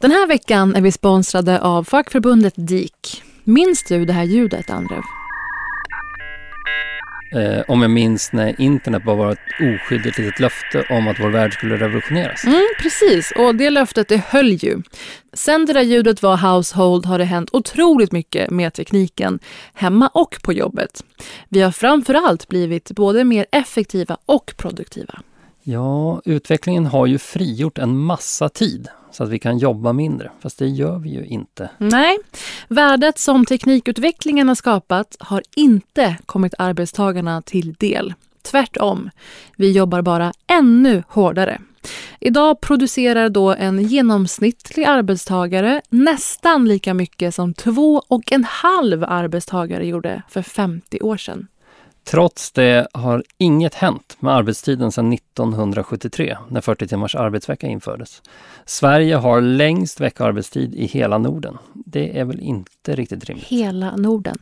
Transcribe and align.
Den 0.00 0.10
här 0.10 0.26
veckan 0.26 0.76
är 0.76 0.80
vi 0.80 0.92
sponsrade 0.92 1.60
av 1.60 1.84
fackförbundet 1.84 2.54
DIK. 2.56 3.22
Minns 3.44 3.84
du 3.88 4.04
det 4.04 4.12
här 4.12 4.24
ljudet, 4.24 4.70
Andrev? 4.70 5.02
Eh, 7.32 7.62
om 7.68 7.82
jag 7.82 7.90
minns 7.90 8.32
när 8.32 8.60
internet 8.60 9.04
bara 9.04 9.16
var 9.16 9.32
ett 9.32 9.38
oskyldigt 9.60 10.18
litet 10.18 10.40
löfte 10.40 10.86
om 10.90 11.08
att 11.08 11.20
vår 11.20 11.28
värld 11.28 11.52
skulle 11.52 11.76
revolutioneras. 11.76 12.44
Mm, 12.44 12.66
precis, 12.82 13.32
och 13.36 13.54
det 13.54 13.70
löftet 13.70 14.08
det 14.08 14.16
höll 14.16 14.52
ju. 14.52 14.82
Sen 15.32 15.66
det 15.66 15.72
där 15.72 15.82
ljudet 15.82 16.22
var 16.22 16.36
household 16.36 17.06
har 17.06 17.18
det 17.18 17.24
hänt 17.24 17.50
otroligt 17.52 18.12
mycket 18.12 18.50
med 18.50 18.74
tekniken, 18.74 19.38
hemma 19.74 20.08
och 20.08 20.36
på 20.42 20.52
jobbet. 20.52 21.04
Vi 21.48 21.60
har 21.60 21.70
framför 21.70 22.14
allt 22.14 22.48
blivit 22.48 22.92
både 22.92 23.24
mer 23.24 23.46
effektiva 23.52 24.16
och 24.26 24.52
produktiva. 24.56 25.20
Ja, 25.62 26.22
utvecklingen 26.24 26.86
har 26.86 27.06
ju 27.06 27.18
frigjort 27.18 27.78
en 27.78 27.98
massa 27.98 28.48
tid 28.48 28.88
så 29.10 29.24
att 29.24 29.28
vi 29.28 29.38
kan 29.38 29.58
jobba 29.58 29.92
mindre. 29.92 30.30
Fast 30.40 30.58
det 30.58 30.68
gör 30.68 30.98
vi 30.98 31.10
ju 31.10 31.24
inte. 31.24 31.70
Nej, 31.78 32.18
värdet 32.68 33.18
som 33.18 33.46
teknikutvecklingen 33.46 34.48
har 34.48 34.54
skapat 34.54 35.16
har 35.20 35.42
inte 35.56 36.16
kommit 36.26 36.54
arbetstagarna 36.58 37.42
till 37.42 37.72
del. 37.72 38.14
Tvärtom, 38.42 39.10
vi 39.56 39.72
jobbar 39.72 40.02
bara 40.02 40.32
ännu 40.46 41.02
hårdare. 41.08 41.60
Idag 42.20 42.60
producerar 42.60 43.28
då 43.28 43.54
en 43.54 43.82
genomsnittlig 43.82 44.84
arbetstagare 44.84 45.82
nästan 45.88 46.68
lika 46.68 46.94
mycket 46.94 47.34
som 47.34 47.54
två 47.54 48.02
och 48.08 48.32
en 48.32 48.44
halv 48.44 49.04
arbetstagare 49.04 49.86
gjorde 49.86 50.22
för 50.28 50.42
50 50.42 51.00
år 51.00 51.16
sedan. 51.16 51.46
Trots 52.10 52.52
det 52.52 52.88
har 52.92 53.24
inget 53.38 53.74
hänt 53.74 54.16
med 54.20 54.34
arbetstiden 54.34 54.92
sedan 54.92 55.12
1973 55.12 56.36
när 56.48 56.60
40 56.60 56.88
timmars 56.88 57.14
arbetsvecka 57.14 57.66
infördes. 57.66 58.22
Sverige 58.64 59.14
har 59.14 59.40
längst 59.40 60.00
veckoarbetstid 60.00 60.74
i 60.74 60.86
hela 60.86 61.18
Norden. 61.18 61.58
Det 61.72 62.18
är 62.18 62.24
väl 62.24 62.40
inte 62.40 62.94
riktigt 62.96 63.24
rimligt? 63.24 63.46
Hela 63.46 63.96
Norden. 63.96 64.38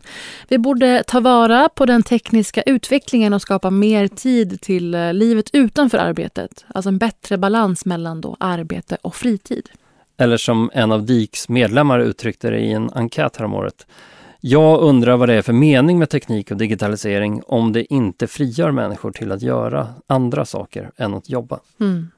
Vi 0.48 0.58
borde 0.58 1.02
ta 1.06 1.20
vara 1.20 1.68
på 1.68 1.86
den 1.86 2.02
tekniska 2.02 2.62
utvecklingen 2.62 3.32
och 3.32 3.42
skapa 3.42 3.70
mer 3.70 4.08
tid 4.08 4.60
till 4.60 4.94
eh, 4.94 5.14
livet 5.14 5.50
utanför 5.52 5.98
arbetet. 5.98 6.64
Alltså 6.68 6.88
en 6.88 6.98
bättre 6.98 7.38
balans 7.38 7.84
mellan 7.84 8.20
då 8.20 8.36
arbete 8.40 8.98
och 9.02 9.14
fritid. 9.14 9.68
Eller 10.16 10.36
som 10.36 10.70
en 10.74 10.92
av 10.92 11.06
DIKs 11.06 11.48
medlemmar 11.48 11.98
uttryckte 11.98 12.50
det 12.50 12.58
i 12.58 12.72
en 12.72 12.90
enkät 12.90 13.36
häromåret. 13.36 13.86
Jag 14.40 14.80
undrar 14.80 15.16
vad 15.16 15.28
det 15.28 15.34
är 15.34 15.42
för 15.42 15.52
mening 15.52 15.98
med 15.98 16.10
teknik 16.10 16.50
och 16.50 16.56
digitalisering 16.56 17.42
om 17.46 17.72
det 17.72 17.94
inte 17.94 18.26
frigör 18.26 18.70
människor 18.70 19.10
till 19.10 19.32
att 19.32 19.42
göra 19.42 19.88
andra 20.06 20.44
saker 20.44 20.90
än 20.96 21.14
att 21.14 21.28
jobba. 21.28 21.60
Mm. 21.80 22.10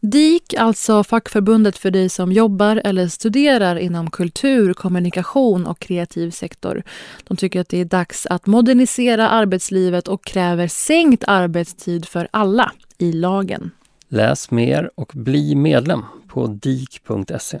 DIK, 0.00 0.54
alltså 0.54 1.04
fackförbundet 1.04 1.78
för 1.78 1.90
dig 1.90 2.08
som 2.08 2.32
jobbar 2.32 2.82
eller 2.84 3.08
studerar 3.08 3.76
inom 3.76 4.10
kultur, 4.10 4.74
kommunikation 4.74 5.66
och 5.66 5.78
kreativ 5.78 6.30
sektor. 6.30 6.82
De 7.24 7.36
tycker 7.36 7.60
att 7.60 7.68
det 7.68 7.80
är 7.80 7.84
dags 7.84 8.26
att 8.26 8.46
modernisera 8.46 9.28
arbetslivet 9.28 10.08
och 10.08 10.24
kräver 10.24 10.68
sänkt 10.68 11.24
arbetstid 11.26 12.06
för 12.06 12.28
alla 12.30 12.72
i 12.98 13.12
lagen. 13.12 13.70
Läs 14.08 14.50
mer 14.50 14.90
och 14.94 15.12
bli 15.14 15.54
medlem 15.54 16.04
på 16.28 16.46
dik.se. 16.46 17.60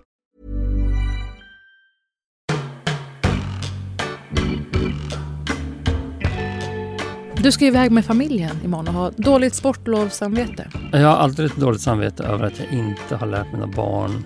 Du 7.43 7.51
ska 7.51 7.65
iväg 7.65 7.91
med 7.91 8.05
familjen 8.05 8.59
imorgon 8.63 8.87
och 8.87 8.93
ha 8.93 9.11
dåligt 9.11 9.55
sportlovssamvete. 9.55 10.67
Jag 10.91 10.99
har 11.07 11.15
alltid 11.15 11.45
ett 11.45 11.55
dåligt 11.55 11.81
samvete 11.81 12.23
över 12.23 12.45
att 12.45 12.59
jag 12.59 12.71
inte 12.79 13.15
har 13.15 13.27
lärt 13.27 13.53
mina 13.53 13.67
barn 13.67 14.25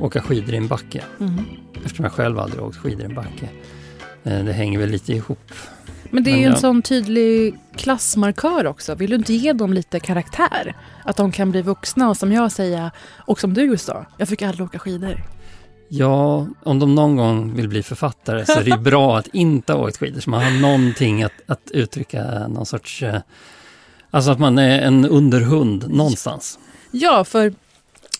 åka 0.00 0.20
skidor 0.22 0.54
i 0.54 0.56
en 0.56 0.68
backe. 0.68 1.04
Mm. 1.20 1.44
Eftersom 1.84 2.04
jag 2.04 2.12
själv 2.12 2.38
aldrig 2.38 2.62
åkt 2.62 2.76
skidor 2.76 3.02
i 3.02 3.04
en 3.04 3.14
backe. 3.14 3.48
Eh, 4.24 4.44
Det 4.44 4.52
hänger 4.52 4.78
väl 4.78 4.90
lite 4.90 5.12
ihop. 5.12 5.52
Men 6.10 6.24
det 6.24 6.30
är 6.30 6.36
ju 6.36 6.44
en 6.44 6.56
sån 6.56 6.82
tydlig 6.82 7.58
klassmarkör 7.76 8.66
också. 8.66 8.94
Vill 8.94 9.10
du 9.10 9.16
inte 9.16 9.34
ge 9.34 9.52
dem 9.52 9.72
lite 9.72 10.00
karaktär? 10.00 10.74
Att 11.04 11.16
de 11.16 11.32
kan 11.32 11.50
bli 11.50 11.62
vuxna 11.62 12.08
och 12.08 12.16
som 12.16 12.32
jag 12.32 12.52
säga, 12.52 12.90
och 13.26 13.40
som 13.40 13.54
du 13.54 13.76
sa, 13.78 14.06
jag 14.16 14.28
fick 14.28 14.42
aldrig 14.42 14.66
åka 14.66 14.78
skidor. 14.78 15.16
Ja, 15.94 16.46
om 16.62 16.78
de 16.78 16.94
någon 16.94 17.16
gång 17.16 17.54
vill 17.54 17.68
bli 17.68 17.82
författare 17.82 18.46
så 18.46 18.52
är 18.58 18.64
det 18.64 18.78
bra 18.90 19.18
att 19.18 19.26
inte 19.32 19.72
ha 19.72 19.80
åkt 19.80 19.96
skidor. 19.96 20.20
Så 20.20 20.30
man 20.30 20.42
har 20.42 20.50
någonting 20.60 21.22
att, 21.22 21.32
att 21.46 21.70
uttrycka 21.70 22.48
någon 22.48 22.66
sorts... 22.66 23.02
eh, 23.02 23.20
Alltså 24.14 24.30
att 24.30 24.38
man 24.38 24.58
är 24.58 24.80
en 24.80 25.04
underhund 25.04 25.90
någonstans. 25.90 26.58
Ja, 26.90 27.24
för, 27.24 27.54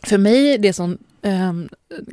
för 0.03 0.19
mig 0.19 0.55
är 0.55 0.59
det 0.59 0.73
som 0.73 0.99
um, 1.23 1.69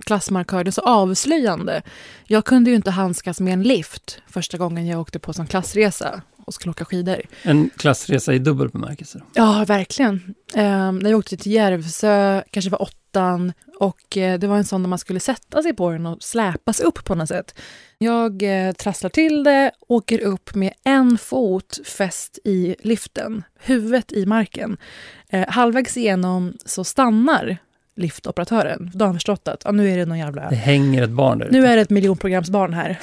klassmarkör 0.06 0.64
det 0.64 0.70
är 0.70 0.72
så 0.72 0.81
avslöjande. 0.81 1.81
Jag 2.28 2.46
kunde 2.46 2.70
ju 2.70 2.76
inte 2.76 2.91
handskas 2.91 3.40
med 3.40 3.53
en 3.53 3.64
lift 3.64 4.22
första 4.28 4.58
gången 4.58 4.88
jag 4.88 5.02
åkte 5.02 5.20
på 5.20 5.34
som 5.34 5.47
klassresa 5.47 6.22
och 6.46 6.53
skulle 6.53 6.72
åka 6.72 6.86
skidor. 6.86 7.22
En 7.44 7.70
klassresa 7.78 8.34
i 8.34 8.40
dubbel 8.40 8.70
bemärkelse. 8.70 9.22
Ja, 9.34 9.66
verkligen. 9.67 10.11
Um, 10.56 11.00
när 11.00 11.09
jag 11.09 11.20
åkte 11.20 11.38
till 11.38 11.52
Järvsö, 11.52 12.41
kanske 12.52 12.72
var 12.72 12.82
åttan, 13.09 13.53
och 13.79 14.17
eh, 14.17 14.40
det 14.40 14.47
var 14.47 14.58
en 14.58 14.64
sån 14.64 14.84
där 14.84 14.90
man 14.90 15.00
skulle 15.00 15.20
sätta 15.20 15.64
sig 15.64 15.73
på 15.73 15.91
den 15.91 16.06
och 16.06 16.23
släpas 16.23 16.79
upp 16.79 17.06
på 17.06 17.16
något 17.16 17.28
sätt. 17.28 17.59
Jag 17.97 18.44
eh, 18.44 18.72
trasslar 18.72 19.09
till 19.09 19.44
det, 19.44 19.72
åker 19.88 20.20
upp 20.22 20.56
med 20.56 20.73
en 20.84 21.17
fot 21.17 21.79
fäst 21.85 22.40
i 22.44 22.76
liften, 22.79 23.44
huvudet 23.59 24.11
i 24.11 24.26
marken. 24.26 24.78
Eh, 25.29 25.47
halvvägs 25.50 25.97
igenom 25.97 26.53
så 26.66 26.84
stannar 26.84 27.58
liftoperatören. 27.96 28.91
Då 28.94 29.06
har 29.06 29.08
han 29.08 29.16
förstått 29.16 29.47
att 29.47 29.66
ah, 29.66 29.72
nu 29.72 29.90
är 29.90 29.97
det 29.97 30.06
någon 30.06 30.20
jävla... 30.20 30.50
Det 30.50 30.56
hänger 30.56 31.03
ett 31.03 31.09
barn 31.09 31.40
där 31.40 31.50
Nu 31.52 31.67
är 31.67 31.76
det 31.76 31.82
ett 31.82 31.90
miljonprogramsbarn 31.90 32.73
här. 32.73 33.00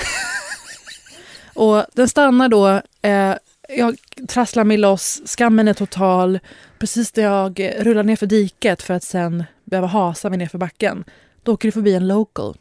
och 1.54 1.84
den 1.94 2.08
stannar 2.08 2.48
då. 2.48 2.68
Eh, 3.02 3.34
jag 3.68 3.96
trasslar 4.28 4.64
mig 4.64 4.76
loss, 4.76 5.22
skammen 5.26 5.68
är 5.68 5.74
total. 5.74 6.38
Precis 6.78 7.16
när 7.16 7.24
jag 7.24 7.60
eh, 7.60 7.84
rullar 7.84 8.02
ner 8.02 8.16
för 8.16 8.26
diket 8.26 8.82
för 8.82 8.94
att 8.94 9.02
sen 9.02 9.44
behöva 9.64 9.86
hasa 9.86 10.30
mig 10.30 10.38
ner 10.38 10.46
för 10.46 10.58
backen. 10.58 11.04
Då 11.42 11.52
åker 11.52 11.68
det 11.68 11.72
förbi 11.72 11.94
en 11.94 12.08
local 12.08 12.56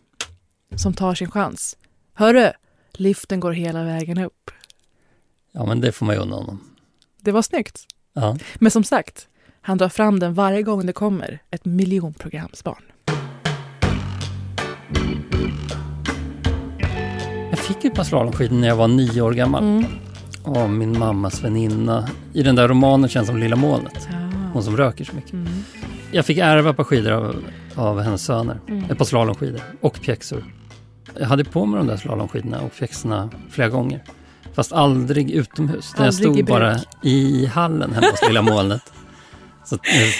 som 0.75 0.93
tar 0.93 1.15
sin 1.15 1.31
chans. 1.31 1.77
Hörru, 2.13 2.51
liften 2.93 3.39
går 3.39 3.51
hela 3.51 3.83
vägen 3.83 4.17
upp. 4.17 4.51
Ja, 5.51 5.65
men 5.65 5.81
det 5.81 5.91
får 5.91 6.05
man 6.05 6.15
ju 6.15 6.21
unna 6.21 6.35
honom. 6.35 6.69
Det 7.21 7.31
var 7.31 7.41
snyggt. 7.41 7.85
Ja. 8.13 8.37
Men 8.55 8.71
som 8.71 8.83
sagt, 8.83 9.27
han 9.61 9.77
drar 9.77 9.89
fram 9.89 10.19
den 10.19 10.33
varje 10.33 10.63
gång 10.63 10.85
det 10.85 10.93
kommer 10.93 11.39
ett 11.51 11.65
miljonprogramsbarn. 11.65 12.83
Jag 17.49 17.59
fick 17.59 17.85
ett 17.85 17.93
par 17.93 18.03
slalomskidor 18.03 18.55
när 18.55 18.67
jag 18.67 18.75
var 18.75 18.87
nio 18.87 19.21
år 19.21 19.31
gammal. 19.31 19.63
Mm. 19.63 19.85
Av 20.45 20.69
min 20.69 20.99
mammas 20.99 21.43
väninna. 21.43 22.07
I 22.33 22.43
den 22.43 22.55
där 22.55 22.67
romanen 22.67 23.09
känns 23.09 23.27
som 23.27 23.37
Lilla 23.37 23.55
molnet. 23.55 24.07
Hon 24.53 24.63
som 24.63 24.77
röker 24.77 25.05
så 25.05 25.15
mycket. 25.15 25.33
Mm. 25.33 25.47
Jag 26.11 26.25
fick 26.25 26.37
ärva 26.37 26.69
ett 26.69 26.77
par 26.77 26.83
skidor 26.83 27.11
av, 27.11 27.35
av 27.75 28.01
hennes 28.01 28.25
söner. 28.25 28.59
Mm. 28.67 28.83
Ett 28.91 28.97
par 28.97 29.05
slalomskidor 29.05 29.61
och 29.81 30.01
pjäxor. 30.01 30.43
Jag 31.19 31.25
hade 31.27 31.43
på 31.43 31.65
mig 31.65 31.77
de 31.77 31.87
där 31.87 31.97
slalomskidorna 31.97 32.61
och 32.61 32.75
pjäxorna 32.75 33.29
flera 33.49 33.69
gånger. 33.69 34.03
Fast 34.53 34.71
aldrig 34.73 35.31
utomhus. 35.31 35.93
Jag 35.97 36.07
Aldrig 36.07 36.19
i 36.21 36.23
stod 36.23 36.35
bruk. 36.35 36.47
bara 36.47 36.75
i 37.03 37.45
hallen 37.45 37.93
hemma 37.93 38.07
hos 38.11 38.27
Lilla 38.27 38.41
molnet. 38.41 38.81
Så 39.65 39.77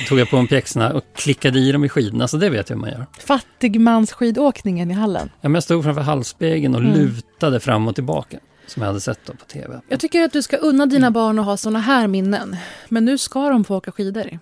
tog 0.08 0.20
jag 0.20 0.30
på 0.30 0.38
mig 0.38 0.48
pjäxorna 0.48 0.94
och 0.94 1.04
klickade 1.16 1.60
i 1.60 1.72
dem 1.72 1.84
i 1.86 1.90
skidorna, 1.90 2.28
så 2.28 2.38
det 2.38 2.50
vet 2.50 2.70
jag 2.70 2.76
hur 2.78 2.82
man 2.82 2.90
gör. 2.90 3.06
Fattigmansskidåkningen 3.20 4.92
i 4.92 4.94
hallen. 4.94 5.30
Ja, 5.42 5.50
men 5.50 5.54
jag 5.54 5.64
stod 5.64 5.84
framför 5.84 6.02
hallspegeln 6.02 6.76
och 6.76 6.82
Mm. 6.82 6.94
lutade 6.94 7.60
fram 7.60 7.88
och 7.88 7.96
tillbaka. 7.96 8.38
Som 8.68 8.82
jag 8.82 8.88
hade 8.88 9.02
sett 9.02 9.20
då 9.26 9.34
på 9.34 9.46
TV. 9.46 9.82
Jag 9.88 10.00
tycker 10.00 10.24
att 10.24 10.34
du 10.34 10.42
ska 10.42 10.58
unna 10.58 10.86
dina 10.86 11.12
barn 11.12 11.40
att 11.40 11.46
ha 11.46 11.58
såna 11.58 11.80
här 11.80 12.08
minnen. 12.08 12.58
Men 12.90 13.06
nu 13.06 13.18
ska 13.18 13.50
de 13.50 13.64
få 13.64 13.76
åka 13.76 13.92
skidor. 13.92 14.24
Nej, 14.24 14.40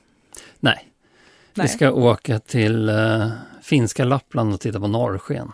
Nej. 0.59 0.87
vi 1.53 1.67
ska 1.67 1.91
åka 1.91 2.39
till 2.39 2.89
eh, 2.89 3.27
finska 3.61 4.03
Lappland 4.03 4.53
och 4.53 4.59
titta 4.59 4.79
på 4.79 4.87
norrsken. 4.87 5.51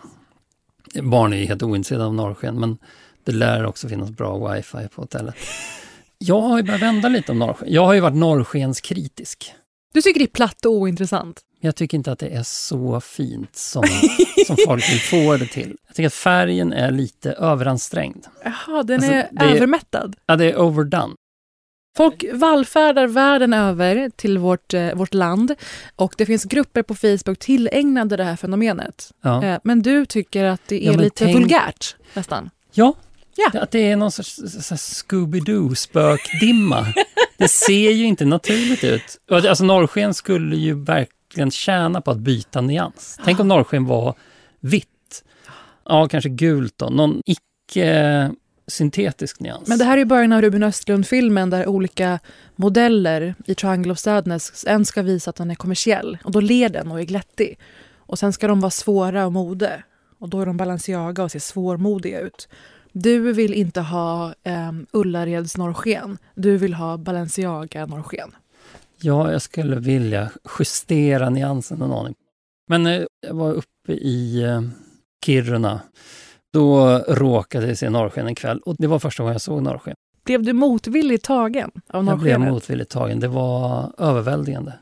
Barn 1.02 1.32
är 1.32 1.36
ju 1.36 1.44
helt 1.44 1.62
ointresserade 1.62 2.04
av 2.04 2.14
norrsken, 2.14 2.60
men 2.60 2.78
det 3.24 3.32
lär 3.32 3.66
också 3.66 3.88
finnas 3.88 4.10
bra 4.10 4.52
wifi 4.52 4.88
på 4.94 5.02
hotellet. 5.02 5.34
Jag 6.18 6.40
har 6.40 6.56
ju 6.56 6.62
börjat 6.62 6.82
vända 6.82 7.08
lite 7.08 7.32
om 7.32 7.38
norrsken. 7.38 7.72
Jag 7.72 7.86
har 7.86 7.94
ju 7.94 8.00
varit 8.00 8.16
norrskenskritisk. 8.16 9.54
Du 9.92 10.02
tycker 10.02 10.20
det 10.20 10.24
är 10.26 10.34
platt 10.34 10.66
och 10.66 10.72
ointressant. 10.72 11.40
Jag 11.62 11.76
tycker 11.76 11.96
inte 11.98 12.12
att 12.12 12.18
det 12.18 12.28
är 12.28 12.42
så 12.42 13.00
fint 13.00 13.56
som, 13.56 13.82
som 14.46 14.56
folk 14.66 14.90
vill 14.90 15.00
få 15.00 15.36
det 15.36 15.46
till. 15.46 15.76
Jag 15.86 15.96
tycker 15.96 16.06
att 16.06 16.14
färgen 16.14 16.72
är 16.72 16.90
lite 16.90 17.32
överansträngd. 17.32 18.24
Jaha, 18.44 18.82
den 18.82 18.96
Alltså, 18.96 19.12
är 19.12 19.28
det 19.32 19.44
är- 19.44 19.54
övermättad. 19.56 20.16
Ja, 20.26 20.36
det 20.36 20.44
är 20.44 20.58
overdone. 20.60 21.14
Folk 21.96 22.24
vallfärdar 22.32 23.06
världen 23.06 23.52
över 23.52 24.10
till 24.16 24.38
vårt, 24.38 24.74
eh, 24.74 24.94
vårt 24.94 25.14
land 25.14 25.54
och 25.96 26.14
det 26.18 26.26
finns 26.26 26.44
grupper 26.44 26.82
på 26.82 26.94
Facebook 26.94 27.38
tillägnade 27.38 28.16
det 28.16 28.24
här 28.24 28.36
fenomenet. 28.36 29.10
Ja. 29.22 29.44
Eh, 29.44 29.58
men 29.64 29.82
du 29.82 30.06
tycker 30.06 30.44
att 30.44 30.60
det 30.66 30.86
är 30.86 30.92
Ja, 30.92 30.98
lite 30.98 31.24
tänk- 31.24 31.36
vulgärt 31.36 31.96
nästan. 32.14 32.50
Ja, 32.72 32.94
Ja. 33.36 33.60
att 33.60 33.70
det 33.70 33.90
är 33.90 33.96
någon 33.96 34.12
sorts 34.12 34.38
Scooby-Doo-spökdimma. 34.76 36.86
det 37.38 37.48
ser 37.48 37.90
ju 37.90 38.04
inte 38.04 38.24
naturligt 38.24 38.84
ut. 38.84 39.18
Alltså 39.30 39.64
norrsken 39.64 40.14
skulle 40.14 40.56
ju 40.56 40.74
verkligen 40.84 41.19
tjäna 41.50 42.00
på 42.00 42.10
att 42.10 42.18
byta 42.18 42.60
nyans. 42.60 43.20
Tänk 43.24 43.40
om 43.40 43.48
norrsken 43.48 43.86
var 43.86 44.14
vitt. 44.60 45.24
Ja, 45.84 46.08
kanske 46.08 46.30
gult 46.30 46.78
då. 46.78 46.90
Någon 46.90 47.22
icke-syntetisk 47.26 49.40
nyans. 49.40 49.68
Men 49.68 49.78
det 49.78 49.84
här 49.84 49.98
är 49.98 50.04
början 50.04 50.32
av 50.32 50.42
Ruben 50.42 50.62
Östlund-filmen 50.62 51.50
där 51.50 51.66
olika 51.66 52.18
modeller 52.56 53.34
i 53.46 53.54
Triangle 53.54 53.92
of 53.92 53.98
Sadness, 53.98 54.64
en 54.68 54.84
ska 54.84 55.02
visa 55.02 55.30
att 55.30 55.36
den 55.36 55.50
är 55.50 55.54
kommersiell 55.54 56.18
och 56.24 56.32
då 56.32 56.40
ler 56.40 56.68
den 56.68 56.90
och 56.90 57.00
är 57.00 57.04
glättig. 57.04 57.58
Och 57.96 58.18
sen 58.18 58.32
ska 58.32 58.48
de 58.48 58.60
vara 58.60 58.70
svåra 58.70 59.26
och 59.26 59.32
mode 59.32 59.82
och 60.18 60.28
då 60.28 60.40
är 60.40 60.46
de 60.46 60.56
Balenciaga 60.56 61.22
och 61.22 61.30
ser 61.30 61.38
svårmodiga 61.38 62.20
ut. 62.20 62.48
Du 62.92 63.32
vill 63.32 63.54
inte 63.54 63.80
ha 63.80 64.34
um, 64.44 64.86
Ullareds 64.92 65.56
norrsken, 65.56 66.18
du 66.34 66.56
vill 66.56 66.74
ha 66.74 66.96
Balenciaga 66.96 67.86
norrsken. 67.86 68.30
Ja, 69.02 69.32
jag 69.32 69.42
skulle 69.42 69.76
vilja 69.76 70.30
justera 70.58 71.30
nyansen 71.30 71.82
en 71.82 71.92
aning. 71.92 72.14
Men 72.68 72.86
eh, 72.86 73.02
jag 73.26 73.34
var 73.34 73.52
uppe 73.52 73.92
i 73.92 74.42
eh, 74.42 74.62
Kiruna. 75.24 75.80
Då 76.52 76.98
råkade 76.98 77.66
jag 77.68 77.78
se 77.78 77.90
norrsken 77.90 78.26
en 78.26 78.34
kväll 78.34 78.58
och 78.60 78.76
det 78.78 78.86
var 78.86 78.98
första 78.98 79.22
gången 79.22 79.34
jag 79.34 79.40
såg 79.42 79.62
norrsken. 79.62 79.94
Blev 80.24 80.42
du 80.42 80.52
motvilligt 80.52 81.24
tagen 81.24 81.70
av 81.74 82.06
Jag 82.06 82.18
blev 82.18 82.38
norrskenet? 82.38 82.52
motvilligt 82.54 82.90
tagen. 82.90 83.20
Det 83.20 83.28
var 83.28 83.92
överväldigande. 83.98 84.72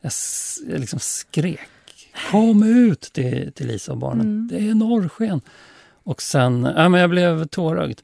Jag, 0.00 0.12
jag 0.68 0.80
liksom 0.80 0.98
skrek. 0.98 1.60
Kom 2.30 2.62
ut 2.62 3.00
till, 3.00 3.52
till 3.52 3.66
Lisa 3.66 3.92
och 3.92 3.98
barnen. 3.98 4.26
Mm. 4.26 4.48
Det 4.52 4.70
är 4.70 4.74
norrsken. 4.74 5.40
Och 6.04 6.22
sen, 6.22 6.68
ja, 6.76 6.88
men 6.88 7.00
jag 7.00 7.10
blev 7.10 7.44
tårögd. 7.46 8.00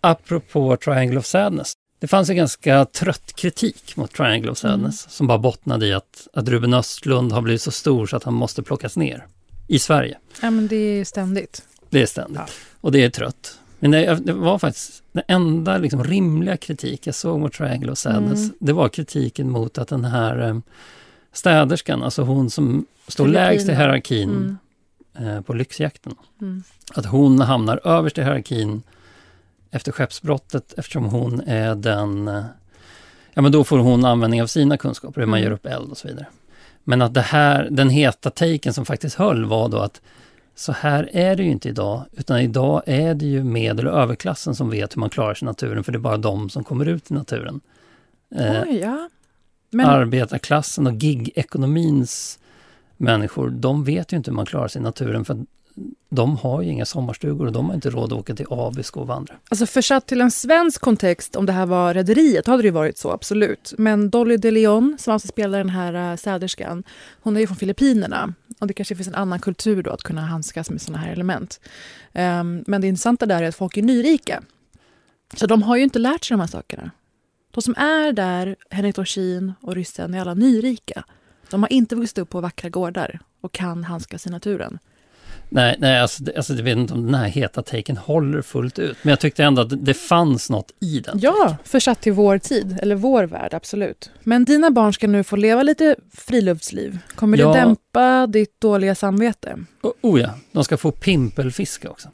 Apropå 0.00 0.76
Triangle 0.76 1.18
of 1.18 1.26
Sadness. 1.26 1.72
Det 2.00 2.06
fanns 2.06 2.30
en 2.30 2.36
ganska 2.36 2.84
trött 2.84 3.32
kritik 3.36 3.96
mot 3.96 4.12
Triangle 4.12 4.50
of 4.50 4.58
Sadness 4.58 5.10
som 5.10 5.26
bara 5.26 5.38
bottnade 5.38 5.86
i 5.86 5.92
att, 5.92 6.28
att 6.32 6.48
Ruben 6.48 6.74
Östlund 6.74 7.32
har 7.32 7.42
blivit 7.42 7.62
så 7.62 7.70
stor 7.70 8.06
så 8.06 8.16
att 8.16 8.24
han 8.24 8.34
måste 8.34 8.62
plockas 8.62 8.96
ner 8.96 9.26
i 9.68 9.78
Sverige. 9.78 10.18
Ja, 10.42 10.50
men 10.50 10.68
det 10.68 10.76
är 10.76 11.04
ständigt. 11.04 11.62
Det 11.90 12.02
är 12.02 12.06
ständigt. 12.06 12.40
Och 12.80 12.92
det 12.92 13.04
är 13.04 13.10
trött. 13.10 13.58
Men 13.78 13.90
det, 13.90 14.14
det 14.14 14.32
var 14.32 14.58
faktiskt 14.58 15.02
den 15.12 15.22
enda 15.28 15.78
liksom 15.78 16.04
rimliga 16.04 16.56
kritik 16.56 17.06
jag 17.06 17.14
såg 17.14 17.40
mot 17.40 17.52
Triangle 17.52 17.92
of 17.92 17.98
Sadness. 17.98 18.38
Mm. 18.38 18.54
Det 18.60 18.72
var 18.72 18.88
kritiken 18.88 19.50
mot 19.50 19.78
att 19.78 19.88
den 19.88 20.04
här 20.04 20.48
eh, 20.48 20.58
städerskan, 21.32 22.02
alltså 22.02 22.22
hon 22.22 22.50
som 22.50 22.86
står 23.08 23.28
lägst 23.28 23.68
i 23.68 23.74
hierarkin 23.74 24.58
Mm. 25.16 25.28
eh, 25.36 25.40
på 25.42 25.52
lyxjakten. 25.54 26.14
Mm. 26.40 26.62
Att 26.94 27.06
hon 27.06 27.40
hamnar 27.40 27.80
överst 27.84 28.18
i 28.18 28.22
hierarkin 28.22 28.82
efter 29.70 29.92
skeppsbrottet 29.92 30.74
eftersom 30.76 31.04
hon 31.04 31.40
är 31.40 31.74
den... 31.74 32.26
Ja 33.34 33.42
men 33.42 33.52
då 33.52 33.64
får 33.64 33.78
hon 33.78 34.04
användning 34.04 34.42
av 34.42 34.46
sina 34.46 34.76
kunskaper, 34.76 35.20
hur 35.20 35.26
man 35.26 35.38
Mm. 35.38 35.48
gör 35.50 35.54
upp 35.54 35.66
eld 35.66 35.90
och 35.90 35.98
så 35.98 36.08
vidare. 36.08 36.26
Men 36.84 37.02
att 37.02 37.14
det 37.14 37.20
här, 37.20 37.68
den 37.70 37.90
heta 37.90 38.30
taken 38.30 38.74
som 38.74 38.84
faktiskt 38.86 39.16
höll 39.16 39.44
var 39.44 39.68
då 39.68 39.78
att 39.78 40.00
så 40.54 40.72
här 40.72 41.08
är 41.12 41.36
det 41.36 41.42
ju 41.42 41.50
inte 41.50 41.68
idag, 41.68 42.04
utan 42.12 42.40
idag 42.40 42.82
är 42.86 43.14
det 43.14 43.26
ju 43.26 43.44
medel 43.44 43.88
och 43.88 43.98
överklassen 43.98 44.54
som 44.54 44.70
vet 44.70 44.96
hur 44.96 45.00
man 45.00 45.10
klarar 45.10 45.34
sig 45.34 45.46
i 45.46 45.48
naturen, 45.48 45.84
för 45.84 45.92
det 45.92 45.98
är 45.98 46.00
bara 46.00 46.16
de 46.16 46.50
som 46.50 46.64
kommer 46.64 46.88
ut 46.88 47.10
i 47.10 47.14
naturen. 47.14 47.60
Eh, 48.34 48.62
Oj, 48.62 48.78
ja. 48.78 49.08
Men, 49.70 49.86
Arbetarklassen 49.86 50.86
och 50.86 50.92
gigekonomins 50.92 52.38
människor, 52.96 53.50
de 53.50 53.84
vet 53.84 54.12
ju 54.12 54.16
inte 54.16 54.30
hur 54.30 54.36
man 54.36 54.46
klarar 54.46 54.68
sig 54.68 54.80
i 54.80 54.82
naturen, 54.82 55.24
för 55.24 55.44
de 56.08 56.36
har 56.36 56.62
ju 56.62 56.70
inga 56.70 56.84
sommarstugor 56.84 57.46
och 57.46 57.52
de 57.52 57.66
har 57.66 57.74
inte 57.74 57.90
råd 57.90 58.12
att 58.12 58.18
åka 58.18 58.34
till 58.34 58.46
Abisko 58.50 59.00
och 59.00 59.06
vandra. 59.06 59.34
Alltså 59.48 59.66
försatt 59.66 60.06
till 60.06 60.20
en 60.20 60.30
svensk 60.30 60.80
kontext, 60.80 61.36
om 61.36 61.46
det 61.46 61.52
här 61.52 61.66
var 61.66 61.94
Rederiet, 61.94 62.46
hade 62.46 62.62
det 62.62 62.66
ju 62.66 62.72
varit 62.72 62.98
så, 62.98 63.10
absolut. 63.10 63.74
Men 63.78 64.10
Dolly 64.10 64.36
de 64.36 64.50
Leon, 64.50 64.96
som 64.98 65.12
alltså 65.12 65.28
spelar 65.28 65.58
den 65.58 65.68
här 65.68 65.94
eh, 65.94 66.16
säderskan, 66.16 66.50
städerskan, 66.50 66.82
hon 67.22 67.36
är 67.36 67.40
ju 67.40 67.46
från 67.46 67.56
Filippinerna. 67.56 68.34
Och 68.58 68.66
det 68.66 68.74
kanske 68.74 68.94
finns 68.94 69.08
en 69.08 69.14
annan 69.14 69.40
kultur 69.40 69.82
då 69.82 69.90
att 69.90 70.02
kunna 70.02 70.20
handskas 70.20 70.70
med 70.70 70.80
såna 70.80 70.98
här 70.98 71.12
element. 71.12 71.60
Um, 72.14 72.64
men 72.66 72.80
det 72.80 72.86
intressanta 72.86 73.26
där 73.26 73.42
är 73.42 73.48
att 73.48 73.54
folk 73.54 73.76
är 73.76 73.82
nyrika. 73.82 74.42
Så 75.36 75.46
de 75.46 75.62
har 75.62 75.76
ju 75.76 75.82
inte 75.82 75.98
lärt 75.98 76.24
sig 76.24 76.34
de 76.34 76.40
här 76.40 76.48
sakerna. 76.48 76.90
De 77.50 77.62
som 77.62 77.74
är 77.76 78.12
där, 78.12 78.56
Henrik 78.70 78.96
Dorsin 78.96 79.52
och 79.60 79.74
ryssen, 79.74 80.14
är 80.14 80.20
alla 80.20 80.34
nyrika. 80.34 81.04
De 81.50 81.62
har 81.62 81.72
inte 81.72 81.96
vuxit 81.96 82.18
upp 82.18 82.30
på 82.30 82.40
vackra 82.40 82.68
gårdar 82.68 83.20
och 83.40 83.52
kan 83.52 83.84
handskas 83.84 84.26
i 84.26 84.30
naturen. 84.30 84.78
Nej, 85.52 85.76
nej 85.78 85.98
alltså, 86.00 86.22
det, 86.22 86.36
alltså, 86.36 86.54
jag 86.54 86.62
vet 86.62 86.76
inte 86.78 86.94
om 86.94 87.04
den 87.06 87.14
här 87.14 87.28
heta 87.28 87.62
taken 87.62 87.96
håller 87.96 88.42
fullt 88.42 88.78
ut, 88.78 88.96
men 89.02 89.10
jag 89.10 89.20
tyckte 89.20 89.44
ändå 89.44 89.62
att 89.62 89.84
det, 89.84 89.94
fanns 89.94 90.50
något 90.50 90.72
i 90.80 91.00
den. 91.00 91.18
Ja, 91.22 91.56
försatt 91.64 92.00
till 92.00 92.12
vår 92.12 92.38
tid, 92.38 92.78
eller 92.82 92.94
vår 92.94 93.24
värld, 93.24 93.54
absolut. 93.54 94.10
Men 94.24 94.44
dina 94.44 94.70
barn 94.70 94.92
ska 94.92 95.06
nu 95.06 95.24
få 95.24 95.36
leva 95.36 95.62
lite 95.62 95.96
friluftsliv. 96.14 96.98
Kommer 97.14 97.38
Ja. 97.38 97.52
det 97.52 97.58
dämpa 97.58 98.26
ditt 98.26 98.60
dåliga 98.60 98.94
samvete? 98.94 99.56
Oh, 99.82 99.92
oh 100.00 100.20
ja, 100.20 100.30
de 100.52 100.64
ska 100.64 100.76
få 100.76 100.90
pimpelfiska 100.90 101.90
också. 101.90 102.08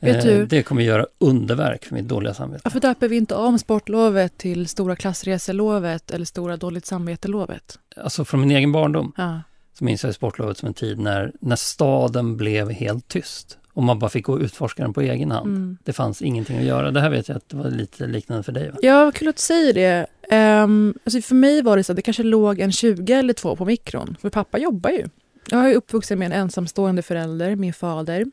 Eh, 0.00 0.14
Vet 0.14 0.22
du- 0.24 0.46
Det 0.46 0.62
kommer 0.62 0.82
göra 0.82 1.06
underverk 1.18 1.84
för 1.84 1.94
mitt 1.94 2.08
dåliga 2.08 2.34
samvete. 2.34 2.60
Varför 2.64 2.80
döper 2.80 3.08
vi 3.08 3.16
inte 3.16 3.34
om 3.34 3.58
sportlovet 3.58 4.38
till 4.38 4.68
stora 4.68 4.96
klassreselovet 4.96 6.10
eller 6.10 6.24
stora 6.24 6.56
dåligt 6.56 6.86
samvete-lovet? 6.86 7.78
Alltså 7.96 8.24
från 8.24 8.40
min 8.40 8.50
egen 8.50 8.72
barndom 8.72 9.12
Ja. 9.16 9.40
Så 9.78 9.84
minns 9.84 10.04
jag 10.04 10.14
sportlovet 10.14 10.58
som 10.58 10.66
en 10.66 10.74
tid 10.74 10.98
när, 10.98 11.32
när 11.40 11.56
staden 11.56 12.36
blev 12.36 12.70
helt 12.70 13.08
tyst. 13.08 13.58
Och 13.72 13.82
man 13.82 13.98
bara 13.98 14.10
fick 14.10 14.26
gå 14.26 14.32
och 14.32 14.40
utforska 14.40 14.82
den 14.82 14.92
på 14.92 15.00
egen 15.00 15.30
hand. 15.30 15.46
Mm. 15.46 15.78
Det 15.84 15.92
fanns 15.92 16.22
ingenting 16.22 16.58
att 16.58 16.64
göra. 16.64 16.90
Det 16.90 17.00
här 17.00 17.10
vet 17.10 17.28
jag 17.28 17.36
att 17.36 17.48
det 17.48 17.56
var 17.56 17.70
lite 17.70 18.06
liknande 18.06 18.42
för 18.42 18.52
dig 18.52 18.70
va? 18.70 18.78
Ja, 18.82 19.04
vad 19.04 19.14
kul 19.14 19.28
att 19.28 19.36
du 19.36 19.42
säger 19.42 19.74
det. 19.74 20.06
Um, 20.62 20.94
alltså 21.04 21.20
för 21.20 21.34
mig 21.34 21.62
var 21.62 21.76
det 21.76 21.84
så 21.84 21.92
att 21.92 21.96
det 21.96 22.02
kanske 22.02 22.22
låg 22.22 22.60
en 22.60 22.72
20 22.72 23.12
eller 23.12 23.32
två 23.32 23.56
på 23.56 23.64
mikron. 23.64 24.16
För 24.20 24.30
pappa 24.30 24.58
jobbar 24.58 24.90
ju. 24.90 25.08
Jag 25.50 25.70
är 25.70 25.74
uppvuxen 25.74 26.18
med 26.18 26.26
en 26.26 26.32
ensamstående 26.32 27.02
förälder, 27.02 27.56
min 27.56 27.72
fader. 27.72 28.24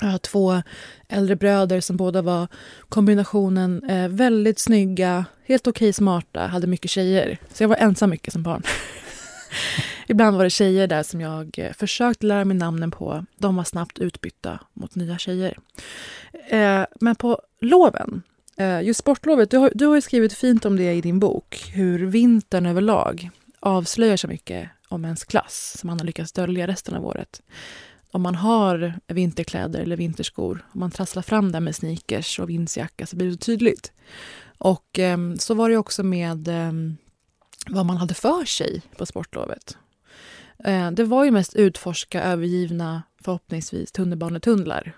Jag 0.00 0.08
har 0.08 0.18
två 0.18 0.62
äldre 1.08 1.36
bröder 1.36 1.80
som 1.80 1.96
båda 1.96 2.22
var 2.22 2.48
kombinationen 2.88 3.84
eh, 3.84 4.08
väldigt 4.08 4.58
snygga, 4.58 5.24
helt 5.44 5.66
okej 5.66 5.92
smarta, 5.92 6.40
hade 6.40 6.66
mycket 6.66 6.90
tjejer. 6.90 7.38
Så 7.52 7.62
jag 7.62 7.68
var 7.68 7.76
ensam 7.76 8.10
mycket 8.10 8.32
som 8.32 8.42
barn. 8.42 8.62
Ibland 10.06 10.36
var 10.36 10.44
det 10.44 10.50
tjejer 10.50 10.86
där 10.86 11.02
som 11.02 11.20
jag 11.20 11.58
eh, 11.58 11.72
försökte 11.72 12.26
lära 12.26 12.44
mig 12.44 12.56
namnen 12.56 12.90
på. 12.90 13.26
De 13.38 13.56
var 13.56 13.64
snabbt 13.64 13.98
utbytta 13.98 14.58
mot 14.72 14.94
nya 14.94 15.18
tjejer. 15.18 15.58
Eh, 16.48 16.84
men 17.00 17.16
på 17.16 17.40
loven 17.60 18.22
Eh, 18.56 18.82
just 18.82 19.00
sportlovet, 19.00 19.50
du 19.50 19.56
har, 19.56 19.72
du 19.74 19.86
har 19.86 19.94
ju 19.94 20.00
skrivit 20.00 20.32
fint 20.32 20.64
om 20.64 20.76
det 20.76 20.92
i 20.92 21.00
din 21.00 21.18
bok. 21.18 21.70
Hur 21.74 22.06
vintern 22.06 22.66
överlag 22.66 23.30
avslöjar 23.60 24.16
så 24.16 24.28
mycket 24.28 24.68
om 24.88 25.04
ens 25.04 25.24
klass 25.24 25.76
som 25.78 25.86
man 25.86 25.98
har 25.98 26.06
lyckats 26.06 26.32
dölja 26.32 26.66
resten 26.66 26.94
av 26.94 27.06
året. 27.06 27.42
Om 28.10 28.22
man 28.22 28.34
har 28.34 28.94
vinterkläder 29.06 29.80
eller 29.80 29.96
vinterskor, 29.96 30.66
om 30.72 30.80
man 30.80 30.90
trasslar 30.90 31.22
fram 31.22 31.52
där 31.52 31.60
med 31.60 31.76
sneakers 31.76 32.38
och 32.38 32.50
vindsjacka 32.50 33.06
så 33.06 33.16
blir 33.16 33.30
det 33.30 33.36
tydligt. 33.36 33.92
Och 34.58 34.98
eh, 34.98 35.18
så 35.38 35.54
var 35.54 35.70
det 35.70 35.76
också 35.76 36.02
med 36.02 36.48
eh, 36.48 36.72
vad 37.70 37.86
man 37.86 37.96
hade 37.96 38.14
för 38.14 38.44
sig 38.44 38.82
på 38.96 39.06
sportlovet. 39.06 39.76
Eh, 40.64 40.90
det 40.90 41.04
var 41.04 41.24
ju 41.24 41.30
mest 41.30 41.54
utforska 41.54 42.22
övergivna, 42.22 43.02
förhoppningsvis, 43.24 43.92
tunnelbanetunnlar. 43.92 44.92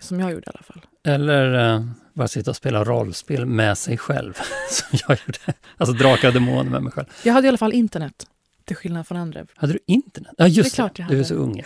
Som 0.00 0.20
jag 0.20 0.30
gjorde 0.32 0.46
i 0.46 0.50
alla 0.54 0.62
fall. 0.62 0.80
Eller 1.06 1.74
eh, 1.74 1.84
bara 2.14 2.28
sitta 2.28 2.50
och 2.50 2.56
spela 2.56 2.84
rollspel 2.84 3.46
med 3.46 3.78
sig 3.78 3.98
själv, 3.98 4.34
som 4.70 4.98
jag 5.08 5.18
gjorde. 5.26 5.58
Alltså 5.76 5.94
drakar 5.94 6.28
och 6.28 6.34
demoner 6.34 6.70
med 6.70 6.82
mig 6.82 6.92
själv. 6.92 7.06
Jag 7.24 7.32
hade 7.32 7.46
i 7.46 7.48
alla 7.48 7.58
fall 7.58 7.72
internet, 7.72 8.26
till 8.64 8.76
skillnad 8.76 9.06
från 9.06 9.18
andra. 9.18 9.46
Hade 9.56 9.72
du 9.72 9.78
internet? 9.86 10.32
Ja, 10.38 10.46
just 10.46 10.70
Det 10.70 10.82
är 10.82 10.88
klart 10.88 10.98
jag 10.98 11.08
Du 11.08 11.18
är 11.20 11.24
så 11.24 11.34
ung. 11.34 11.62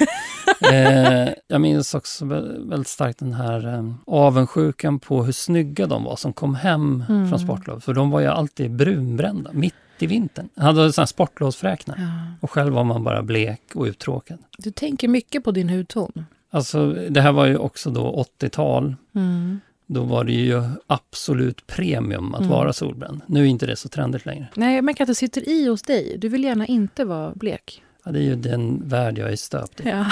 eh, 0.72 1.28
jag 1.48 1.60
minns 1.60 1.94
också 1.94 2.24
vä- 2.24 2.70
väldigt 2.70 2.88
starkt 2.88 3.18
den 3.18 3.32
här 3.32 3.74
eh, 3.74 3.92
avundsjukan 4.06 5.00
på 5.00 5.24
hur 5.24 5.32
snygga 5.32 5.86
de 5.86 6.04
var 6.04 6.16
som 6.16 6.32
kom 6.32 6.54
hem 6.54 7.04
Mm. 7.08 7.28
från 7.28 7.38
sportlov. 7.38 7.80
För 7.80 7.94
de 7.94 8.10
var 8.10 8.20
ju 8.20 8.26
alltid 8.26 8.70
brunbrända, 8.76 9.50
mitt 9.52 9.74
i 10.02 10.06
vintern. 10.06 10.48
Han 10.56 10.76
hade 10.76 10.92
sån 10.92 11.02
här 11.02 11.06
sportlovsfräknar. 11.06 11.96
Ja. 11.98 12.34
Och 12.40 12.50
själv 12.50 12.72
var 12.72 12.84
man 12.84 13.04
bara 13.04 13.22
blek 13.22 13.62
och 13.74 13.84
uttråkad. 13.84 14.38
Du 14.58 14.70
tänker 14.70 15.08
mycket 15.08 15.44
på 15.44 15.50
din 15.50 15.68
hudton. 15.68 16.26
Alltså, 16.50 16.92
det 16.92 17.20
här 17.20 17.32
var 17.32 17.46
ju 17.46 17.56
också 17.56 17.90
då 17.90 18.24
80-tal. 18.40 18.94
Mm. 19.14 19.60
Då 19.86 20.02
var 20.02 20.24
det 20.24 20.32
ju 20.32 20.62
absolut 20.86 21.66
premium 21.66 22.34
att 22.34 22.40
Mm. 22.40 22.50
vara 22.52 22.72
solbränd. 22.72 23.20
Nu 23.26 23.40
är 23.40 23.44
inte 23.44 23.66
det 23.66 23.76
så 23.76 23.88
trendigt 23.88 24.26
längre. 24.26 24.48
Nej, 24.54 24.74
jag 24.74 24.84
märker 24.84 25.04
att 25.04 25.08
det 25.08 25.14
sitter 25.14 25.48
i 25.48 25.66
hos 25.68 25.82
dig. 25.82 26.16
Du 26.18 26.28
vill 26.28 26.44
gärna 26.44 26.66
inte 26.66 27.04
vara 27.04 27.32
blek. 27.34 27.82
Ja, 28.04 28.10
det 28.12 28.18
är 28.18 28.22
ju 28.22 28.36
den 28.36 28.88
värld 28.88 29.18
jag 29.18 29.32
är 29.32 29.36
stöpt 29.36 29.80
i. 29.80 29.88
Ja. 29.88 30.06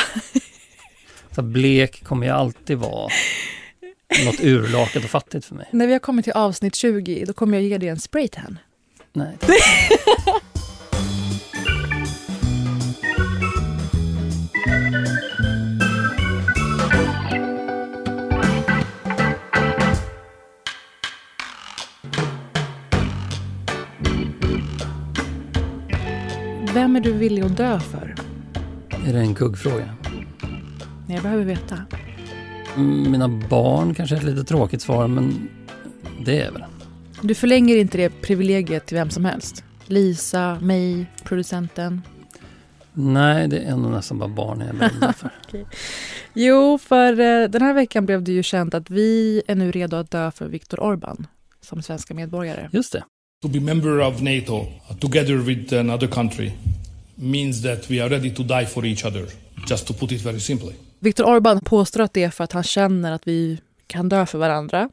Så 1.35 1.43
blek 1.43 2.05
kommer 2.05 2.27
ju 2.27 2.33
alltid 2.33 2.79
vara 2.79 3.09
något 4.27 4.41
urlakat 4.43 5.05
och 5.05 5.11
fattigt 5.11 5.45
för 5.45 5.55
mig. 5.55 5.69
När 5.73 5.87
vi 5.87 5.93
har 5.93 6.01
kommit 6.01 6.25
till 6.25 6.33
avsnitt 6.33 6.75
20, 6.75 7.25
då 7.27 7.33
kommer 7.33 7.57
jag 7.59 7.65
ge 7.65 7.79
dig 7.79 7.89
en 7.89 8.01
spraytan. 8.01 8.59
Nej. 9.17 9.39
Vem 26.75 26.97
är 26.97 27.01
du 27.01 27.13
villig 27.13 27.43
att 27.43 27.57
dö 27.57 27.81
för? 27.81 28.15
Är 29.07 29.13
det 29.13 29.19
en 29.19 29.35
kuggfråga? 29.35 29.95
Jag 31.09 31.23
behöver 31.23 31.45
veta. 31.45 31.77
Mm, 32.77 33.11
Mina 33.11 33.29
barn 33.29 33.95
kanske 33.95 34.17
är 34.17 34.19
ett 34.19 34.25
lite 34.25 34.45
tråkigt 34.45 34.83
svar, 34.83 35.09
men 35.09 35.49
det 36.25 36.41
är 36.41 36.51
väl. 36.53 36.65
Du 37.23 37.35
förlänger 37.35 37.77
inte 37.77 37.99
det 37.99 38.11
privilegiet 38.23 38.87
till 38.87 38.97
vem 38.97 39.11
som 39.11 39.25
helst. 39.25 39.65
Lisa, 39.87 40.61
mig, 40.61 41.07
producenten. 41.25 42.03
Nej, 42.93 43.49
det 43.49 43.59
är 43.59 43.77
nog 43.77 43.91
nästan 43.91 44.19
bara 44.19 44.29
barn 44.29 44.61
jag 44.61 44.69
är 44.69 44.73
beredd 44.73 45.15
för. 45.17 45.31
Jo, 46.35 46.79
för 46.79 47.21
eh, 47.21 47.49
den 47.49 47.63
här 47.63 47.75
veckan 47.75 48.07
blev 48.07 48.23
det 48.23 48.33
ju 48.33 48.43
känt 48.43 48.75
att 48.75 48.91
vi 48.91 49.43
är 49.47 49.55
nu 49.55 49.73
redo 49.73 49.97
att 49.97 50.11
dö 50.11 50.31
för 50.31 50.49
Viktor 50.49 50.79
Orbán 50.79 51.25
som 51.61 51.83
svenska 51.83 52.15
medborgare. 52.15 52.71
Just 52.73 52.93
det. 52.93 53.05
To 53.43 53.49
be 53.49 53.61
member 53.61 54.01
of 54.01 54.21
NATO 54.21 54.61
uh, 54.61 54.97
together 54.99 55.37
with 55.37 55.75
another 55.75 56.07
country 56.07 56.53
means 57.15 57.63
that 57.63 57.91
we 57.91 58.03
are 58.03 58.09
ready 58.09 58.35
to 58.35 58.43
die 58.43 58.67
for 58.67 58.87
each 58.87 59.05
other, 59.05 59.27
just 59.71 59.87
to 59.87 59.95
put 59.95 60.13
it 60.13 60.23
very 60.23 60.41
simply. 60.41 60.73
Viktor 60.99 61.25
Orbán 61.25 61.65
påstår 61.65 62.01
att 62.01 62.13
det 62.13 62.23
är 62.23 62.31
för 62.31 62.45
att 62.45 62.53
han 62.53 62.63
känner 62.63 63.13
att 63.13 63.29
vi 63.29 63.61
kan 63.87 64.09
dö 64.09 64.27
för 64.27 64.39
varandra. 64.39 64.89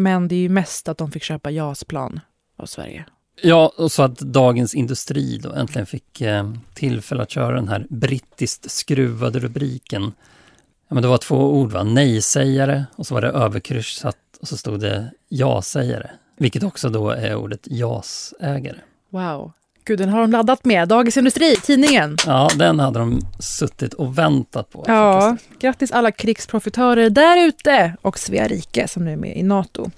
Men 0.00 0.28
det 0.28 0.34
är 0.34 0.40
ju 0.40 0.48
mest 0.48 0.88
att 0.88 0.98
de 0.98 1.12
fick 1.12 1.22
köpa 1.22 1.50
JAS-plan 1.50 2.20
av 2.56 2.66
Sverige. 2.66 3.04
Ja, 3.42 3.72
och 3.76 3.92
så 3.92 4.02
att 4.02 4.18
Dagens 4.18 4.74
Industri 4.74 5.38
då 5.38 5.52
äntligen 5.52 5.86
fick 5.86 6.20
eh, 6.20 6.54
tillfälle 6.74 7.22
att 7.22 7.30
köra 7.30 7.54
den 7.54 7.68
här 7.68 7.86
brittiskt 7.90 8.70
skruvade 8.70 9.38
rubriken. 9.38 10.12
Ja, 10.88 10.94
men 10.94 11.02
det 11.02 11.08
var 11.08 11.18
två 11.18 11.54
ord, 11.54 11.72
va? 11.72 11.82
nej-sägare 11.82 12.84
och 12.96 13.06
så 13.06 13.14
var 13.14 13.20
det 13.20 13.28
överkryssat 13.28 14.16
och 14.40 14.48
så 14.48 14.56
stod 14.56 14.80
det 14.80 15.10
ja-sägare. 15.28 16.10
Vilket 16.36 16.62
också 16.62 16.88
då 16.88 17.10
är 17.10 17.34
ordet 17.34 17.66
JAS-ägare. 17.70 18.78
Wow. 19.10 19.52
Gud, 19.90 19.98
den 19.98 20.08
har 20.08 20.20
de 20.20 20.30
laddat 20.30 20.64
med. 20.64 20.88
Dagens 20.88 21.16
Industri, 21.16 21.56
tidningen. 21.56 22.16
Ja, 22.26 22.50
den 22.56 22.80
hade 22.80 22.98
de 22.98 23.20
suttit 23.38 23.94
och 23.94 24.18
väntat 24.18 24.70
på. 24.70 24.84
Ja, 24.86 25.20
faktiskt. 25.20 25.60
grattis 25.60 25.92
alla 25.92 26.12
krigsprofitörer 26.12 27.10
där 27.10 27.46
ute 27.46 27.96
och 28.02 28.18
Svea 28.18 28.48
rike 28.48 28.88
som 28.88 29.04
nu 29.04 29.12
är 29.12 29.16
med 29.16 29.36
i 29.36 29.42
Nato. 29.42 29.90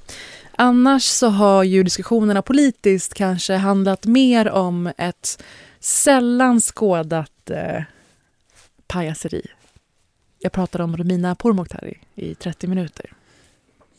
Annars 0.56 1.02
så 1.02 1.28
har 1.28 1.62
ju 1.62 1.82
diskussionerna 1.82 2.42
politiskt 2.42 3.14
kanske 3.14 3.54
handlat 3.54 4.06
mer 4.06 4.50
om 4.50 4.92
ett 4.96 5.42
sällan 5.80 6.60
skådat 6.60 7.50
eh, 7.50 7.82
pajaseri. 8.86 9.46
Jag 10.38 10.52
pratade 10.52 10.84
om 10.84 10.96
Romina 10.96 11.34
Pourmokhtari 11.34 11.98
i 12.14 12.34
30 12.34 12.66
minuter. 12.66 13.12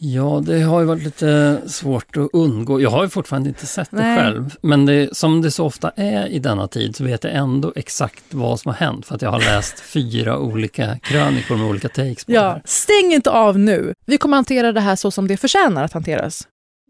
Ja, 0.05 0.41
det 0.45 0.61
har 0.61 0.79
ju 0.79 0.85
varit 0.85 1.03
lite 1.03 1.61
svårt 1.67 2.17
att 2.17 2.29
undgå. 2.33 2.81
Jag 2.81 2.89
har 2.89 3.03
ju 3.03 3.09
fortfarande 3.09 3.49
inte 3.49 3.65
sett 3.65 3.91
det 3.91 3.97
Nej. 3.97 4.17
själv. 4.17 4.55
Men 4.61 4.85
det, 4.85 5.17
som 5.17 5.41
det 5.41 5.51
så 5.51 5.65
ofta 5.65 5.89
är 5.95 6.27
i 6.27 6.39
denna 6.39 6.67
tid 6.67 6.95
så 6.95 7.03
vet 7.03 7.23
jag 7.23 7.33
ändå 7.33 7.73
exakt 7.75 8.23
vad 8.29 8.59
som 8.59 8.69
har 8.69 8.75
hänt. 8.75 9.05
För 9.05 9.15
att 9.15 9.21
jag 9.21 9.31
har 9.31 9.39
läst 9.39 9.79
fyra 9.93 10.39
olika 10.39 10.99
krönikor 10.99 11.55
med 11.57 11.65
olika 11.67 11.89
takes 11.89 12.25
på 12.25 12.31
det 12.31 12.35
Ja, 12.35 12.41
här. 12.51 12.61
stäng 12.65 13.13
inte 13.13 13.31
av 13.31 13.59
nu. 13.59 13.93
Vi 14.05 14.17
kommer 14.17 14.37
hantera 14.37 14.71
det 14.71 14.81
här 14.81 14.95
så 14.95 15.11
som 15.11 15.27
det 15.27 15.37
förtjänar 15.37 15.83
att 15.83 15.93
hanteras. 15.93 16.47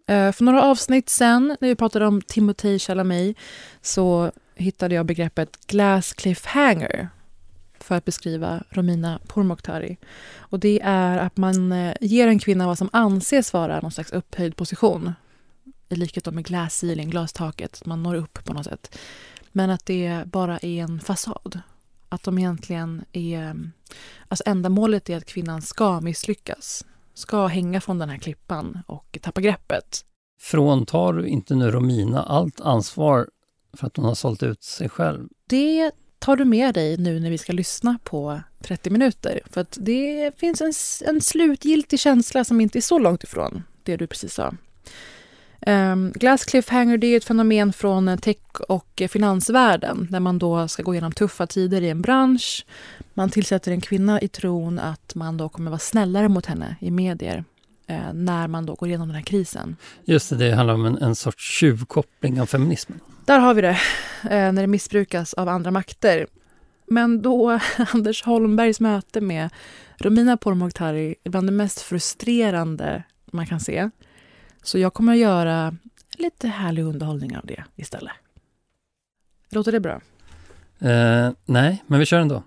Eh, 0.09 0.31
För 0.31 0.43
några 0.43 0.61
avsnitt 0.63 1.09
sen, 1.09 1.57
när 1.61 1.67
vi 1.69 1.75
pratade 1.75 2.05
om 2.05 2.21
Timothée 2.21 2.79
Chalamet, 2.79 3.35
så 3.81 4.31
hittade 4.55 4.95
jag 4.95 5.05
begreppet 5.05 5.49
glass 5.67 6.13
cliffhanger 6.13 7.09
för 7.83 7.95
att 7.95 8.05
beskriva 8.05 8.63
Romina 8.69 9.19
Pourmokhtari. 9.27 9.97
Och 10.37 10.59
det 10.59 10.81
är 10.83 11.17
att 11.17 11.37
man 11.37 11.71
eh, 11.71 11.93
ger 12.01 12.27
en 12.27 12.39
kvinna 12.39 12.67
vad 12.67 12.77
som 12.77 12.89
anses 12.91 13.53
vara 13.53 13.79
någon 13.79 13.91
slags 13.91 14.11
upphöjd 14.11 14.55
position. 14.55 15.13
I 15.89 15.95
likhet 15.95 16.33
med 16.33 16.45
glass 16.45 16.77
ceiling, 16.77 17.09
glastaket, 17.09 17.85
man 17.85 18.03
når 18.03 18.15
upp 18.15 18.45
på 18.45 18.53
något 18.53 18.65
sätt. 18.65 18.97
Men 19.51 19.69
att 19.69 19.85
det 19.85 20.23
bara 20.25 20.57
är 20.57 20.83
en 20.83 20.99
fasad. 20.99 21.59
Att 22.09 22.23
de 22.23 22.37
egentligen 22.37 23.05
är 23.11 23.55
Alltså 24.27 24.43
ändamålet 24.47 25.09
är 25.09 25.17
att 25.17 25.25
kvinnan 25.25 25.61
ska 25.61 26.01
misslyckas. 26.01 26.85
Ska 27.13 27.47
hänga 27.47 27.81
från 27.81 27.99
den 27.99 28.09
här 28.09 28.17
klippan 28.17 28.79
och 28.87 29.17
tappa 29.21 29.41
greppet. 29.41 30.05
Fråntar 30.41 31.13
du 31.13 31.27
inte 31.27 31.55
nu 31.55 31.71
Romina 31.71 32.23
allt 32.23 32.61
ansvar 32.61 33.27
för 33.73 33.87
att 33.87 33.97
hon 33.97 34.05
har 34.05 34.15
sålt 34.15 34.43
ut 34.43 34.63
sig 34.63 34.89
själv? 34.89 35.29
Det 35.49 35.91
tar 36.23 36.35
du 36.35 36.45
med 36.45 36.73
dig 36.73 36.97
nu 36.97 37.19
när 37.19 37.29
vi 37.29 37.37
ska 37.37 37.53
lyssna 37.53 37.99
på 38.03 38.41
30 38.61 38.89
minuter. 38.89 39.39
För 39.45 39.61
att 39.61 39.77
det 39.81 40.31
finns 40.37 40.61
en, 40.61 40.73
en 41.07 41.21
slutgiltig 41.21 41.99
känsla 41.99 42.43
som 42.43 42.61
inte 42.61 42.79
är 42.79 42.81
så 42.81 42.99
långt 42.99 43.23
ifrån 43.23 43.63
det 43.83 43.97
du 43.97 44.07
precis 44.07 44.33
sa. 44.33 44.53
Um, 45.67 46.11
glass 46.11 46.45
cliffhanger 46.45 46.97
det 46.97 47.07
är 47.07 47.17
ett 47.17 47.23
fenomen 47.23 47.73
från 47.73 48.17
tech 48.17 48.61
och 48.67 49.01
finansvärlden 49.09 50.07
där 50.11 50.19
man 50.19 50.39
då 50.39 50.67
ska 50.67 50.83
gå 50.83 50.93
igenom 50.93 51.11
tuffa 51.11 51.47
tider 51.47 51.81
i 51.81 51.89
en 51.89 52.01
bransch. 52.01 52.65
Man 53.13 53.29
tillsätter 53.29 53.71
en 53.71 53.81
kvinna 53.81 54.21
i 54.21 54.27
tron 54.27 54.79
att 54.79 55.15
man 55.15 55.37
då 55.37 55.49
kommer 55.49 55.71
vara 55.71 55.79
snällare 55.79 56.29
mot 56.29 56.45
henne 56.45 56.75
i 56.79 56.91
medier 56.91 57.43
eh, 57.87 58.13
när 58.13 58.47
man 58.47 58.65
då 58.65 58.75
går 58.75 58.89
igenom 58.89 59.07
den 59.07 59.15
här 59.15 59.23
krisen. 59.23 59.75
Just 60.05 60.29
det, 60.29 60.35
det 60.35 60.55
handlar 60.55 60.73
om 60.73 60.85
en, 60.85 60.97
en 60.97 61.15
sorts 61.15 61.59
tjuvkoppling 61.59 62.41
av 62.41 62.45
feminismen. 62.45 62.99
Där 63.25 63.39
har 63.39 63.53
vi 63.53 63.61
det, 63.61 63.77
eh, 64.23 64.51
när 64.51 64.61
det 64.61 64.67
missbrukas 64.67 65.33
av 65.33 65.49
andra 65.49 65.71
makter. 65.71 66.27
Men 66.87 67.21
då 67.21 67.59
Anders 67.93 68.23
Holmbergs 68.23 68.79
möte 68.79 69.21
med 69.21 69.49
Romina 69.97 70.37
Pourmokhtari 70.37 71.15
är 71.23 71.29
bland 71.29 71.47
det 71.47 71.51
mest 71.51 71.81
frustrerande 71.81 73.03
man 73.31 73.47
kan 73.47 73.59
se. 73.59 73.89
Så 74.63 74.79
jag 74.79 74.93
kommer 74.93 75.13
att 75.13 75.19
göra 75.19 75.75
lite 76.17 76.47
härlig 76.47 76.83
underhållning 76.83 77.37
av 77.37 77.45
det 77.45 77.63
istället. 77.75 78.13
Låter 79.49 79.71
det 79.71 79.79
bra? 79.79 80.01
Eh, 80.79 81.31
nej, 81.45 81.83
men 81.87 81.99
vi 81.99 82.05
kör 82.05 82.19
ändå. 82.19 82.43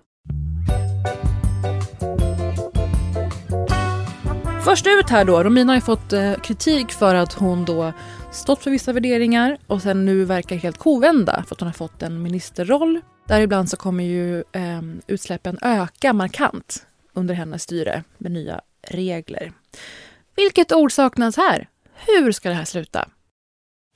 Först 4.67 4.87
ut 4.87 5.09
här 5.09 5.25
då, 5.25 5.43
Romina 5.43 5.71
har 5.71 5.77
ju 5.77 5.81
fått 5.81 6.13
eh, 6.13 6.33
kritik 6.33 6.91
för 6.91 7.15
att 7.15 7.33
hon 7.33 7.65
då 7.65 7.93
stått 8.31 8.63
för 8.63 8.71
vissa 8.71 8.93
värderingar 8.93 9.57
och 9.67 9.81
sen 9.81 10.05
nu 10.05 10.25
verkar 10.25 10.55
helt 10.55 10.77
kovända 10.77 11.43
för 11.47 11.55
att 11.55 11.59
hon 11.59 11.67
har 11.67 11.73
fått 11.73 12.01
en 12.01 12.21
ministerroll. 12.21 13.01
Däribland 13.27 13.69
så 13.69 13.77
kommer 13.77 14.03
ju 14.03 14.39
eh, 14.39 14.81
utsläppen 15.07 15.57
öka 15.61 16.13
markant 16.13 16.85
under 17.13 17.33
hennes 17.33 17.63
styre 17.63 18.03
med 18.17 18.31
nya 18.31 18.61
regler. 18.81 19.51
Vilket 20.35 20.71
ord 20.71 20.91
saknas 20.91 21.37
här? 21.37 21.69
Hur 21.93 22.31
ska 22.31 22.49
det 22.49 22.55
här 22.55 22.65
sluta? 22.65 23.09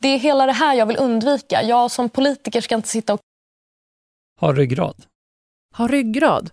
Det 0.01 0.07
är 0.07 0.19
hela 0.19 0.45
det 0.45 0.53
här 0.53 0.75
jag 0.75 0.85
vill 0.85 0.97
undvika. 0.97 1.63
Jag 1.63 1.91
som 1.91 2.09
politiker 2.09 2.61
ska 2.61 2.75
inte 2.75 2.89
sitta 2.89 3.13
och... 3.13 3.19
Ha 4.39 4.53
ryggrad. 4.53 5.05
Ha 5.77 5.87
ryggrad. 5.87 6.49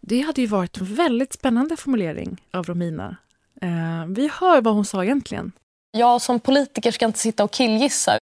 Det 0.00 0.20
hade 0.20 0.40
ju 0.40 0.46
varit 0.46 0.76
en 0.76 0.94
väldigt 0.94 1.32
spännande 1.32 1.76
formulering 1.76 2.42
av 2.52 2.64
Romina. 2.64 3.16
Eh, 3.62 4.06
vi 4.08 4.30
hör 4.40 4.62
vad 4.62 4.74
hon 4.74 4.84
sa 4.84 5.04
egentligen. 5.04 5.52
Jag 5.92 6.22
som 6.22 6.40
politiker 6.40 6.90
ska 6.90 7.06
inte 7.06 7.18
sitta 7.18 7.44
och 7.44 7.50
killgissa. 7.50 8.18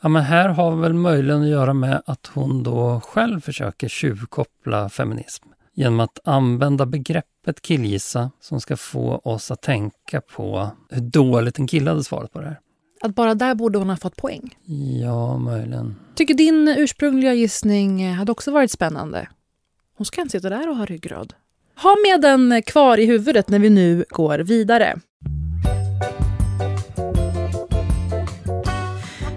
Ja, 0.00 0.08
men 0.08 0.22
här 0.22 0.48
har 0.48 0.76
väl 0.76 0.94
möjligen 0.94 1.42
att 1.42 1.48
göra 1.48 1.74
med 1.74 2.02
att 2.06 2.26
hon 2.26 2.62
då 2.62 3.00
själv 3.00 3.40
försöker 3.40 3.88
tjuvkoppla 3.88 4.88
feminism 4.88 5.48
genom 5.74 6.00
att 6.00 6.18
använda 6.24 6.86
begreppet 6.86 7.62
killgissa 7.62 8.30
som 8.40 8.60
ska 8.60 8.76
få 8.76 9.16
oss 9.24 9.50
att 9.50 9.62
tänka 9.62 10.20
på 10.20 10.70
hur 10.90 11.00
dåligt 11.00 11.58
en 11.58 11.66
kille 11.66 11.90
hade 11.90 12.04
svarat 12.04 12.32
på 12.32 12.40
det 12.40 12.46
här. 12.46 12.60
Att 13.00 13.14
bara 13.14 13.34
där 13.34 13.54
borde 13.54 13.78
hon 13.78 13.90
ha 13.90 13.96
fått 13.96 14.16
poäng. 14.16 14.56
Ja, 15.02 15.38
möjligen. 15.38 15.96
Tycker 16.14 16.34
din 16.34 16.68
ursprungliga 16.68 17.34
gissning 17.34 18.14
hade 18.14 18.32
också 18.32 18.50
varit 18.50 18.70
spännande? 18.70 19.28
Hon 19.96 20.04
ska 20.04 20.20
inte 20.20 20.32
sitta 20.32 20.50
där 20.50 20.68
och 20.68 20.76
ha 20.76 20.84
ryggrad. 20.84 21.34
Ha 21.82 21.96
med 22.10 22.20
den 22.20 22.62
kvar 22.62 22.98
i 22.98 23.06
huvudet 23.06 23.48
när 23.48 23.58
vi 23.58 23.70
nu 23.70 24.04
går 24.08 24.38
vidare. 24.38 24.98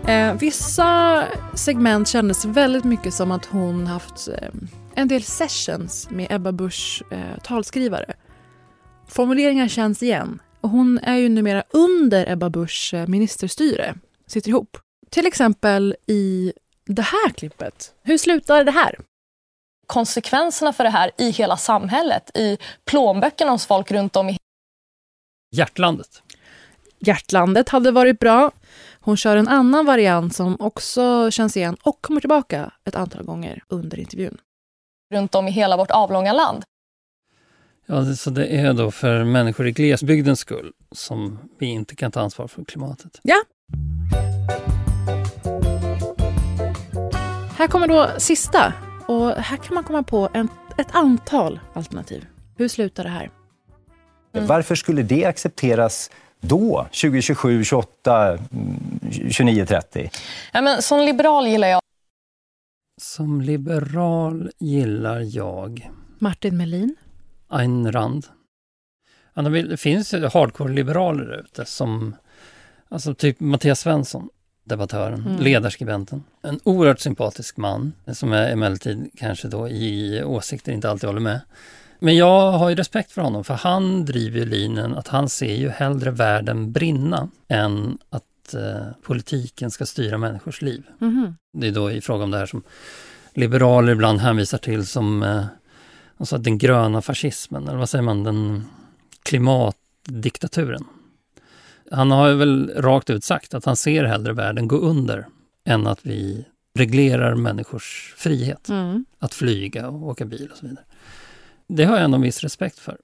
Eh, 0.07 0.33
vissa 0.33 1.23
segment 1.55 2.07
kändes 2.07 2.45
väldigt 2.45 2.83
mycket 2.83 3.13
som 3.13 3.31
att 3.31 3.45
hon 3.45 3.87
haft 3.87 4.27
eh, 4.27 4.49
en 4.95 5.07
del 5.07 5.23
sessions 5.23 6.09
med 6.09 6.27
Ebba 6.29 6.51
Busch 6.51 7.03
eh, 7.11 7.39
talskrivare. 7.43 8.13
Formuleringar 9.07 9.67
känns 9.67 10.03
igen 10.03 10.41
och 10.61 10.69
hon 10.69 10.99
är 10.99 11.15
ju 11.15 11.29
numera 11.29 11.63
under 11.69 12.31
Ebba 12.31 12.49
Buschs 12.49 12.93
eh, 12.93 13.07
ministerstyre, 13.07 13.95
sitter 14.27 14.49
ihop. 14.49 14.77
Till 15.09 15.27
exempel 15.27 15.95
i 16.07 16.53
det 16.85 17.01
här 17.01 17.29
klippet. 17.29 17.93
Hur 18.03 18.17
slutar 18.17 18.63
det 18.63 18.71
här? 18.71 18.95
Konsekvenserna 19.91 20.73
för 20.73 20.83
det 20.83 20.89
här 20.89 21.11
i 21.17 21.29
hela 21.29 21.57
samhället, 21.57 22.37
i 22.37 22.57
plånböckerna 22.85 23.51
hos 23.51 23.65
folk 23.65 23.91
runt 23.91 24.15
om 24.15 24.29
i 24.29 24.37
Hjärtlandet. 25.55 26.23
Hjärtlandet 26.99 27.69
hade 27.69 27.91
varit 27.91 28.19
bra. 28.19 28.51
Hon 28.99 29.17
kör 29.17 29.37
en 29.37 29.47
annan 29.47 29.85
variant 29.85 30.35
som 30.35 30.57
också 30.59 31.31
känns 31.31 31.57
igen 31.57 31.77
och 31.83 32.01
kommer 32.01 32.19
tillbaka 32.19 32.71
ett 32.85 32.95
antal 32.95 33.23
gånger 33.23 33.63
under 33.67 33.99
intervjun. 33.99 34.37
runt 35.13 35.35
om 35.35 35.47
i 35.47 35.51
hela 35.51 35.77
vårt 35.77 35.91
avlånga 35.91 36.33
land. 36.33 36.63
Ja, 37.85 38.15
så 38.15 38.29
det 38.29 38.47
är 38.47 38.73
då 38.73 38.91
för 38.91 39.23
människor 39.23 39.67
i 39.67 39.71
glesbygdens 39.71 40.39
skull 40.39 40.71
som 40.91 41.39
vi 41.59 41.65
inte 41.65 41.95
kan 41.95 42.11
ta 42.11 42.21
ansvar 42.21 42.47
för 42.47 42.63
klimatet. 42.63 43.19
Ja. 43.23 43.43
Här 47.57 47.67
kommer 47.67 47.87
då 47.87 48.09
sista. 48.17 48.73
Och 49.11 49.31
här 49.31 49.57
kan 49.57 49.75
man 49.75 49.83
komma 49.83 50.03
på 50.03 50.29
en, 50.33 50.49
ett 50.77 50.95
antal 50.95 51.59
alternativ. 51.73 52.25
Hur 52.57 52.67
slutar 52.67 53.03
det 53.03 53.09
här? 53.09 53.29
Varför 54.31 54.75
skulle 54.75 55.03
det 55.03 55.25
accepteras 55.25 56.11
då, 56.39 56.83
2027, 56.83 57.63
28, 57.63 58.27
mm, 58.29 58.99
29, 59.31 59.65
30? 59.65 60.09
Ja, 60.53 60.61
men 60.61 60.81
som 60.81 60.99
liberal 60.99 61.47
gillar 61.47 61.67
jag 61.67 61.81
Som 63.01 63.41
liberal 63.41 64.51
gillar 64.59 65.19
jag 65.35 65.91
Martin 66.19 66.57
Melin. 66.57 66.95
Ayn 67.47 67.91
Rand. 67.91 68.25
Ja, 69.33 69.41
det 69.41 69.77
finns 69.77 70.13
ju 70.13 70.27
hardcore-liberaler 70.27 71.39
ute 71.39 71.65
som 71.65 72.15
alltså 72.89 73.13
typ 73.13 73.39
Mattias 73.39 73.79
Svensson, 73.79 74.29
debattören, 74.71 75.21
Mm. 75.27 75.39
ledarskribenten. 75.39 76.23
En 76.41 76.59
oerhört 76.63 76.99
sympatisk 76.99 77.57
man 77.57 77.93
som 78.13 78.31
jag 78.31 78.51
emellertid 78.51 79.09
kanske 79.17 79.47
då 79.47 79.69
i 79.69 80.23
åsikter 80.23 80.71
inte 80.71 80.89
alltid 80.89 81.07
håller 81.07 81.19
med. 81.21 81.39
Men 81.99 82.15
jag 82.15 82.51
har 82.51 82.69
ju 82.69 82.75
respekt 82.75 83.11
för 83.11 83.21
honom 83.21 83.43
för 83.43 83.53
han 83.53 84.05
driver 84.05 84.39
ju 84.39 84.45
linjen 84.45 84.95
att 84.95 85.07
han 85.07 85.29
ser 85.29 85.55
ju 85.55 85.69
hellre 85.69 86.11
världen 86.11 86.71
brinna 86.71 87.29
än 87.47 87.97
att 88.09 88.53
eh, 88.53 88.85
politiken 89.03 89.71
ska 89.71 89.85
styra 89.85 90.17
människors 90.17 90.61
liv. 90.61 90.83
Mhm. 90.99 91.35
Det 91.53 91.67
är 91.67 91.71
då 91.71 91.91
i 91.91 92.01
fråga 92.01 92.23
om 92.23 92.31
det 92.31 92.37
här 92.37 92.45
som 92.45 92.63
liberaler 93.33 93.91
ibland 93.93 94.19
hänvisar 94.19 94.57
till 94.57 94.85
som 94.87 95.23
eh, 95.23 95.45
alltså 96.17 96.37
den 96.37 96.57
gröna 96.57 97.01
fascismen, 97.01 97.67
eller 97.67 97.77
vad 97.77 97.89
säger 97.89 98.03
man, 98.03 98.23
den 98.23 98.65
klimatdiktaturen. 99.23 100.83
Han 101.91 102.11
har 102.11 102.27
ju 102.29 102.35
väl 102.35 102.71
rakt 102.75 103.09
ut 103.09 103.23
sagt 103.23 103.53
att 103.53 103.65
han 103.65 103.75
ser 103.75 104.03
hellre 104.03 104.33
världen 104.33 104.67
gå 104.67 104.75
under 104.77 105.27
än 105.65 105.87
att 105.87 105.99
vi 106.05 106.45
reglerar 106.79 107.35
människors 107.35 108.13
frihet 108.17 108.69
Mm. 108.69 109.05
att 109.19 109.33
flyga 109.33 109.87
och 109.87 110.07
åka 110.07 110.25
bil 110.25 110.49
och 110.51 110.57
så 110.57 110.67
vidare. 110.67 110.85
Det 111.67 111.83
har 111.83 111.95
jag 111.95 112.03
ändå 112.03 112.15
en 112.15 112.21
viss 112.21 112.39
respekt 112.43 112.79
för. 112.79 112.97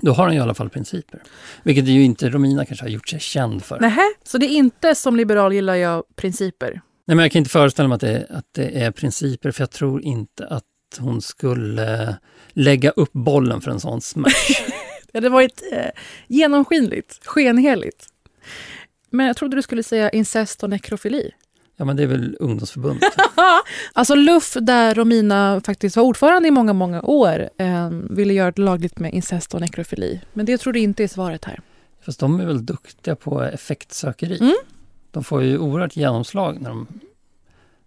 Då 0.00 0.12
har 0.12 0.24
han 0.24 0.34
i 0.34 0.40
alla 0.40 0.54
fall 0.54 0.68
principer. 0.70 1.22
Vilket 1.62 1.86
ju 1.86 2.02
inte 2.02 2.28
Romina 2.30 2.64
kanske 2.64 2.84
har 2.84 2.90
gjort 2.90 3.08
sig 3.08 3.20
känd 3.20 3.64
för. 3.64 3.80
Nähä, 3.80 4.02
så 4.24 4.38
det 4.38 4.46
är 4.46 4.56
inte 4.56 4.94
som 4.94 5.16
liberal 5.16 5.52
gillar 5.52 5.74
jag 5.74 6.02
principer? 6.16 6.70
Nej, 7.06 7.16
men 7.16 7.18
jag 7.18 7.32
kan 7.32 7.38
inte 7.38 7.50
föreställa 7.50 7.88
mig 7.88 7.94
att 7.94 8.00
det, 8.00 8.26
att 8.30 8.44
det 8.52 8.82
är 8.82 8.90
principer, 8.90 9.50
för 9.50 9.62
jag 9.62 9.70
tror 9.70 10.02
inte 10.02 10.46
att 10.46 10.64
hon 10.98 11.22
skulle 11.22 12.16
lägga 12.52 12.90
upp 12.90 13.12
bollen 13.12 13.60
för 13.60 13.70
en 13.70 13.80
sån 13.80 14.00
smash. 14.00 14.32
Det 15.12 15.18
hade 15.18 15.28
varit 15.28 15.62
eh, 15.72 15.90
genomskinligt, 16.26 17.26
skenheligt. 17.26 18.06
Men 19.10 19.26
jag 19.26 19.36
trodde 19.36 19.56
du 19.56 19.62
skulle 19.62 19.82
säga 19.82 20.10
incest 20.10 20.62
och 20.62 20.70
nekrofili. 20.70 21.30
Ja, 21.76 21.84
men 21.84 21.96
det 21.96 22.02
är 22.02 22.06
väl 22.06 22.36
ungdomsförbundet. 22.40 23.12
Alltså 23.92 24.14
LUF, 24.14 24.56
där 24.60 24.94
Romina 24.94 25.60
faktiskt 25.64 25.96
var 25.96 26.02
ordförande 26.04 26.48
i 26.48 26.50
många, 26.50 26.72
många 26.72 27.02
år, 27.02 27.48
eh, 27.58 27.88
ville 27.90 28.34
göra 28.34 28.50
det 28.50 28.62
lagligt 28.62 28.98
med 28.98 29.14
incest 29.14 29.54
och 29.54 29.60
nekrofili. 29.60 30.20
Men 30.32 30.46
det 30.46 30.58
tror 30.58 30.72
du 30.72 30.78
inte 30.80 31.02
är 31.04 31.08
svaret 31.08 31.44
här. 31.44 31.60
Fast 32.00 32.20
de 32.20 32.40
är 32.40 32.46
väl 32.46 32.66
duktiga 32.66 33.16
på 33.16 33.42
effektsökeri. 33.42 34.38
Mm. 34.40 34.54
De 35.10 35.24
får 35.24 35.42
ju 35.42 35.58
oerhört 35.58 35.96
genomslag 35.96 36.60
när 36.60 36.68
de, 36.70 36.86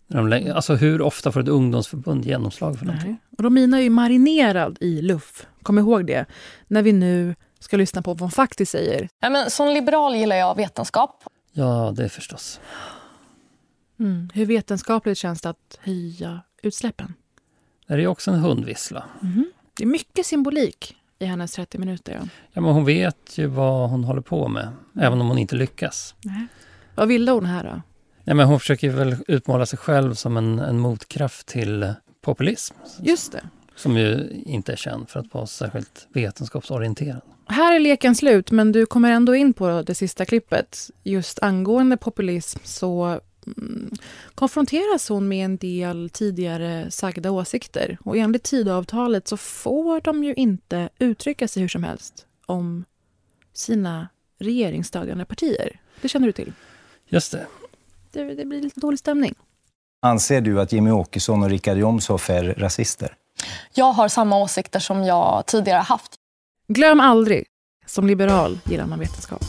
när 0.08 0.18
de 0.18 0.28
lä- 0.28 0.54
Alltså 0.54 0.76
hur 0.76 1.02
ofta 1.02 1.32
får 1.32 1.40
ett 1.40 1.48
ungdomsförbund 1.48 2.26
genomslag 2.26 2.80
för 2.80 2.86
någonting? 2.86 3.10
Nej. 3.12 3.22
Och 3.38 3.44
Romina 3.44 3.78
är 3.78 3.82
ju 3.82 3.90
marinerad 3.90 4.78
i 4.82 5.02
LUF. 5.02 5.46
Kom 5.64 5.80
ihåg 5.80 6.06
det. 6.08 6.26
När 6.68 6.82
vi 6.82 6.94
nu 6.94 7.36
ska 7.64 7.78
lyssna 7.78 8.02
på 8.02 8.14
vad 8.14 8.22
hon 8.22 8.32
faktiskt 8.32 8.72
säger. 8.72 9.10
Ja, 9.20 9.30
men 9.30 9.50
som 9.50 9.68
liberal 9.68 10.16
gillar 10.16 10.36
jag 10.36 10.56
vetenskap. 10.56 11.24
Ja, 11.52 11.94
det 11.96 12.04
är 12.04 12.10
förstås. 12.10 12.60
Mm. 14.00 14.30
Hur 14.34 14.46
vetenskapligt 14.46 15.18
känns 15.18 15.42
det 15.42 15.50
att 15.50 15.80
höja 15.80 16.42
utsläppen? 16.62 17.14
Det 17.88 17.94
är 17.94 17.98
ju 17.98 18.08
också 18.08 18.32
en 18.32 18.40
hundvissla. 18.40 19.06
Det 19.74 19.84
är 19.84 19.88
mycket 19.88 20.26
symbolik 20.26 20.96
i 21.20 21.26
hennes 21.26 21.52
30 21.52 21.78
minuter. 21.78 22.18
Ja. 22.22 22.28
Ja, 22.52 22.62
men 22.62 22.74
hon 22.74 22.86
vet 22.86 23.38
ju 23.38 23.48
vad 23.48 23.90
hon 23.90 24.04
håller 24.04 24.22
på 24.22 24.48
med, 24.48 24.68
även 25.00 25.22
om 25.22 25.28
hon 25.28 25.38
inte 25.38 25.56
lyckas. 25.56 26.16
Vad 26.96 27.08
ville 27.08 27.32
hon 27.32 27.46
här 27.46 27.64
då? 27.64 27.82
Ja, 28.24 28.34
men 28.34 28.48
hon 28.48 28.60
försöker 28.60 28.90
väl 28.90 29.16
utmåla 29.28 29.66
sig 29.66 29.80
själv 29.80 30.14
som 30.14 30.38
en, 30.38 30.60
en 30.60 30.80
motkraft 30.80 31.48
till 31.48 31.94
populism. 32.22 32.76
Just 33.00 33.32
det. 33.32 33.44
Som 33.76 33.98
ju 33.98 34.30
inte 34.46 34.72
är 34.72 34.76
känd 34.76 35.10
för 35.10 35.20
att 35.20 35.34
vara 35.34 35.46
särskilt 35.46 36.08
vetenskapsorienterad. 36.14 37.22
Här 37.52 37.76
är 37.76 37.80
leken 37.80 38.16
slut, 38.16 38.52
men 38.52 38.72
du 38.72 38.86
kommer 38.86 39.12
ändå 39.12 39.36
in 39.36 39.54
på 39.54 39.82
det 39.82 39.96
sista 39.96 40.26
klippet. 40.26 40.90
Just 41.04 41.40
angående 41.44 41.98
populism 41.98 42.60
så 42.64 43.20
mm, 43.46 43.92
konfronteras 44.36 45.10
hon 45.10 45.28
med 45.28 45.46
en 45.46 45.58
del 45.58 46.10
tidigare 46.10 46.92
sagda 46.92 47.32
åsikter. 47.32 47.98
Och 48.04 48.18
enligt 48.18 48.44
Tidöavtalet 48.44 49.28
så 49.28 49.38
får 49.38 50.02
de 50.02 50.24
ju 50.24 50.34
inte 50.34 50.90
uttrycka 51.00 51.48
sig 51.48 51.62
hur 51.62 51.70
som 51.70 51.84
helst 51.84 52.26
om 52.46 52.86
sina 53.54 54.10
regeringsstödjande 54.40 55.26
partier. 55.26 55.80
Det 56.02 56.08
känner 56.08 56.28
du 56.28 56.34
till? 56.34 56.54
Just 57.08 57.32
det. 57.32 57.46
Det, 58.12 58.24
det 58.24 58.46
blir 58.46 58.62
lite 58.62 58.80
dålig 58.80 59.00
stämning. 59.00 59.36
Anser 60.02 60.42
du 60.42 60.62
att 60.62 60.72
Jimmy 60.72 60.92
Åkesson 60.92 61.44
och 61.44 61.50
Richard 61.50 61.78
Jomshof 61.78 62.30
är 62.30 62.44
rasister? 62.44 63.16
Jag 63.74 63.92
har 63.92 64.08
samma 64.08 64.38
åsikter 64.38 64.80
som 64.80 65.04
jag 65.04 65.46
tidigare 65.46 65.82
haft. 65.82 66.21
Glöm 66.74 67.00
aldrig, 67.00 67.46
som 67.86 68.08
liberal 68.08 68.60
gillar 68.64 68.86
man 68.86 69.00
vetenskap. 69.00 69.44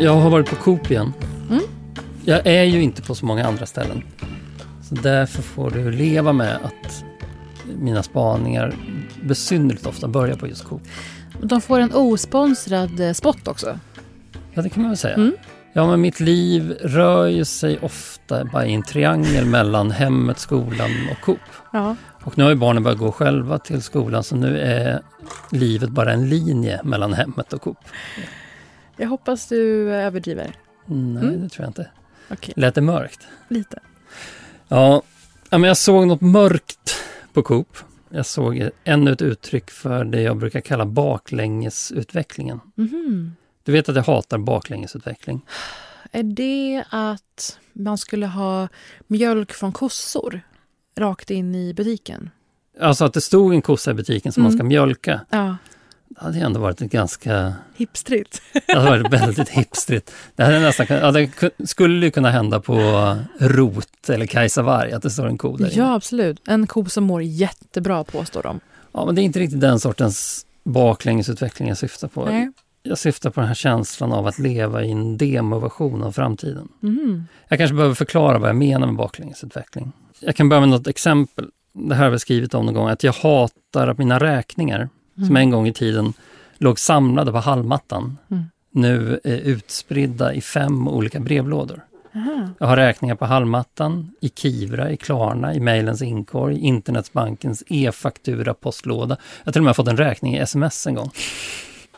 Jag 0.00 0.14
har 0.14 0.30
varit 0.30 0.50
på 0.50 0.56
Coop 0.56 0.90
igen. 0.90 1.12
Mm. 1.50 1.62
Jag 2.24 2.46
är 2.46 2.64
ju 2.64 2.82
inte 2.82 3.02
på 3.02 3.14
så 3.14 3.26
många 3.26 3.46
andra 3.46 3.66
ställen. 3.66 4.02
Så 4.82 4.94
därför 4.94 5.42
får 5.42 5.70
du 5.70 5.90
leva 5.90 6.32
med 6.32 6.56
att 6.56 7.04
mina 7.78 8.02
spaningar 8.02 8.74
besynnerligt 9.22 9.86
ofta 9.86 10.08
börjar 10.08 10.36
på 10.36 10.48
just 10.48 10.64
Coop. 10.64 10.82
De 11.40 11.60
får 11.60 11.80
en 11.80 11.94
osponsrad 11.94 13.00
eh, 13.00 13.12
spot 13.12 13.48
också. 13.48 13.78
Ja, 14.54 14.62
det 14.62 14.68
kan 14.70 14.82
man 14.82 14.90
väl 14.90 14.96
säga. 14.98 15.14
Mm. 15.14 15.32
Ja, 15.72 15.86
men 15.86 16.00
mitt 16.00 16.20
liv 16.20 16.70
rör 16.82 17.26
ju 17.26 17.44
sig 17.44 17.78
ofta 17.78 18.44
bara 18.44 18.66
i 18.66 18.74
en 18.74 18.82
triangel 18.82 19.44
mellan 19.46 19.90
hemmet, 19.90 20.38
skolan 20.38 20.90
och 21.12 21.20
Coop. 21.24 21.38
Ja. 21.72 21.96
Och 22.24 22.38
nu 22.38 22.44
har 22.44 22.50
ju 22.50 22.56
barnen 22.56 22.82
börjat 22.82 22.98
gå 22.98 23.12
själva 23.12 23.58
till 23.58 23.82
skolan 23.82 24.24
så 24.24 24.36
nu 24.36 24.58
är 24.60 25.00
livet 25.50 25.90
bara 25.90 26.12
en 26.12 26.28
linje 26.28 26.80
mellan 26.84 27.12
hemmet 27.14 27.52
och 27.52 27.62
Coop. 27.62 27.78
Jag 28.96 29.08
hoppas 29.08 29.46
du 29.48 29.90
överdriver. 29.94 30.54
Nej, 30.86 31.24
Mm. 31.24 31.42
det 31.42 31.48
tror 31.48 31.64
jag 31.64 31.70
inte. 31.70 31.86
Okej, 32.30 32.54
Lät 32.56 32.74
det 32.74 32.80
mörkt? 32.80 33.20
lite. 33.48 33.78
Ja, 34.68 35.02
ja, 35.50 35.58
men 35.58 35.68
jag 35.68 35.76
såg 35.76 36.06
något 36.06 36.20
mörkt 36.20 36.96
på 37.32 37.42
Coop. 37.42 37.76
Jag 38.14 38.26
såg 38.26 38.68
ännu 38.84 39.12
ett 39.12 39.22
uttryck 39.22 39.70
för 39.70 40.04
det 40.04 40.20
jag 40.22 40.36
brukar 40.36 40.60
kalla 40.60 40.86
baklängesutvecklingen. 40.86 42.60
Mhm. 42.74 43.36
Du 43.62 43.72
vet 43.72 43.88
att 43.88 43.96
jag 43.96 44.02
hatar 44.02 44.38
baklängesutveckling. 44.38 45.40
Är 46.10 46.22
det 46.22 46.84
att 46.90 47.58
man 47.72 47.98
skulle 47.98 48.26
ha 48.26 48.68
mjölk 49.06 49.52
från 49.52 49.72
kossor 49.72 50.40
rakt 50.96 51.30
in 51.30 51.54
i 51.54 51.74
butiken? 51.74 52.30
Alltså 52.80 53.04
att 53.04 53.12
det 53.14 53.20
stod 53.20 53.54
en 53.54 53.62
kossa 53.62 53.90
i 53.90 53.94
butiken 53.94 54.32
som 54.32 54.42
man 54.42 54.52
ska 54.52 54.56
Mm. 54.60 54.68
mjölka. 54.68 55.20
Ja, 55.30 55.56
Det 56.08 56.20
hade 56.24 56.38
ändå 56.38 56.60
varit 56.60 56.80
ett 56.82 56.90
ganska... 56.92 57.54
hipstrigt. 57.76 58.42
Det 58.66 58.74
hade 58.74 58.90
varit 58.90 59.12
väldigt 59.12 59.48
hipstrigt. 59.48 60.12
Det, 60.36 60.44
hade 60.44 60.60
nästan, 60.60 60.86
ja, 60.90 61.10
det 61.10 61.26
ku- 61.26 61.66
skulle 61.66 62.06
ju 62.06 62.10
kunna 62.10 62.30
hända 62.30 62.60
på 62.60 62.76
Rot 63.38 64.08
eller 64.08 64.26
Kajsa 64.26 64.62
Warg, 64.62 64.92
att 64.92 65.02
det 65.02 65.10
står 65.10 65.26
en 65.26 65.38
ko 65.38 65.56
där 65.56 65.66
inne. 65.66 65.74
Ja, 65.76 65.94
absolut. 65.94 66.42
En 66.48 66.66
ko 66.66 66.84
som 66.84 67.04
mår 67.04 67.22
jättebra 67.22 68.04
påstår 68.04 68.42
de. 68.42 68.60
Ja, 68.92 69.04
men 69.06 69.14
det 69.14 69.20
är 69.20 69.24
inte 69.24 69.40
riktigt 69.40 69.60
den 69.60 69.80
sortens 69.80 70.46
baklängesutveckling 70.64 71.68
jag 71.68 71.78
syftar 71.78 72.08
på. 72.08 72.24
Nej. 72.24 72.52
Jag 72.82 72.98
syftar 72.98 73.30
på 73.30 73.40
den 73.40 73.48
här 73.48 73.54
känslan 73.54 74.12
av 74.12 74.26
att 74.26 74.38
leva 74.38 74.84
i 74.84 74.90
en 74.90 75.16
demoversion 75.18 76.02
av 76.02 76.12
framtiden. 76.12 76.68
Mhm. 76.80 77.26
Jag 77.48 77.58
kanske 77.58 77.74
behöver 77.74 77.94
förklara 77.94 78.38
vad 78.38 78.48
jag 78.48 78.56
menar 78.56 78.86
med 78.86 78.96
baklängesutveckling. 78.96 79.92
Jag 80.20 80.36
kan 80.36 80.48
börja 80.48 80.60
med 80.60 80.68
något 80.68 80.86
exempel. 80.86 81.48
Det 81.72 81.94
här 81.94 82.04
har 82.04 82.10
vi 82.10 82.18
skrivit 82.18 82.54
om 82.54 82.66
någon 82.66 82.74
gång, 82.74 82.88
att 82.88 83.04
jag 83.04 83.12
hatar 83.12 83.88
att 83.88 83.98
mina 83.98 84.18
räkningar, 84.18 84.88
som 85.26 85.36
en 85.36 85.50
gång 85.50 85.68
i 85.68 85.72
tiden 85.72 86.12
låg 86.58 86.78
samlade 86.78 87.32
på 87.32 87.38
hallmattan, 87.38 88.18
Mm. 88.30 88.44
nu 88.70 89.20
är 89.24 89.36
utspridda 89.36 90.34
i 90.34 90.40
fem 90.40 90.88
olika 90.88 91.20
brevlådor. 91.20 91.80
Aha. 92.14 92.48
Jag 92.58 92.66
har 92.66 92.76
räkningar 92.76 93.14
på 93.14 93.24
hallmattan, 93.24 94.10
i 94.20 94.28
Kivra, 94.28 94.90
i 94.90 94.96
Klarna, 94.96 95.54
i 95.54 95.60
mejlens 95.60 96.02
inkorg, 96.02 96.56
i 96.56 96.60
Internetsbankens 96.60 97.62
e-faktura 97.66 98.54
postlåda. 98.54 99.16
Jag 99.38 99.46
har 99.46 99.52
till 99.52 99.60
och 99.60 99.64
med 99.64 99.76
fått 99.76 99.88
en 99.88 99.96
räkning 99.96 100.34
i 100.34 100.38
sms 100.38 100.86
en 100.86 100.94
gång. 100.94 101.10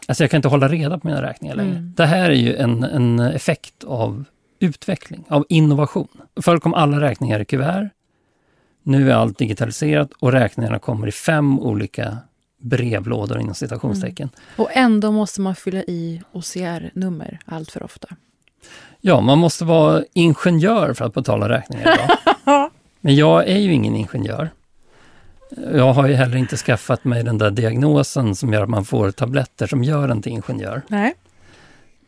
Alltså 0.08 0.22
jag 0.22 0.30
kan 0.30 0.38
inte 0.38 0.48
hålla 0.48 0.68
reda 0.68 0.98
på 0.98 1.06
mina 1.08 1.22
räkningar 1.22 1.54
längre. 1.54 1.76
Mm. 1.76 1.92
Det 1.96 2.06
här 2.06 2.30
är 2.30 2.34
ju 2.34 2.56
en, 2.56 2.84
en 2.84 3.20
effekt 3.20 3.84
av 3.84 4.24
utveckling, 4.60 5.24
av 5.28 5.46
innovation. 5.48 6.08
Förr 6.42 6.58
kom 6.58 6.74
alla 6.74 7.00
räkningar 7.00 7.40
i 7.40 7.44
kuvert. 7.44 7.90
Nu 8.82 9.10
är 9.10 9.14
allt 9.14 9.38
digitaliserat 9.38 10.10
och 10.20 10.32
räkningarna 10.32 10.78
kommer 10.78 11.06
i 11.06 11.12
fem 11.12 11.60
olika 11.60 12.18
brevlådor 12.58 13.40
inom 13.40 13.54
citationstecken. 13.54 14.28
Och 14.56 14.70
ändå 14.72 15.12
måste 15.12 15.40
man 15.40 15.54
fylla 15.54 15.82
i 15.82 16.22
OCR-nummer 16.32 17.40
allt 17.44 17.70
för 17.70 17.82
ofta. 17.82 18.08
Ja, 19.00 19.20
man 19.20 19.38
måste 19.38 19.64
vara 19.64 20.04
ingenjör 20.12 20.94
för 20.94 21.04
att 21.04 21.14
betala 21.14 21.48
räkningar 21.48 21.94
idag. 21.94 22.70
Men 23.00 23.16
jag 23.16 23.48
är 23.48 23.58
ju 23.58 23.72
ingen 23.72 23.96
ingenjör. 23.96 24.50
Jag 25.72 25.92
har 25.92 26.08
ju 26.08 26.14
heller 26.14 26.36
inte 26.36 26.56
skaffat 26.56 27.04
mig 27.04 27.24
den 27.24 27.38
där 27.38 27.50
diagnosen 27.50 28.34
som 28.34 28.52
gör 28.52 28.62
att 28.62 28.68
man 28.68 28.84
får 28.84 29.10
tabletter 29.10 29.66
som 29.66 29.84
gör 29.84 30.08
en 30.08 30.22
till 30.22 30.32
ingenjör. 30.32 30.82
Nej. 30.88 31.14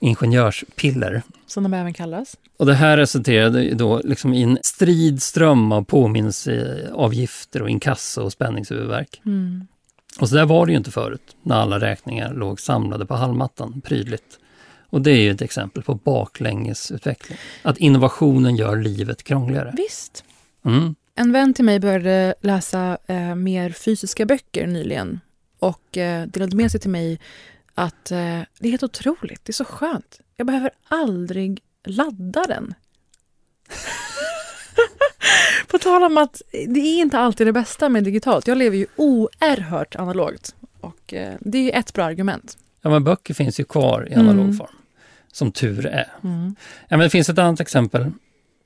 Ingenjörspiller. 0.01 1.23
Som 1.47 1.63
de 1.63 1.75
även 1.75 1.95
kallas. 1.95 2.37
Och 2.57 2.67
det 2.67 2.75
här 2.75 2.97
resulterade 2.97 3.75
då 3.75 4.01
liksom 4.05 4.35
i 4.35 4.43
en 4.43 4.59
strid 4.63 5.23
ström 5.23 5.73
av 5.73 5.85
påminnelseavgifter 5.85 7.63
och 7.63 7.71
inkasso 7.71 8.23
och 8.23 8.33
spänningshuvudvärk. 8.33 9.21
Mm. 9.27 9.67
Och 10.19 10.29
så 10.29 10.35
där 10.35 10.47
var 10.47 10.67
det 10.67 10.73
ju 10.73 10.79
inte 10.79 10.91
förut, 10.91 11.37
när 11.43 11.57
alla 11.57 11.81
räkningar 11.81 12.35
låg 12.35 12.61
samlade 12.61 13.07
på 13.07 13.15
hallmattan 13.15 13.81
prydligt. 13.81 14.39
Och 14.91 15.03
det 15.03 15.11
är 15.11 15.21
ju 15.21 15.31
ett 15.31 15.43
exempel 15.43 15.83
på 15.83 15.95
baklängesutveckling. 15.95 17.39
Att 17.63 17.79
innovationen 17.79 18.57
gör 18.57 18.77
livet 18.77 19.23
krångligare. 19.23 19.75
Visst. 19.77 20.25
Mm. 20.65 20.95
En 21.15 21.33
vän 21.33 21.55
till 21.55 21.65
mig 21.65 21.81
började 21.81 22.35
läsa 22.41 22.99
eh, 23.07 23.35
mer 23.35 23.71
fysiska 23.71 24.27
böcker 24.27 24.67
nyligen 24.67 25.21
och 25.59 25.97
eh, 25.97 26.27
delade 26.27 26.57
med 26.57 26.71
sig 26.71 26.81
till 26.81 26.91
mig 26.91 27.21
att 27.75 28.11
eh, 28.11 28.41
det 28.59 28.67
är 28.67 28.71
helt 28.71 28.83
otroligt, 28.83 29.45
det 29.45 29.51
är 29.51 29.53
så 29.55 29.65
skönt. 29.65 30.21
Jag 30.37 30.47
behöver 30.47 30.71
aldrig 30.89 31.61
ladda 31.85 32.45
den. 32.49 32.75
På 35.67 35.79
tal 35.79 36.03
om 36.05 36.19
att 36.19 36.43
det 36.69 36.81
är 36.81 37.01
inte 37.01 37.19
alltid 37.19 37.47
det 37.47 37.53
bästa 37.53 37.89
med 37.89 38.05
digitalt. 38.05 38.47
Jag 38.47 38.59
lever 38.59 38.77
ju 38.77 38.87
oerhört 38.97 39.97
analogt 39.97 40.55
och 40.81 41.15
eh, 41.15 41.35
det 41.41 41.59
är 41.59 41.63
ju 41.63 41.71
ett 41.71 41.93
bra 41.93 42.05
argument. 42.05 42.59
Ja, 42.83 42.91
men 42.91 43.05
böcker 43.05 43.35
finns 43.35 43.61
ju 43.61 43.65
kvar 43.65 44.09
i 44.11 44.15
analog 44.15 44.45
Mm. 44.45 44.57
form, 44.57 44.77
som 45.33 45.53
tur 45.53 45.87
är. 45.87 46.07
Mm. 46.25 46.57
Ja, 46.89 46.97
men 46.97 47.01
det 47.01 47.11
finns 47.11 47.29
ett 47.29 47.39
annat 47.39 47.61
exempel 47.61 48.11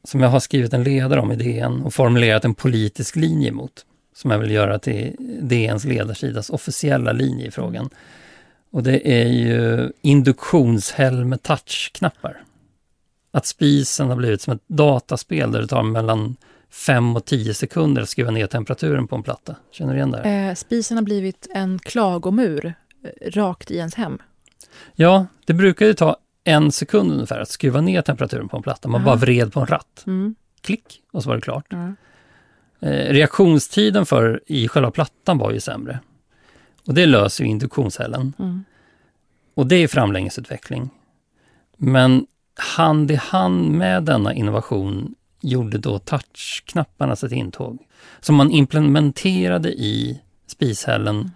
som 0.04 0.20
jag 0.20 0.28
har 0.28 0.40
skrivit 0.40 0.72
en 0.72 0.84
ledare 0.84 1.20
om 1.20 1.32
i 1.32 1.36
DN 1.36 1.82
och 1.82 1.94
formulerat 1.94 2.44
en 2.44 2.54
politisk 2.54 3.16
linje 3.16 3.52
mot, 3.52 3.86
som 4.16 4.30
jag 4.30 4.38
vill 4.38 4.50
göra 4.50 4.78
till 4.78 5.16
DNs 5.40 5.84
ledarsidas 5.84 6.50
officiella 6.50 7.12
linje 7.12 7.46
i 7.46 7.50
frågan. 7.50 7.90
Och 8.70 8.82
det 8.82 9.22
är 9.22 9.28
ju 9.28 9.90
induktionshäll 10.00 11.24
med 11.24 11.42
touchknappar. 11.42 12.42
Att 13.32 13.46
spisen 13.46 14.08
har 14.08 14.16
blivit 14.16 14.40
som 14.40 14.54
ett 14.54 14.62
dataspel 14.68 15.52
där 15.52 15.60
det 15.60 15.66
tar 15.66 15.82
mellan 15.82 16.36
5 16.72 17.16
och 17.16 17.24
10 17.24 17.54
sekunder 17.54 18.02
att 18.02 18.08
skruva 18.08 18.30
ner 18.30 18.46
temperaturen 18.46 19.08
på 19.08 19.16
en 19.16 19.22
platta. 19.22 19.56
Känner 19.70 19.92
du 19.92 19.96
igen 19.96 20.10
det? 20.10 20.22
här? 20.24 20.48
Eh, 20.48 20.54
spisen 20.54 20.96
har 20.96 21.04
blivit 21.04 21.48
en 21.54 21.78
klagomur 21.78 22.74
eh, 23.04 23.30
rakt 23.30 23.70
i 23.70 23.76
ens 23.76 23.94
hem. 23.94 24.18
Ja, 24.94 25.26
det 25.44 25.54
brukar 25.54 25.86
ju 25.86 25.94
ta 25.94 26.16
en 26.44 26.72
sekund 26.72 27.12
ungefär 27.12 27.40
att 27.40 27.48
skruva 27.48 27.80
ner 27.80 28.02
temperaturen 28.02 28.48
på 28.48 28.56
en 28.56 28.62
platta. 28.62 28.88
Man 28.88 29.00
Aha. 29.00 29.04
bara 29.04 29.16
vred 29.16 29.52
på 29.52 29.60
en 29.60 29.66
ratt. 29.66 30.04
Mm. 30.06 30.34
Klick 30.60 31.02
och 31.12 31.22
så 31.22 31.28
var 31.28 31.36
det 31.36 31.42
klart. 31.42 31.66
Ja. 31.68 31.92
Eh, 32.88 33.12
reaktionstiden 33.12 34.06
för 34.06 34.42
i 34.46 34.68
själva 34.68 34.90
plattan 34.90 35.38
var 35.38 35.50
ju 35.50 35.60
sämre. 35.60 36.00
Och 36.86 36.94
det 36.94 37.06
löser 37.06 37.44
ju 37.44 37.50
induktionshällen. 37.50 38.32
Mm. 38.38 38.64
Och 39.54 39.66
det 39.66 39.76
är 39.76 39.88
framlängesutveckling. 39.88 40.90
Men 41.76 42.26
hand 42.54 43.10
i 43.10 43.14
hand 43.14 43.70
med 43.70 44.02
denna 44.02 44.34
innovation 44.34 45.14
gjorde 45.42 45.78
då 45.78 45.98
touchknapparna 45.98 47.16
sitt 47.16 47.32
intåg. 47.32 47.78
Som 48.20 48.34
man 48.34 48.50
implementerade 48.50 49.68
i 49.72 50.20
spishällen, 50.46 51.30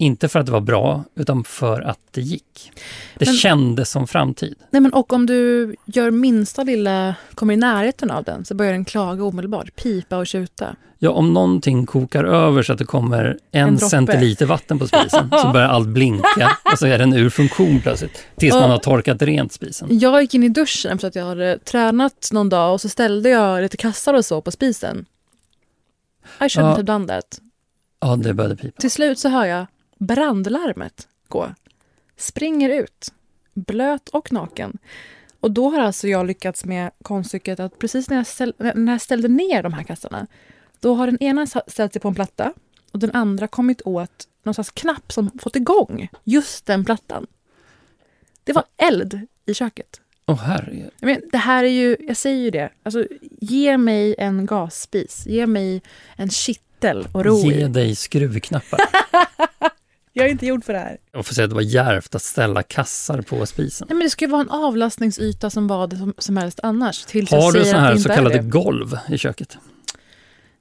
inte 0.00 0.28
för 0.28 0.38
att 0.40 0.46
det 0.46 0.52
var 0.52 0.60
bra, 0.60 1.04
utan 1.14 1.44
för 1.44 1.80
att 1.80 1.98
det 2.10 2.20
gick. 2.20 2.72
Det 3.18 3.24
Men- 3.26 3.34
kändes 3.34 3.90
som 3.90 4.06
framtid. 4.06 4.54
Nej, 4.70 4.80
men 4.82 4.92
och 4.92 5.12
om 5.12 5.26
du 5.26 5.74
gör 5.86 6.10
minsta 6.10 6.62
lilla, 6.62 7.14
kommer 7.34 7.54
i 7.54 7.56
närheten 7.56 8.10
av 8.10 8.24
den 8.24 8.44
så 8.44 8.54
börjar 8.54 8.72
den 8.72 8.84
klaga 8.84 9.24
omedelbart, 9.24 9.76
pipa 9.76 10.16
och 10.16 10.26
tjuta. 10.26 10.76
Ja, 11.02 11.10
om 11.10 11.32
någonting 11.32 11.86
kokar 11.86 12.24
över 12.24 12.62
så 12.62 12.72
att 12.72 12.78
det 12.78 12.84
kommer 12.84 13.38
en, 13.52 13.68
En 13.68 13.78
centiliter 13.78 14.46
vatten 14.46 14.78
på 14.78 14.86
spisen 14.86 15.30
så 15.42 15.48
börjar 15.52 15.68
allt 15.68 15.88
blinka 15.88 16.56
och 16.72 16.78
så 16.78 16.86
är 16.86 16.98
den 16.98 17.12
ur 17.12 17.30
funktion 17.30 17.80
plötsligt. 17.80 18.24
Tills 18.36 18.54
man 18.54 18.62
Och- 18.64 18.70
har 18.70 18.78
torkat 18.78 19.22
rent 19.22 19.52
spisen. 19.52 19.88
Jag 19.98 20.22
gick 20.22 20.34
in 20.34 20.42
i 20.42 20.48
duschen 20.48 20.92
efter 20.92 21.08
att 21.08 21.14
jag 21.14 21.24
hade 21.24 21.58
tränat 21.58 22.28
någon 22.32 22.48
dag 22.48 22.72
och 22.72 22.80
så 22.80 22.88
ställde 22.88 23.28
jag 23.28 23.62
lite 23.62 23.76
kassar 23.76 24.14
och 24.14 24.24
så 24.24 24.40
på 24.40 24.50
spisen. 24.50 25.04
I 26.40 26.44
shouldn't 26.44 26.84
Ja. 26.86 27.06
that. 27.06 27.40
Ja, 28.00 28.16
det 28.16 28.34
började 28.34 28.56
pipa. 28.56 28.80
Till 28.80 28.90
slut 28.90 29.18
så 29.18 29.28
hör 29.28 29.44
jag 29.46 29.66
brandlarmet 30.00 31.08
gå. 31.28 31.54
Springer 32.16 32.68
ut, 32.68 33.12
blöt 33.54 34.08
och 34.08 34.32
naken. 34.32 34.78
Och 35.40 35.50
då 35.50 35.70
har 35.70 35.80
alltså 35.80 36.08
jag 36.08 36.26
lyckats 36.26 36.64
med 36.64 36.90
konststycket 37.02 37.60
att 37.60 37.78
precis 37.78 38.10
när 38.10 38.16
jag, 38.16 38.26
ställ, 38.26 38.54
när 38.58 38.92
jag 38.92 39.00
ställde 39.00 39.28
ner 39.28 39.62
de 39.62 39.72
här 39.72 39.82
kassarna, 39.82 40.26
då 40.80 40.94
har 40.94 41.06
den 41.06 41.22
ena 41.22 41.46
ställt 41.46 41.92
sig 41.92 42.02
på 42.02 42.08
en 42.08 42.14
platta 42.14 42.52
och 42.92 42.98
den 42.98 43.10
andra 43.10 43.46
kommit 43.46 43.82
åt 43.84 44.28
någon 44.42 44.54
slags 44.54 44.70
knapp 44.70 45.12
som 45.12 45.30
fått 45.38 45.56
igång 45.56 46.08
just 46.24 46.66
den 46.66 46.84
plattan. 46.84 47.26
Det 48.44 48.52
var 48.52 48.64
eld 48.76 49.20
i 49.46 49.54
köket. 49.54 50.00
Herregud. 50.36 50.90
Jag 51.00 51.06
men, 51.06 51.20
det 51.32 51.38
här 51.38 51.64
är 51.64 51.68
ju, 51.68 51.96
jag 52.00 52.16
säger 52.16 52.38
ju 52.38 52.50
det, 52.50 52.70
alltså, 52.82 53.06
ge 53.40 53.78
mig 53.78 54.14
en 54.18 54.46
gasspis, 54.46 55.26
ge 55.26 55.46
mig 55.46 55.82
en 56.16 56.30
kittel 56.30 57.08
och 57.12 57.24
ro 57.24 57.36
Ge 57.38 57.64
i. 57.64 57.68
dig 57.68 57.96
skruvknappar. 57.96 58.80
Jag 60.12 60.26
är 60.26 60.30
inte 60.30 60.46
gjord 60.46 60.64
för 60.64 60.72
det 60.72 60.78
här. 60.78 60.98
Jag 61.12 61.26
får 61.26 61.34
säga 61.34 61.44
att 61.44 61.50
det 61.50 61.54
var 61.54 61.62
djärvt 61.62 62.14
att 62.14 62.22
ställa 62.22 62.62
kassar 62.62 63.22
på 63.22 63.46
spisen. 63.46 63.86
Nej, 63.90 63.96
men 63.96 64.04
det 64.04 64.10
ska 64.10 64.24
ju 64.24 64.30
vara 64.30 64.42
en 64.42 64.50
avlastningsyta 64.50 65.50
som 65.50 65.66
vad 65.66 65.98
som, 65.98 66.14
som 66.18 66.36
helst 66.36 66.60
annars. 66.62 67.04
Tills 67.04 67.30
Har 67.30 67.52
du 67.52 67.62
det 67.62 67.76
här 67.76 67.96
så 67.96 68.08
kallade 68.08 68.36
det. 68.36 68.42
golv 68.42 68.98
i 69.08 69.18
köket? 69.18 69.58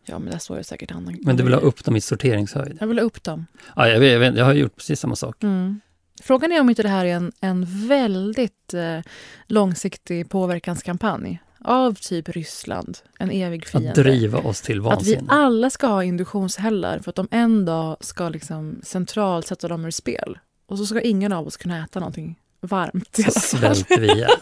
Ja, 0.06 0.20
men 0.20 0.32
där 0.32 0.40
står 0.40 0.58
ju 0.58 0.64
säkert 0.64 0.92
annan. 0.92 1.18
Men 1.22 1.36
du 1.36 1.44
vill 1.44 1.54
ha 1.54 1.62
upp 1.62 1.86
dem 1.86 1.96
i 1.96 2.02
sorteringshöjd? 2.02 2.78
Jag 2.80 2.88
vill 2.88 3.00
ha 3.00 3.06
upp 3.06 3.24
dem. 3.24 3.46
Ja, 3.76 3.88
jag, 3.90 4.00
vet, 4.00 4.12
jag, 4.12 4.20
vet, 4.20 4.36
jag 4.36 4.46
har 4.46 4.54
gjort 4.54 4.76
precis 4.76 5.00
samma 5.00 5.16
sak. 5.16 5.44
Mm. 5.44 5.82
Frågan 6.22 6.52
är 6.52 6.62
om 6.62 6.70
inte 6.70 6.84
det 6.84 6.90
här 6.90 7.06
är 7.06 7.16
en, 7.16 7.32
en 7.42 7.88
väldigt 7.88 8.74
eh, 8.74 9.00
långsiktig 9.48 10.30
påverkanskampanj 10.30 11.42
av 11.63 11.93
typ 11.93 12.30
Ryssland, 12.30 12.98
en 13.19 13.32
evig 13.32 13.67
fiende. 13.67 13.89
Att 13.89 13.95
driva 13.95 14.39
oss 14.39 14.62
till 14.62 14.78
Att 14.80 14.84
vi 14.84 14.89
vansinne. 14.89 15.32
alla 15.32 15.69
ska 15.69 15.88
ha 15.88 16.04
induktionshällar 16.04 17.00
för 17.00 17.10
att 17.10 17.15
de 17.15 17.28
en 17.32 17.65
dag 17.65 17.98
ska 18.00 18.30
liksom 18.30 18.80
centralt 18.84 19.48
sätta 19.48 19.67
dem 19.67 19.86
ur 19.86 19.91
spel. 19.91 20.38
Och 20.67 20.78
så 20.78 20.86
ska 20.86 21.02
ingen 21.02 21.34
av 21.34 21.48
oss 21.48 21.58
kunna 21.58 21.84
äta 21.84 22.00
någonting 22.00 22.36
varmt 22.62 23.19
i 23.19 23.24
alla 23.24 23.32
Så 23.32 23.58
fall. 23.58 23.76
svälter 23.76 24.00
vi 24.02 24.12
ihjäl. 24.12 24.30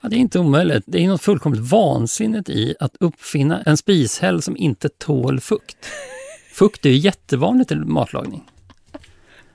Ja, 0.00 0.08
det 0.08 0.16
är 0.16 0.18
inte 0.18 0.38
omöjligt. 0.38 0.84
Det 0.86 1.04
är 1.04 1.08
något 1.08 1.22
fullkomligt 1.22 1.70
vansinnigt 1.70 2.48
i 2.48 2.74
att 2.80 2.96
uppfinna 3.00 3.62
en 3.62 3.76
spishäll 3.76 4.42
som 4.42 4.56
inte 4.56 4.88
tål 4.88 5.40
fukt. 5.40 5.76
Fukt 6.52 6.86
är 6.86 6.90
ju 6.90 6.96
jättevanligt 6.96 7.72
i 7.72 7.74
matlagning. 7.74 8.50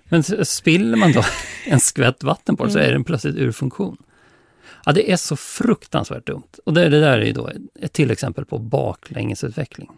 Men 0.04 0.24
spiller 0.46 0.98
man 0.98 1.12
då 1.12 1.24
en 1.66 1.80
skvätt 1.80 2.24
vatten 2.24 2.58
på 2.58 2.66
det 2.66 2.72
så 2.72 2.80
är 2.80 2.92
den 2.92 3.04
plötsligt 3.04 3.36
ur 3.36 3.52
funktion. 3.52 3.98
Ja, 4.86 4.92
det 4.92 5.12
är 5.12 5.18
så 5.18 5.36
fruktansvärt 5.36 6.26
dumt. 6.26 6.60
Och 6.66 6.74
det, 6.74 6.90
det 6.90 7.00
där 7.00 7.18
är 7.18 7.26
ju 7.26 7.34
då 7.34 7.50
ett 7.80 7.94
till 7.94 8.12
exempel 8.12 8.46
på 8.46 8.58
baklängesutveckling. 8.58 9.90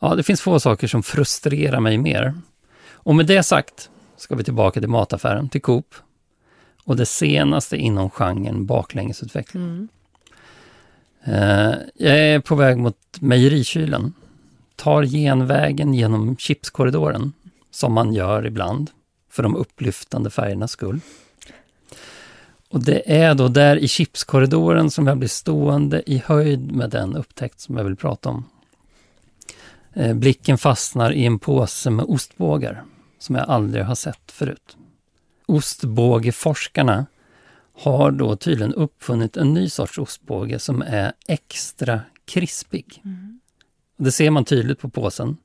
Ja, 0.00 0.14
det 0.14 0.22
finns 0.22 0.40
få 0.40 0.60
saker 0.60 0.86
som 0.86 1.02
frustrerar 1.02 1.80
mig 1.80 1.98
mer. 1.98 2.34
Och 2.92 3.14
med 3.14 3.26
det 3.26 3.42
sagt 3.42 3.90
ska 4.16 4.34
vi 4.34 4.44
tillbaka 4.44 4.80
till 4.80 4.88
mataffären, 4.88 5.48
till 5.48 5.62
Coop 5.62 5.94
och 6.84 6.96
det 6.96 7.06
senaste 7.06 7.76
inom 7.76 8.10
genren 8.10 8.66
baklängesutveckling. 8.66 9.62
Mm. 9.62 9.88
Eh, 11.24 11.74
jag 11.94 12.18
är 12.18 12.40
på 12.40 12.54
väg 12.54 12.78
mot 12.78 12.98
mejerikylen. 13.20 14.12
Tar 14.76 15.04
genvägen 15.04 15.94
genom 15.94 16.36
chipskorridoren, 16.36 17.32
som 17.70 17.92
man 17.92 18.12
gör 18.12 18.46
ibland, 18.46 18.90
för 19.30 19.42
de 19.42 19.56
upplyftande 19.56 20.30
färgernas 20.30 20.70
skull. 20.70 21.00
Och 22.74 22.82
det 22.82 23.02
är 23.22 23.34
då 23.34 23.48
där 23.48 23.76
i 23.76 23.88
chipskorridoren 23.88 24.90
som 24.90 25.06
jag 25.06 25.18
blir 25.18 25.28
stående 25.28 26.02
i 26.10 26.22
höjd 26.26 26.72
med 26.72 26.90
den 26.90 27.16
upptäckt 27.16 27.60
som 27.60 27.76
jag 27.76 27.84
vill 27.84 27.96
prata 27.96 28.28
om. 28.28 28.44
Eh, 29.92 30.14
blicken 30.14 30.58
fastnar 30.58 31.12
i 31.12 31.26
en 31.26 31.38
påse 31.38 31.90
med 31.90 32.04
ostbågar 32.04 32.84
som 33.18 33.34
jag 33.34 33.48
aldrig 33.48 33.84
har 33.84 33.94
sett 33.94 34.32
förut. 34.32 34.76
Ostbågeforskarna 35.46 37.06
har 37.72 38.10
då 38.10 38.36
tydligen 38.36 38.74
uppfunnit 38.74 39.36
en 39.36 39.54
ny 39.54 39.68
sorts 39.68 39.98
ostbåge 39.98 40.58
som 40.58 40.82
är 40.82 41.12
extra 41.28 42.00
krispig. 42.24 43.02
Och 43.98 44.04
Det 44.04 44.12
ser 44.12 44.30
man 44.30 44.44
tydligt 44.44 44.80
på 44.80 44.88
påsen, 44.88 45.36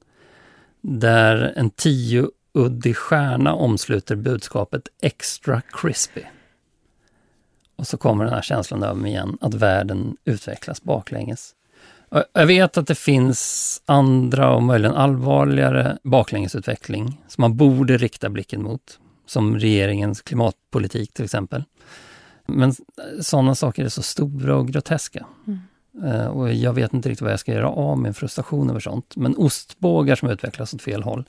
där 0.82 1.54
en 1.56 1.70
tiouddig 1.70 2.96
stjärna 2.96 3.54
omsluter 3.54 4.16
budskapet 4.16 4.88
extra 5.02 5.62
crispy. 5.62 6.22
Och 7.80 7.88
så 7.88 7.98
kommer 7.98 8.24
den 8.26 8.34
här 8.34 8.42
känslan 8.42 8.84
över 8.84 8.96
mig 8.96 9.12
igen, 9.12 9.38
att 9.42 9.54
världen 9.54 10.18
utvecklas 10.26 10.84
baklänges. 10.84 11.56
Och 12.10 12.24
Jag 12.34 12.46
vet 12.46 12.78
att 12.78 12.88
det 12.88 12.96
finns 12.96 13.82
andra 13.86 14.56
och 14.56 14.64
möjligen 14.64 14.96
allvarligare 14.96 15.98
baklängesutveckling 16.04 17.22
som 17.28 17.42
man 17.42 17.58
borde 17.58 17.98
rikta 17.98 18.30
blicken 18.30 18.64
mot, 18.64 19.00
som 19.26 19.60
regeringens 19.60 20.22
klimatpolitik 20.22 21.14
till 21.14 21.26
exempel. 21.26 21.64
Men 22.46 22.74
sådana 23.22 23.56
saker 23.56 23.86
är 23.86 23.90
så 23.90 24.02
stora 24.02 24.56
och 24.56 24.68
groteska. 24.68 25.26
Eh, 26.06 26.26
Och 26.28 26.54
jag 26.54 26.74
vet 26.74 26.94
inte 26.94 27.10
riktigt 27.10 27.22
vad 27.22 27.32
jag 27.32 27.40
ska 27.40 27.54
göra 27.54 27.70
av 27.70 27.98
min 28.00 28.14
frustration 28.14 28.70
över 28.70 28.80
sånt. 28.80 29.16
Men 29.16 29.36
ostbågar 29.38 30.16
som 30.16 30.30
utvecklas 30.30 30.74
åt 30.74 30.82
fel 30.82 31.04
håll, 31.04 31.26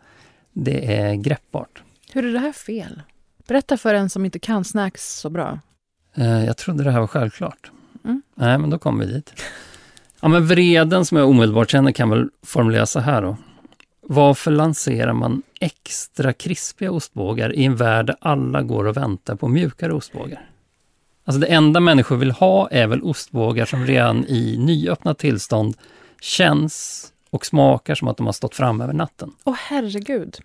det 0.52 0.96
är 0.96 1.14
greppbart. 1.14 1.82
Hur 2.12 2.24
är 2.24 2.32
det 2.32 2.38
här 2.38 2.52
fel? 2.52 3.02
Berätta 3.48 3.76
för 3.76 3.94
en 3.94 4.10
som 4.10 4.24
inte 4.24 4.38
kan 4.38 4.64
snacks 4.64 5.18
så 5.20 5.30
bra. 5.30 5.58
Eh, 6.14 6.44
Jag 6.44 6.56
trodde 6.56 6.84
det 6.84 6.90
här 6.90 7.00
var 7.00 7.06
självklart. 7.06 7.70
Mm. 8.04 8.22
Nej, 8.34 8.58
men 8.58 8.70
då 8.70 8.78
kommer 8.78 9.06
vi 9.06 9.12
dit. 9.12 9.42
Ja, 10.20 10.28
men 10.28 10.46
vreden 10.46 11.04
som 11.04 11.18
jag 11.18 11.28
omedelbart 11.28 11.70
känner 11.70 11.92
kan 11.92 12.10
väl 12.10 12.28
formuleras 12.42 12.90
så 12.90 13.00
här 13.00 13.22
då. 13.22 13.36
Varför 14.02 14.50
lanserar 14.50 15.12
man 15.12 15.42
extra 15.60 16.32
krispiga 16.32 16.90
ostbågar 16.90 17.54
i 17.56 17.64
en 17.64 17.76
värld 17.76 18.06
där 18.06 18.16
alla 18.20 18.62
går 18.62 18.84
och 18.86 18.96
väntar 18.96 19.34
på 19.34 19.48
mjukare 19.48 19.92
ostbågar? 19.94 20.46
Alltså 21.24 21.40
det 21.40 21.46
enda 21.46 21.80
människor 21.80 22.16
vill 22.16 22.30
ha 22.30 22.68
är 22.68 22.86
väl 22.86 23.02
ostbågar 23.02 23.64
som 23.66 23.86
redan 23.86 24.24
i 24.24 24.56
nyöppnat 24.58 25.18
tillstånd 25.18 25.76
känns 26.20 27.06
och 27.30 27.46
smakar 27.46 27.94
som 27.94 28.08
att 28.08 28.16
de 28.16 28.26
har 28.26 28.32
stått 28.32 28.54
fram 28.54 28.80
över 28.80 28.92
natten. 28.92 29.32
Åh 29.44 29.54
herregud. 29.58 30.38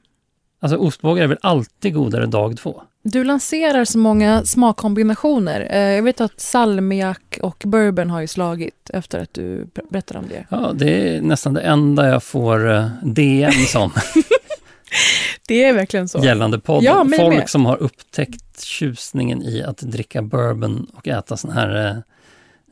Alltså 0.60 0.78
ostbågar 0.78 1.23
är 1.23 1.28
väl 1.28 1.38
alltid 1.41 1.93
godare 1.93 2.25
dag 2.25 2.58
två? 2.58 2.84
Du 3.08 3.24
lanserar 3.24 3.86
så 3.86 3.98
många 3.98 4.44
smakkombinationer. 4.46 5.68
Eh, 5.72 5.80
Jag 5.80 6.04
vet 6.04 6.22
att 6.22 6.39
salmiak 6.41 7.39
och 7.41 7.63
bourbon 7.65 8.10
har 8.10 8.22
ju 8.22 8.28
slagit 8.28 8.89
efter 8.94 9.20
att 9.20 9.34
du 9.34 9.65
ber- 9.74 9.84
berättade 9.89 10.20
om 10.20 10.26
det. 10.30 10.46
Ja, 10.50 10.72
det 10.76 11.15
är 11.15 11.22
nästan 11.22 11.54
det 11.54 11.62
enda 11.62 12.08
jag 12.10 12.24
får 12.24 12.72
eh, 12.72 12.88
DM 13.04 13.52
som 13.52 13.91
Det 15.48 15.63
är 15.63 15.74
verkligen 15.74 16.08
så. 16.08 16.20
gällande 16.20 16.60
podden. 16.60 16.84
Ja, 16.84 17.08
Folk 17.18 17.36
med. 17.38 17.50
som 17.50 17.65
har 17.65 17.78
upptäckt 17.78 18.62
tjusningen 18.63 19.44
i 19.44 19.63
att 19.63 19.78
dricka 19.78 20.22
bourbon 20.22 20.88
och 20.94 21.08
äta 21.08 21.38
såna 21.38 21.54
här 21.54 22.04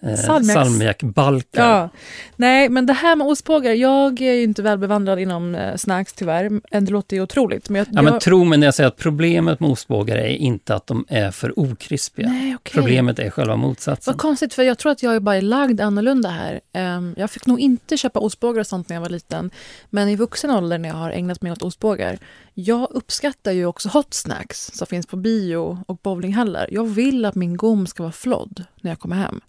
eh, 0.03 0.15
salmiakbalkar. 0.41 1.69
Ja. 1.69 1.89
Nej, 2.35 2.69
men 2.69 2.85
det 2.85 2.93
här 2.93 3.15
med 3.15 3.27
ostbågar, 3.27 3.73
jag 3.73 4.21
är 4.21 4.33
ju 4.33 4.43
inte 4.43 4.61
väl 4.61 4.77
bevandrad 4.77 5.19
inom 5.19 5.55
eh, 5.55 5.75
snacks 5.75 6.13
tyvärr. 6.13 6.49
Men 6.49 6.85
Det 6.85 6.91
låter 6.91 7.15
ju 7.15 7.23
otroligt. 7.23 7.69
Men 7.69 7.79
jag, 7.79 7.87
Ja, 7.91 8.01
men 8.01 8.13
jag... 8.13 8.21
tro 8.21 8.43
mig 8.43 8.57
när 8.57 8.67
jag 8.67 8.75
säger 8.75 8.87
att 8.87 8.97
problemet 8.97 9.59
med 9.59 9.69
ostbågar 9.69 10.15
är 10.15 10.27
inte 10.27 10.75
att 10.75 10.87
de 10.87 11.05
är 11.09 11.31
för 11.31 11.59
okrispiga. 11.59 12.27
Nej, 12.27 12.55
okej. 12.55 12.73
Problemet 12.73 13.19
är 13.19 13.29
själva 13.29 13.55
motsatsen. 13.55 14.11
Vad 14.11 14.21
konstigt, 14.21 14.53
för 14.53 14.63
jag 14.63 14.77
tror 14.77 14.91
att 14.91 15.03
jag 15.03 15.15
är 15.15 15.19
bara 15.19 15.41
lagd 15.41 15.81
annorlunda 15.81 16.29
här. 16.29 16.61
Ehm, 16.73 17.13
jag 17.17 17.31
fick 17.31 17.45
nog 17.45 17.59
inte 17.59 17.97
köpa 17.97 18.19
ostbågar 18.19 18.59
och 18.59 18.67
sånt 18.67 18.89
när 18.89 18.95
jag 18.95 19.01
var 19.01 19.09
liten. 19.09 19.51
Men 19.89 20.09
i 20.09 20.15
vuxen 20.15 20.49
ålder 20.51 20.77
när 20.77 20.89
jag 20.89 20.95
har 20.95 21.11
ägnat 21.11 21.41
mig 21.41 21.51
åt 21.51 21.61
ostbågar. 21.61 22.17
Jag 22.53 22.87
uppskattar 22.91 23.51
ju 23.51 23.65
också 23.65 23.89
hot 23.89 24.13
snacks 24.13 24.71
som 24.73 24.87
finns 24.87 25.05
på 25.05 25.17
bio 25.17 25.77
och 25.87 25.97
bowlinghallar. 25.97 26.67
Jag 26.71 26.85
vill 26.85 27.25
att 27.25 27.35
min 27.35 27.57
gom 27.57 27.87
ska 27.87 28.03
vara 28.03 28.11
flodd 28.13 28.63
när 28.81 28.91
jag 28.91 28.99
kommer 28.99 29.15
hem. 29.15 29.41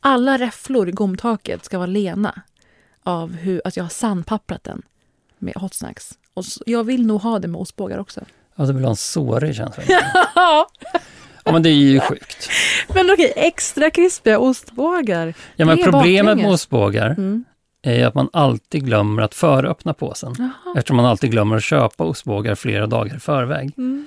Alla 0.00 0.38
räfflor 0.38 0.88
i 0.88 0.92
gomtaket 0.92 1.64
ska 1.64 1.78
vara 1.78 1.86
lena 1.86 2.42
av 3.02 3.32
hur, 3.32 3.62
att 3.64 3.76
jag 3.76 3.84
har 3.84 3.88
sandpapprat 3.88 4.64
den 4.64 4.82
med 5.38 5.54
hot 5.54 5.74
snacks. 5.74 6.18
Och 6.34 6.44
så, 6.44 6.62
jag 6.66 6.84
vill 6.84 7.06
nog 7.06 7.20
ha 7.20 7.38
det 7.38 7.48
med 7.48 7.60
ostbågar 7.60 7.98
också. 7.98 8.20
Ja, 8.56 8.64
du 8.66 8.72
vill 8.72 8.84
ha 8.84 8.90
en 8.90 8.96
sårig 8.96 9.54
känsla. 9.56 9.82
ja, 10.34 10.66
men 11.44 11.62
det 11.62 11.70
är 11.70 11.74
ju 11.74 12.00
sjukt. 12.00 12.48
Men 12.94 13.10
okej, 13.10 13.32
extra 13.36 13.90
krispiga 13.90 14.38
ostbågar. 14.38 15.34
Ja, 15.56 15.66
men 15.66 15.78
problemet 15.84 16.24
med 16.24 16.36
baklänges. 16.36 16.54
ostbågar 16.54 17.10
Mm. 17.10 17.44
är 17.82 18.06
att 18.06 18.14
man 18.14 18.28
alltid 18.32 18.84
glömmer 18.84 19.22
att 19.22 19.34
föröppna 19.34 19.94
påsen. 19.94 20.34
Jaha. 20.38 20.74
Eftersom 20.76 20.96
man 20.96 21.06
alltid 21.06 21.30
glömmer 21.30 21.56
att 21.56 21.64
köpa 21.64 22.04
ostbågar 22.04 22.54
flera 22.54 22.86
dagar 22.86 23.16
i 23.16 23.20
förväg. 23.20 23.72
Mm. 23.76 24.06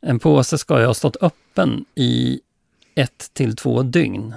En 0.00 0.18
påse 0.18 0.58
ska 0.58 0.80
ju 0.80 0.86
ha 0.86 0.94
stått 0.94 1.16
öppen 1.20 1.84
i 1.94 2.40
ett 2.94 3.30
till 3.32 3.56
två 3.56 3.82
dygn. 3.82 4.34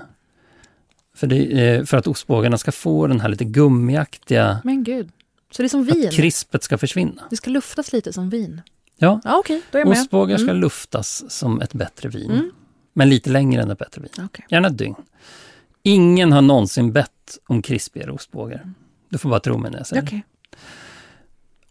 För, 1.20 1.28
det, 1.28 1.76
eh, 1.76 1.84
för 1.86 1.98
att 1.98 2.08
ostbågarna 2.08 2.58
ska 2.58 2.72
få 2.72 3.08
den 3.08 3.20
här 3.20 3.30
lite 3.30 3.46
gummiaktiga, 3.46 4.62
Men 4.64 4.84
gud. 4.84 5.10
Så 5.52 5.62
det 5.62 5.66
är 5.66 5.70
som 5.70 5.84
vin? 5.84 6.08
att 6.08 6.14
krispet 6.14 6.64
ska 6.64 6.78
försvinna. 6.78 7.22
Det 7.30 7.36
ska 7.36 7.50
luftas 7.52 7.94
lite 7.94 8.14
som 8.14 8.30
vin? 8.30 8.62
Ja, 8.98 9.22
Ja, 9.24 9.38
okej. 9.40 9.62
Då 9.72 9.78
är 9.78 9.82
jag 9.82 9.88
med. 9.90 9.98
ostbågar 9.98 10.38
ska 10.38 10.44
Mm. 10.50 10.58
luftas 10.62 11.32
som 11.32 11.62
ett 11.62 11.74
bättre 11.74 12.10
vin. 12.10 12.32
Mm. 12.32 12.52
Men 12.94 13.10
lite 13.10 13.30
längre 13.30 13.62
än 13.62 13.72
ett 13.72 13.78
bättre 13.80 14.02
vin. 14.02 14.12
Okej. 14.26 14.46
Gärna 14.50 14.68
ett 14.68 14.78
dygn. 14.78 14.96
Ingen 15.84 16.32
har 16.32 16.42
någonsin 16.42 16.92
bett 16.92 17.38
om 17.48 17.62
krispigare 17.62 18.12
ostbågar. 18.12 18.74
Du 19.10 19.18
får 19.18 19.30
bara 19.30 19.40
tro 19.40 19.58
mig 19.58 19.72
när 19.72 19.78
jag 19.78 19.88
säger. 19.88 20.04
Okej. 20.04 20.24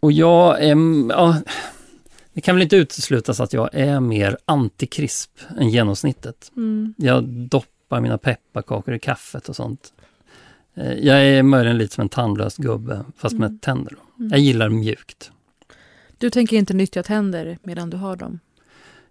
Och 0.00 0.12
jag 0.12 0.62
är, 0.64 0.76
ja, 1.11 1.37
det 2.32 2.40
kan 2.40 2.54
väl 2.56 2.62
inte 2.62 2.76
uteslutas 2.76 3.40
att 3.40 3.52
jag 3.52 3.68
är 3.72 4.00
mer 4.00 4.37
antikrisp 4.44 5.30
än 5.58 5.68
genomsnittet. 5.70 6.50
Mm. 6.56 6.94
Jag 6.96 7.24
doppar 7.24 7.68
mina 8.01 8.18
pepparkakor 8.18 8.94
i 8.94 8.98
kaffet 8.98 9.48
och 9.48 9.57
sånt. 9.57 9.92
Eh, 10.74 10.92
Jag 10.92 11.24
är 11.27 11.42
möjligen 11.42 11.79
lite 11.79 11.94
som 11.94 12.03
en 12.03 12.09
tandlös 12.09 12.57
gubbe, 12.57 13.05
fast 13.16 13.33
Mm. 13.33 13.53
med 13.53 13.61
tänder. 13.62 13.92
Då. 14.16 14.24
Jag 14.31 14.38
gillar 14.40 14.68
mjukt. 14.68 15.31
Du 16.18 16.31
tänker 16.31 16.57
inte 16.57 16.74
nyttja 16.74 17.03
tänder 17.03 17.59
medan 17.62 17.90
du 17.90 17.96
har 17.96 18.16
dem? 18.16 18.40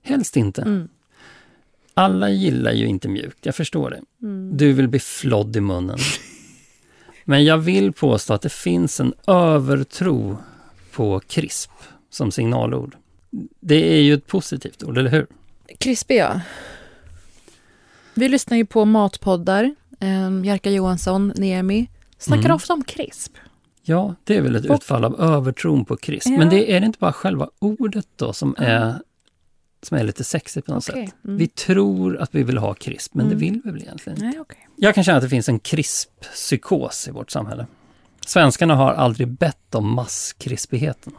Helst 0.04 0.38
inte. 0.38 0.62
Mm. 0.62 0.88
Alla 1.94 2.30
gillar 2.30 2.72
ju 2.72 2.86
inte 2.86 3.10
mjukt, 3.10 3.46
jag 3.46 3.56
förstår 3.56 3.90
det. 3.90 4.02
Mm. 4.28 4.58
Du 4.58 4.74
vill 4.74 4.88
bli 4.88 5.00
flodd 5.00 5.56
i 5.56 5.62
munnen. 5.62 5.98
Men 7.26 7.46
jag 7.46 7.58
vill 7.58 7.94
påstå 7.94 8.34
att 8.34 8.42
det 8.42 8.52
finns 8.52 9.00
en 9.00 9.14
övertro 9.28 10.38
på 10.92 11.20
krisp 11.20 11.72
som 12.10 12.32
signalord. 12.32 12.96
Det 13.60 13.98
är 13.98 14.02
ju 14.02 14.14
ett 14.14 14.28
positivt 14.28 14.84
ord, 14.84 14.98
eller 14.98 15.10
hur? 15.10 15.28
Krispiga. 15.78 16.42
Vi 18.18 18.30
lyssnar 18.30 18.58
ju 18.58 18.66
på 18.66 18.86
matpoddar. 18.86 19.76
Um, 20.02 20.46
Jerka 20.46 20.72
Johansson, 20.72 21.34
Niemi, 21.36 21.90
snackar 22.18 22.46
Mm. 22.46 22.56
ofta 22.56 22.74
om 22.74 22.84
krisp. 22.84 23.34
Ja, 23.84 24.16
det 24.24 24.36
är 24.38 24.42
väl 24.42 24.56
ett 24.56 24.66
Och- 24.70 24.76
utfall 24.76 25.06
av 25.06 25.22
övertron 25.22 25.86
på 25.86 25.98
krisp. 25.98 26.28
Ja. 26.28 26.38
Men 26.38 26.50
det 26.50 26.72
är 26.76 26.80
det 26.80 26.86
inte 26.86 27.00
bara 27.00 27.14
själva 27.14 27.50
ordet 27.60 28.08
då 28.16 28.34
som 28.34 28.56
är 28.58 28.94
som 29.82 29.98
är 29.98 30.04
lite 30.04 30.24
sexigt 30.24 30.68
på 30.68 30.74
något 30.74 30.90
Okej, 30.90 31.06
sätt. 31.08 31.16
mm. 31.26 31.38
Vi 31.38 31.48
tror 31.48 32.18
att 32.18 32.36
vi 32.36 32.44
vill 32.44 32.58
ha 32.58 32.74
krisp, 32.74 33.14
men 33.14 33.26
Mm. 33.26 33.38
det 33.40 33.46
vill 33.46 33.62
vi 33.64 33.72
väl 33.72 33.82
egentligen 33.82 34.18
inte. 34.18 34.28
Nej, 34.30 34.40
okej. 34.40 34.68
Jag 34.76 34.96
kan 34.96 35.04
känna 35.04 35.18
att 35.18 35.24
det 35.24 35.30
finns 35.30 35.50
en 35.50 35.60
krisppsykos 35.60 37.08
i 37.08 37.12
vårt 37.12 37.32
samhälle. 37.32 37.68
Svenskarna 38.26 38.76
har 38.76 38.94
aldrig 38.94 39.28
bett 39.28 39.76
om 39.76 39.94
masskrispigheten. 39.94 41.14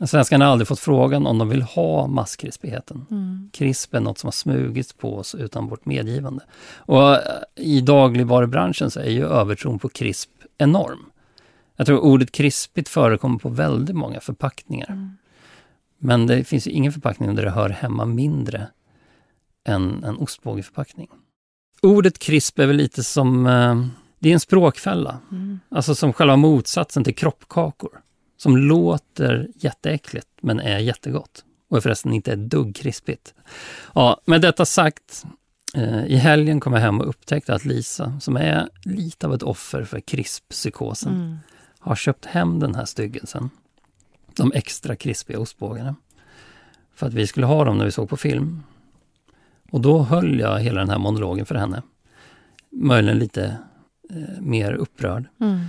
Men 0.00 0.08
Svenskarna 0.08 0.44
har 0.44 0.52
aldrig 0.52 0.68
fått 0.68 0.80
frågan 0.80 1.26
om 1.26 1.38
de 1.38 1.48
vill 1.48 1.62
ha 1.62 2.06
masskrispigheten. 2.06 3.06
Mm. 3.10 3.50
Krisp 3.52 3.94
är 3.94 4.00
något 4.00 4.18
som 4.18 4.26
har 4.26 4.32
smugits 4.32 4.92
på 4.92 5.16
oss 5.16 5.34
utan 5.34 5.68
vårt 5.68 5.86
medgivande. 5.86 6.44
Och 6.74 7.14
eh, 7.14 7.20
i 7.56 7.80
dagligvarubranschen 7.80 8.90
så 8.90 9.00
är 9.00 9.10
ju 9.10 9.26
övertron 9.26 9.78
på 9.78 9.88
krisp 9.88 10.30
enorm. 10.58 11.06
Jag 11.76 11.86
tror 11.86 12.00
ordet 12.00 12.32
krispigt 12.32 12.88
förekommer 12.88 13.38
på 13.38 13.48
väldigt 13.48 13.96
många 13.96 14.20
förpackningar. 14.20 14.90
Mm. 14.90 15.16
Men 15.98 16.26
det 16.26 16.44
finns 16.44 16.66
ju 16.66 16.70
ingen 16.70 16.92
förpackning 16.92 17.34
där 17.34 17.44
det 17.44 17.50
hör 17.50 17.68
hemma 17.68 18.04
mindre 18.04 18.66
än 19.64 20.04
en 20.04 20.16
ostbågeförpackning. 20.16 21.08
Ordet 21.82 22.18
krisp 22.18 22.58
är 22.58 22.66
väl 22.66 22.76
lite 22.76 23.02
som, 23.02 23.46
eh, 23.46 23.86
det 24.18 24.28
är 24.28 24.34
en 24.34 24.40
språkfälla. 24.40 25.18
Mm. 25.30 25.60
Alltså 25.68 25.94
som 25.94 26.12
själva 26.12 26.36
motsatsen 26.36 27.04
till 27.04 27.14
kroppkakor. 27.14 28.00
Som 28.42 28.56
låter 28.56 29.48
jätteäckligt 29.54 30.28
men 30.40 30.60
är 30.60 30.78
jättegott. 30.78 31.44
Och 31.68 31.76
är 31.76 31.80
förresten 31.80 32.12
inte 32.12 32.32
ett 32.32 32.50
dugg 32.50 32.76
krispigt. 32.76 33.34
Ja, 33.94 34.20
med 34.24 34.40
detta 34.40 34.64
sagt, 34.66 35.24
eh, 35.74 36.04
i 36.06 36.16
helgen 36.16 36.60
kom 36.60 36.72
jag 36.72 36.80
hem 36.80 37.00
och 37.00 37.08
upptäckte 37.08 37.54
att 37.54 37.64
Lisa, 37.64 38.20
som 38.20 38.36
är 38.36 38.68
lite 38.84 39.26
av 39.26 39.34
ett 39.34 39.42
offer 39.42 39.84
för 39.84 40.00
krisppsykosen, 40.00 41.14
Mm. 41.14 41.36
har 41.78 41.94
köpt 41.94 42.24
hem 42.24 42.60
den 42.60 42.74
här 42.74 42.84
styggelsen. 42.84 43.50
De 44.36 44.52
extra 44.54 44.96
krispiga 44.96 45.38
ostbågarna. 45.40 45.94
För 46.94 47.06
att 47.06 47.14
vi 47.14 47.26
skulle 47.26 47.46
ha 47.46 47.64
dem 47.64 47.78
när 47.78 47.84
vi 47.84 47.92
såg 47.92 48.08
på 48.08 48.16
film. 48.16 48.62
Och 49.70 49.80
då 49.80 50.02
höll 50.02 50.40
jag 50.40 50.60
hela 50.60 50.80
den 50.80 50.90
här 50.90 50.98
monologen 50.98 51.46
för 51.46 51.54
henne. 51.54 51.82
Möjligen 52.70 53.18
lite 53.18 53.56
eh, 54.10 54.40
mer 54.40 54.72
upprörd. 54.72 55.24
Mm. 55.40 55.60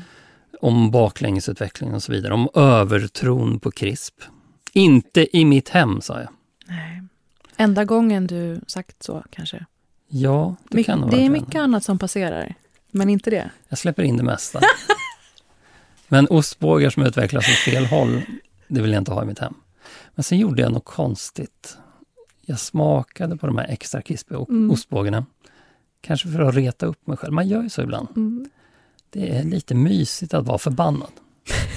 Om 0.61 0.91
baklängesutvecklingen 0.91 1.95
och 1.95 2.03
så 2.03 2.11
vidare. 2.11 2.33
Om 2.33 2.49
övertron 2.53 3.59
på 3.59 3.71
krisp. 3.71 4.15
Inte 4.73 5.37
i 5.37 5.45
mitt 5.45 5.69
hem, 5.69 6.01
sa 6.01 6.19
jag. 6.19 6.29
Nej. 6.67 7.01
Enda 7.57 7.85
gången 7.85 8.27
du 8.27 8.61
sagt 8.67 9.03
så, 9.03 9.23
kanske. 9.29 9.65
Ja, 10.07 10.55
det 10.69 10.77
My- 10.77 10.83
kan 10.83 10.99
nog 10.99 11.09
det 11.09 11.15
vara 11.15 11.25
är 11.25 11.29
det. 11.29 11.39
mycket 11.41 11.55
annat 11.61 11.83
som 11.83 11.99
passerar, 11.99 12.55
men 12.91 13.09
inte 13.09 13.29
det. 13.29 13.49
Jag 13.69 13.79
släpper 13.79 14.03
in 14.03 14.17
det 14.17 14.23
mesta. 14.23 14.59
Men 16.07 16.27
ostbågar 16.27 16.89
som 16.89 17.03
utvecklas 17.03 17.49
åt 17.49 17.55
fel 17.55 17.85
håll, 17.85 18.21
det 18.67 18.81
vill 18.81 18.91
jag 18.91 19.01
inte 19.01 19.11
ha 19.11 19.23
i 19.23 19.25
mitt 19.25 19.39
hem. 19.39 19.53
Men 20.15 20.23
sen 20.23 20.37
gjorde 20.39 20.61
jag 20.61 20.71
något 20.71 20.85
konstigt. 20.85 21.77
Jag 22.41 22.59
smakade 22.59 23.37
på 23.37 23.47
de 23.47 23.57
här 23.57 23.65
extra 23.69 24.01
krispiga 24.01 24.39
Mm. 24.49 24.71
ostbågarna. 24.71 25.25
Kanske 26.01 26.27
för 26.29 26.39
att 26.39 26.55
reta 26.55 26.85
upp 26.85 27.07
mig 27.07 27.17
själv. 27.17 27.33
Man 27.33 27.47
gör 27.47 27.63
ju 27.63 27.69
så 27.69 27.81
ibland. 27.81 28.07
Mm. 28.15 28.49
Det 29.13 29.29
är 29.29 29.43
lite 29.43 29.75
mysigt 29.75 30.33
att 30.33 30.45
vara 30.45 30.57
förbannad. 30.57 31.11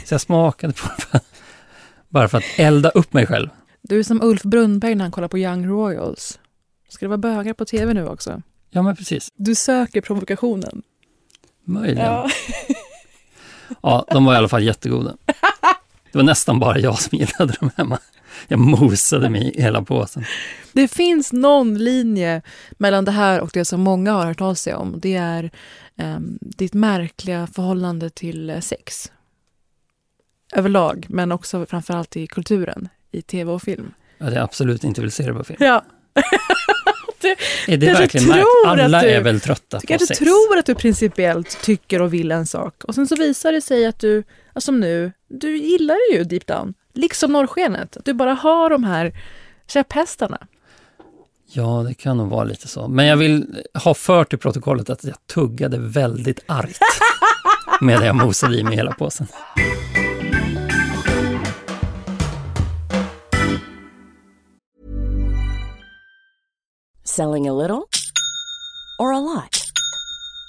Så 0.04 0.14
jag 0.14 0.20
smakade 0.20 0.72
på 0.72 0.88
det 1.12 1.20
bara 2.08 2.28
för 2.28 2.38
att 2.38 2.44
elda 2.58 2.90
upp 2.90 3.12
mig 3.12 3.26
själv. 3.26 3.48
Du 3.82 3.98
är 3.98 4.02
som 4.02 4.22
Ulf 4.22 4.42
Brunnberg 4.42 4.94
när 4.94 5.04
han 5.04 5.12
kollar 5.12 5.28
på 5.28 5.38
Young 5.38 5.66
Royals. 5.66 6.38
Ska 6.88 7.04
det 7.04 7.08
vara 7.08 7.18
bögar 7.18 7.54
på 7.54 7.64
tv 7.64 7.94
nu 7.94 8.08
också? 8.08 8.42
Ja, 8.70 8.82
men 8.82 8.96
precis. 8.96 9.28
Du 9.36 9.54
söker 9.54 10.00
provokationen. 10.00 10.82
Möjligen. 11.64 12.04
Ja. 13.82 14.06
de 14.10 14.24
var 14.24 14.34
i 14.34 14.36
alla 14.36 14.48
fall 14.48 14.62
jättegoda. 14.62 15.16
Det 16.14 16.18
var 16.18 16.24
nästan 16.24 16.58
bara 16.60 16.78
jag 16.78 16.98
som 17.00 17.18
gillade 17.18 17.52
dem 17.60 17.70
hemma. 17.76 17.98
Jag 18.48 18.58
mosade 18.58 19.30
mig 19.30 19.52
i 19.54 19.62
hela 19.62 19.82
påsen. 19.82 20.24
Det 20.72 20.88
finns 20.88 21.32
någon 21.32 21.78
linje 21.78 22.42
mellan 22.78 23.04
det 23.04 23.10
här 23.10 23.40
och 23.40 23.50
det 23.52 23.64
som 23.64 23.80
många 23.80 24.12
har 24.12 24.26
hört 24.26 24.40
av 24.40 24.54
sig 24.54 24.74
om. 24.74 25.00
Det 25.00 25.14
är 25.14 25.50
um, 25.96 26.38
ditt 26.40 26.74
märkliga 26.74 27.46
förhållande 27.46 28.10
till 28.10 28.50
eh, 28.50 28.60
sex. 28.60 29.12
Överlag, 30.52 31.06
men 31.08 31.32
också 31.32 31.66
framförallt 31.66 32.16
i 32.16 32.26
kulturen, 32.26 32.88
i 33.12 33.22
tv 33.22 33.52
och 33.52 33.62
film. 33.62 33.94
Att 34.18 34.32
jag 34.34 34.42
absolut 34.42 34.84
inte 34.84 35.00
vill 35.00 35.12
se 35.12 35.22
det 35.26 35.34
på 35.34 35.44
film. 35.44 35.56
Ja. 35.60 35.84
Är 37.66 37.76
det 37.76 37.86
kanske 37.86 38.02
verkligen 38.02 38.26
tror 38.26 38.34
märkt? 38.66 38.78
att 38.80 38.84
Alla 38.84 39.00
du- 39.02 39.08
är 39.08 39.20
väl 39.20 39.40
trötta 39.40 39.76
Du 39.76 39.80
på 39.80 39.86
kanske 39.86 40.06
sex? 40.06 40.18
tror 40.18 40.58
att 40.58 40.66
du 40.66 40.74
principiellt 40.74 41.62
tycker 41.62 42.02
och 42.02 42.14
vill 42.14 42.32
en 42.32 42.46
sak 42.46 42.84
och 42.84 42.94
sen 42.94 43.06
så 43.06 43.16
visar 43.16 43.52
det 43.52 43.60
sig 43.60 43.86
att 43.86 43.98
du, 43.98 44.22
som 44.62 44.80
nu, 44.80 45.12
du 45.28 45.56
gillar 45.56 46.10
det 46.10 46.16
ju 46.18 46.24
deep 46.24 46.46
down. 46.46 46.74
Liksom 46.92 47.32
norrskenet. 47.32 47.96
Att 47.96 48.04
du 48.04 48.14
bara 48.14 48.34
har 48.34 48.70
de 48.70 48.84
här 48.84 49.12
käpphästarna. 49.66 50.38
Ja, 51.46 51.84
det 51.88 51.94
kan 51.94 52.16
nog 52.16 52.28
vara 52.28 52.44
lite 52.44 52.68
så. 52.68 52.88
Men 52.88 53.06
jag 53.06 53.16
vill 53.16 53.62
ha 53.84 53.94
fört 53.94 54.32
i 54.32 54.36
protokollet 54.36 54.90
att 54.90 55.04
jag 55.04 55.26
tuggade 55.26 55.78
väldigt 55.78 56.40
argt 56.46 56.78
medan 57.80 58.06
jag 58.06 58.16
mosade 58.16 58.56
i 58.56 58.64
mig 58.64 58.76
hela 58.76 58.92
påsen. 58.92 59.26
Selling 67.04 67.48
a 67.48 67.52
little 67.52 67.82
or 68.98 69.12
a 69.12 69.20
lot? 69.20 69.63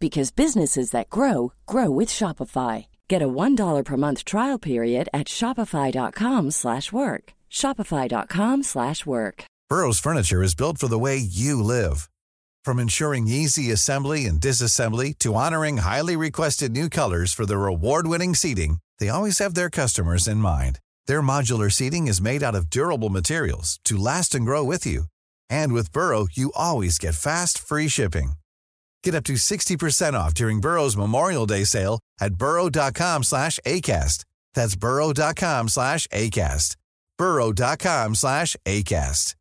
because 0.00 0.30
businesses 0.30 0.90
that 0.90 1.10
grow 1.10 1.52
grow 1.66 1.90
with 1.90 2.08
Shopify. 2.08 2.86
Get 3.06 3.22
a 3.22 3.28
$1 3.28 3.84
per 3.84 3.96
month 3.96 4.24
trial 4.24 4.58
period 4.58 5.08
at 5.12 5.26
Shopify.com 5.26 6.50
slash 6.50 6.90
work. 6.90 7.34
Shopify.com 7.50 8.62
slash 8.62 9.06
work. 9.06 9.44
Burrow's 9.68 10.00
furniture 10.00 10.42
is 10.42 10.56
built 10.56 10.78
for 10.78 10.88
the 10.88 10.98
way 10.98 11.16
you 11.16 11.62
live. 11.62 12.08
From 12.64 12.78
ensuring 12.78 13.28
easy 13.28 13.70
assembly 13.70 14.26
and 14.26 14.40
disassembly 14.40 15.16
to 15.18 15.36
honoring 15.36 15.76
highly 15.78 16.16
requested 16.16 16.72
new 16.72 16.88
colors 16.88 17.32
for 17.32 17.46
their 17.46 17.66
award-winning 17.66 18.34
seating, 18.34 18.78
they 18.98 19.08
always 19.08 19.38
have 19.38 19.54
their 19.54 19.70
customers 19.70 20.26
in 20.26 20.38
mind. 20.38 20.80
Their 21.06 21.22
modular 21.22 21.70
seating 21.70 22.08
is 22.08 22.20
made 22.20 22.42
out 22.42 22.54
of 22.56 22.68
durable 22.68 23.10
materials 23.10 23.78
to 23.84 23.96
last 23.96 24.34
and 24.34 24.44
grow 24.44 24.64
with 24.64 24.86
you. 24.86 25.04
And 25.48 25.72
with 25.72 25.92
Burrow, 25.92 26.26
you 26.32 26.52
always 26.54 26.98
get 26.98 27.14
fast, 27.14 27.58
free 27.58 27.88
shipping. 27.88 28.32
Get 29.02 29.14
up 29.14 29.24
to 29.24 29.34
60% 29.34 30.12
off 30.14 30.34
during 30.34 30.60
Burrow's 30.60 30.96
Memorial 30.96 31.46
Day 31.46 31.64
sale 31.64 32.00
at 32.20 32.34
burrow.com 32.34 33.22
slash 33.22 33.58
ACAST. 33.64 34.24
That's 34.54 34.76
burrow.com 34.76 35.68
slash 35.68 36.06
ACAST. 36.08 36.76
burrow.com 37.18 38.14
slash 38.14 38.56
ACAST. 38.66 39.34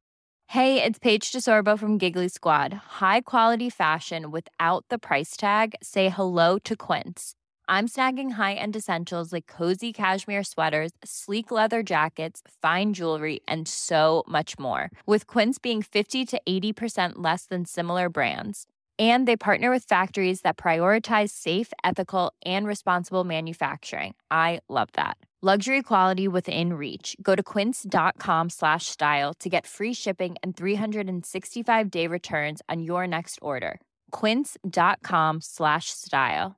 Hey, 0.47 0.81
it's 0.81 0.97
Paige 0.97 1.31
DeSorbo 1.31 1.77
from 1.77 1.99
Giggly 1.99 2.27
Squad. 2.27 2.73
High 2.99 3.21
quality 3.21 3.69
fashion 3.69 4.31
without 4.31 4.83
the 4.89 4.97
price 4.97 5.37
tag. 5.37 5.75
Say 5.83 6.09
hello 6.09 6.57
to 6.63 6.75
Quince. 6.75 7.35
I'm 7.67 7.87
snagging 7.87 8.31
high-end 8.31 8.75
essentials 8.75 9.31
like 9.31 9.45
cozy 9.45 9.93
cashmere 9.93 10.43
sweaters, 10.43 10.91
sleek 11.03 11.51
leather 11.51 11.83
jackets, 11.83 12.41
fine 12.63 12.93
jewelry, 12.93 13.41
and 13.47 13.67
so 13.67 14.23
much 14.27 14.57
more. 14.57 14.89
With 15.05 15.27
Quince 15.27 15.59
being 15.59 15.83
50 15.83 16.25
to 16.25 16.41
80% 16.49 17.13
less 17.17 17.45
than 17.45 17.65
similar 17.65 18.09
brands. 18.09 18.65
And 18.99 19.25
they 19.27 19.37
partner 19.37 19.71
with 19.71 19.85
factories 19.87 20.41
that 20.41 20.57
prioritize 20.57 21.29
safe, 21.29 21.71
ethical, 21.85 22.33
and 22.45 22.67
responsible 22.67 23.23
manufacturing. 23.23 24.13
I 24.29 24.59
love 24.67 24.89
that. 24.93 25.15
Luxury 25.41 25.81
quality 25.83 26.27
within 26.27 26.73
reach. 26.73 27.15
Go 27.21 27.33
to 27.35 27.41
quince.com 27.43 28.49
slash 28.49 28.87
style 28.87 29.33
to 29.39 29.49
get 29.49 29.65
free 29.67 29.93
shipping 29.93 30.35
and 30.43 30.57
365 30.57 31.89
day 31.89 32.07
returns 32.07 32.61
on 32.67 32.83
your 32.83 33.07
next 33.07 33.39
order. 33.41 33.79
Quince.com 34.11 35.39
slash 35.41 35.85
style. 35.89 36.55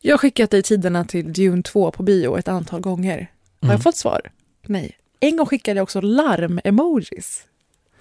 Jag 0.00 0.12
har 0.12 0.18
skickat 0.18 0.50
dig 0.50 0.62
tiderna 0.62 1.04
till 1.04 1.32
Dune 1.32 1.62
2 1.62 1.90
på 1.90 2.02
bio 2.02 2.36
ett 2.38 2.48
antal 2.48 2.80
gånger. 2.80 3.18
Har 3.60 3.66
Mm. 3.68 3.72
jag 3.72 3.82
fått 3.82 3.96
svar? 3.96 4.32
Nej. 4.66 4.96
En 5.20 5.36
gång 5.36 5.46
skickade 5.46 5.78
jag 5.78 5.82
också 5.82 6.00
larm-emojis. 6.00 7.44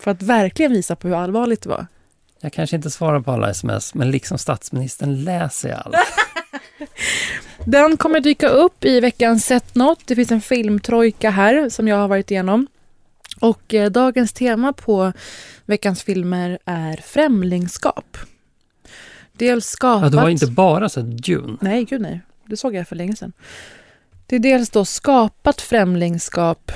För 0.02 0.12
att 0.12 0.22
verkligen 0.22 0.72
visa 0.72 0.96
på 0.96 1.08
hur 1.08 1.16
allvarligt 1.16 1.62
det 1.62 1.70
var. 1.70 1.88
Jag 2.40 2.54
kanske 2.54 2.76
inte 2.76 2.90
svarar 2.90 3.20
på 3.20 3.32
alla 3.32 3.50
sms, 3.50 3.94
men 3.94 4.12
liksom 4.12 4.38
statsministern 4.38 5.24
läser 5.24 5.70
jag 5.70 5.82
alla. 5.86 5.98
Den 7.66 7.98
kommer 7.98 8.20
dyka 8.20 8.50
upp 8.50 8.86
i 8.86 9.00
veckans 9.00 9.46
Sett 9.46 9.76
något. 9.76 10.08
Det 10.08 10.16
finns 10.16 10.32
en 10.32 10.42
filmtrojka 10.42 11.30
här 11.30 11.70
som 11.70 11.88
jag 11.88 11.96
har 11.96 12.08
varit 12.08 12.32
igenom. 12.32 12.68
Och 13.40 13.74
eh, 13.74 13.92
dagens 13.92 14.34
tema 14.34 14.74
på 14.74 15.14
veckans 15.66 16.04
filmer 16.04 16.60
är 16.66 16.98
främlingskap. 16.98 18.18
Dels 19.34 19.66
skapat... 19.66 20.04
Ja, 20.04 20.10
du 20.10 20.18
har 20.18 20.30
inte 20.30 20.48
bara 20.48 20.90
sett 20.90 21.24
Dune? 21.24 21.58
Nej, 21.62 21.84
gud 21.84 22.02
nej. 22.02 22.22
Det 22.46 22.58
såg 22.58 22.76
jag 22.76 22.88
för 22.88 22.96
länge 22.96 23.16
sedan. 23.16 23.34
Det 24.26 24.36
är 24.36 24.40
dels 24.40 24.70
då 24.70 24.86
skapat 24.86 25.62
främlingskap, 25.62 26.72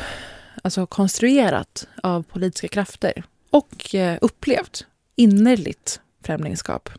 alltså 0.65 0.85
konstruerat 0.85 1.87
av 2.03 2.23
politiska 2.23 2.67
krafter 2.67 3.23
och 3.49 3.95
eh, 3.95 4.17
upplevt 4.21 4.85
innerligt 5.15 5.99
främlingskap. 6.23 6.89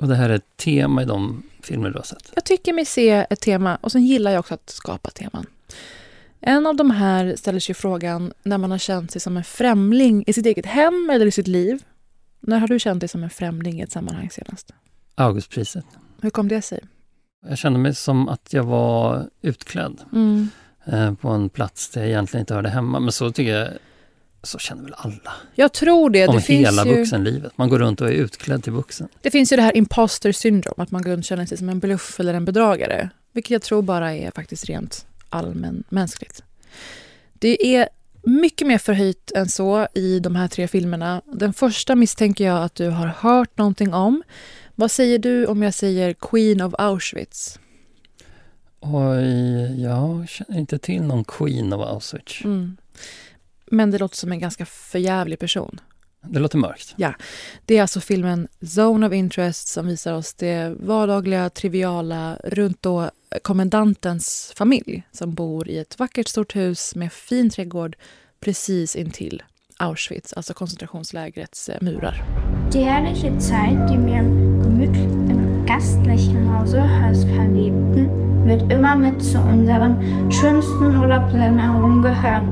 Och 0.00 0.08
det 0.08 0.14
här 0.14 0.30
är 0.30 0.34
ett 0.34 0.56
tema 0.56 1.02
i 1.02 1.04
de 1.04 1.42
filmer 1.62 1.90
du 1.90 1.96
har 1.96 2.04
sett? 2.04 2.32
Jag 2.34 2.44
tycker 2.44 2.72
mig 2.72 2.84
se 2.84 3.26
ett 3.30 3.40
tema 3.40 3.76
och 3.80 3.92
sen 3.92 4.06
gillar 4.06 4.30
jag 4.30 4.40
också 4.40 4.54
att 4.54 4.70
skapa 4.70 5.10
teman. 5.10 5.46
En 6.40 6.66
av 6.66 6.76
de 6.76 6.90
här 6.90 7.36
ställer 7.36 7.60
sig 7.60 7.74
frågan 7.74 8.32
när 8.42 8.58
man 8.58 8.70
har 8.70 8.78
känt 8.78 9.10
sig 9.10 9.20
som 9.20 9.36
en 9.36 9.44
främling 9.44 10.24
i 10.26 10.32
sitt 10.32 10.46
eget 10.46 10.66
hem 10.66 11.10
eller 11.12 11.26
i 11.26 11.30
sitt 11.30 11.48
liv. 11.48 11.82
När 12.40 12.58
har 12.58 12.68
du 12.68 12.78
känt 12.78 13.00
dig 13.00 13.08
som 13.08 13.22
en 13.22 13.30
främling 13.30 13.80
i 13.80 13.82
ett 13.82 13.92
sammanhang 13.92 14.30
senast? 14.30 14.70
Augustpriset. 15.14 15.84
Hur 16.20 16.30
kom 16.30 16.48
det 16.48 16.62
sig? 16.62 16.80
Jag 17.48 17.58
kände 17.58 17.78
mig 17.78 17.94
som 17.94 18.28
att 18.28 18.52
jag 18.52 18.64
var 18.64 19.28
utklädd 19.42 20.00
Mm. 20.12 20.48
Eh, 20.92 21.14
på 21.14 21.28
en 21.28 21.48
plats 21.48 21.88
där 21.88 22.00
jag 22.00 22.10
egentligen 22.10 22.42
inte 22.42 22.54
hörde 22.54 22.68
hemma. 22.68 23.00
Men 23.00 23.12
så 23.12 23.32
tycker 23.32 23.58
jag, 23.58 23.68
så 24.42 24.58
känner 24.58 24.82
väl 24.82 24.94
alla. 24.96 25.32
Jag 25.54 25.72
tror 25.72 26.10
det. 26.10 26.28
Om 26.28 26.36
det 26.36 26.42
hela 26.42 26.86
ju, 26.86 26.96
vuxenlivet. 26.96 27.58
Man 27.58 27.68
går 27.68 27.78
runt 27.78 28.00
och 28.00 28.08
är 28.08 28.12
utklädd 28.12 28.62
till 28.64 28.72
vuxen. 28.72 29.08
Det 29.22 29.30
finns 29.30 29.52
ju 29.52 29.56
det 29.56 29.62
här 29.62 29.76
imposter 29.76 30.32
syndrom, 30.32 30.74
att 30.76 30.90
man 30.90 31.02
går 31.02 31.10
runt 31.10 31.18
och 31.18 31.24
känner 31.24 31.46
sig 31.46 31.58
som 31.58 31.68
en 31.68 31.78
bluff 31.78 32.20
eller 32.20 32.34
en 32.34 32.44
bedragare. 32.44 33.10
Vilket 33.32 33.50
jag 33.50 33.62
tror 33.62 33.82
bara 33.82 34.14
är 34.14 34.30
faktiskt 34.30 34.64
rent 34.64 35.06
allmänmänskligt. 35.28 36.42
Det 37.32 37.76
är 37.76 37.88
mycket 38.22 38.66
mer 38.66 38.78
förhöjt 38.78 39.32
än 39.34 39.48
så 39.48 39.86
i 39.94 40.20
de 40.20 40.36
här 40.36 40.48
tre 40.48 40.68
filmerna. 40.68 41.22
Den 41.26 41.52
första 41.52 41.94
misstänker 41.94 42.44
jag 42.44 42.64
att 42.64 42.74
du 42.74 42.88
har 42.88 43.06
hört 43.06 43.58
någonting 43.58 43.94
om. 43.94 44.22
Vad 44.74 44.90
säger 44.90 45.18
du 45.18 45.46
om 45.46 45.62
jag 45.62 45.74
säger 45.74 46.12
Queen 46.12 46.60
of 46.60 46.74
Auschwitz? 46.78 47.58
Oj, 48.92 49.82
jag 49.82 50.28
känner 50.28 50.58
inte 50.58 50.78
till 50.78 51.02
någon 51.02 51.24
Queen 51.24 51.72
of 51.72 51.86
Auschwitz. 51.88 52.44
Mm. 52.44 52.76
Men 53.66 53.90
det 53.90 53.98
låter 53.98 54.16
som 54.16 54.32
en 54.32 54.38
ganska 54.38 54.66
förjävlig 54.66 55.38
person. 55.38 55.80
Det 56.22 56.38
låter 56.38 56.58
mörkt. 56.58 56.94
Ja, 56.96 57.14
det 57.64 57.76
är 57.78 57.82
alltså 57.82 58.00
filmen 58.00 58.48
Zone 58.60 59.06
of 59.06 59.12
Interest 59.12 59.68
som 59.68 59.86
visar 59.86 60.12
oss 60.12 60.34
det 60.34 60.76
vardagliga, 60.80 61.50
triviala 61.50 62.38
runt 62.44 62.82
då 62.82 63.10
kommendantens 63.42 64.52
familj 64.56 65.02
som 65.12 65.34
bor 65.34 65.68
i 65.68 65.78
ett 65.78 65.98
vackert 65.98 66.28
stort 66.28 66.56
hus 66.56 66.94
med 66.94 67.12
fin 67.12 67.50
trädgård 67.50 67.96
precis 68.40 68.96
intill 68.96 69.42
Auschwitz, 69.76 70.32
alltså 70.32 70.54
koncentrationslägrets 70.54 71.68
eh, 71.68 71.78
murar. 71.80 72.24
Die 72.72 72.84
herrliche 72.84 73.38
Zeit, 73.38 73.88
die 73.90 73.98
wir 74.06 74.22
gemütlich 74.62 75.30
im 75.30 75.66
gastlichen 75.66 76.58
Hause 76.58 76.82
verlebten, 77.36 78.27
wird 78.48 78.72
immer 78.72 78.96
mit 78.96 79.22
zu 79.22 79.38
unseren 79.38 80.32
schönsten 80.32 81.00
Urlaubserinnerungen 81.00 82.02
gehören. 82.02 82.48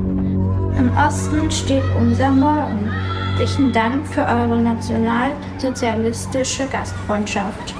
Im 0.77 0.91
Osten 0.97 1.51
steht 1.51 1.83
unser 1.99 2.29
Morgen. 2.29 2.89
Herzlichen 3.37 3.73
Dank 3.73 4.07
für 4.07 4.21
eure 4.21 4.61
nationalsozialistische 4.61 6.67
Gastfreundschaft. 6.67 7.75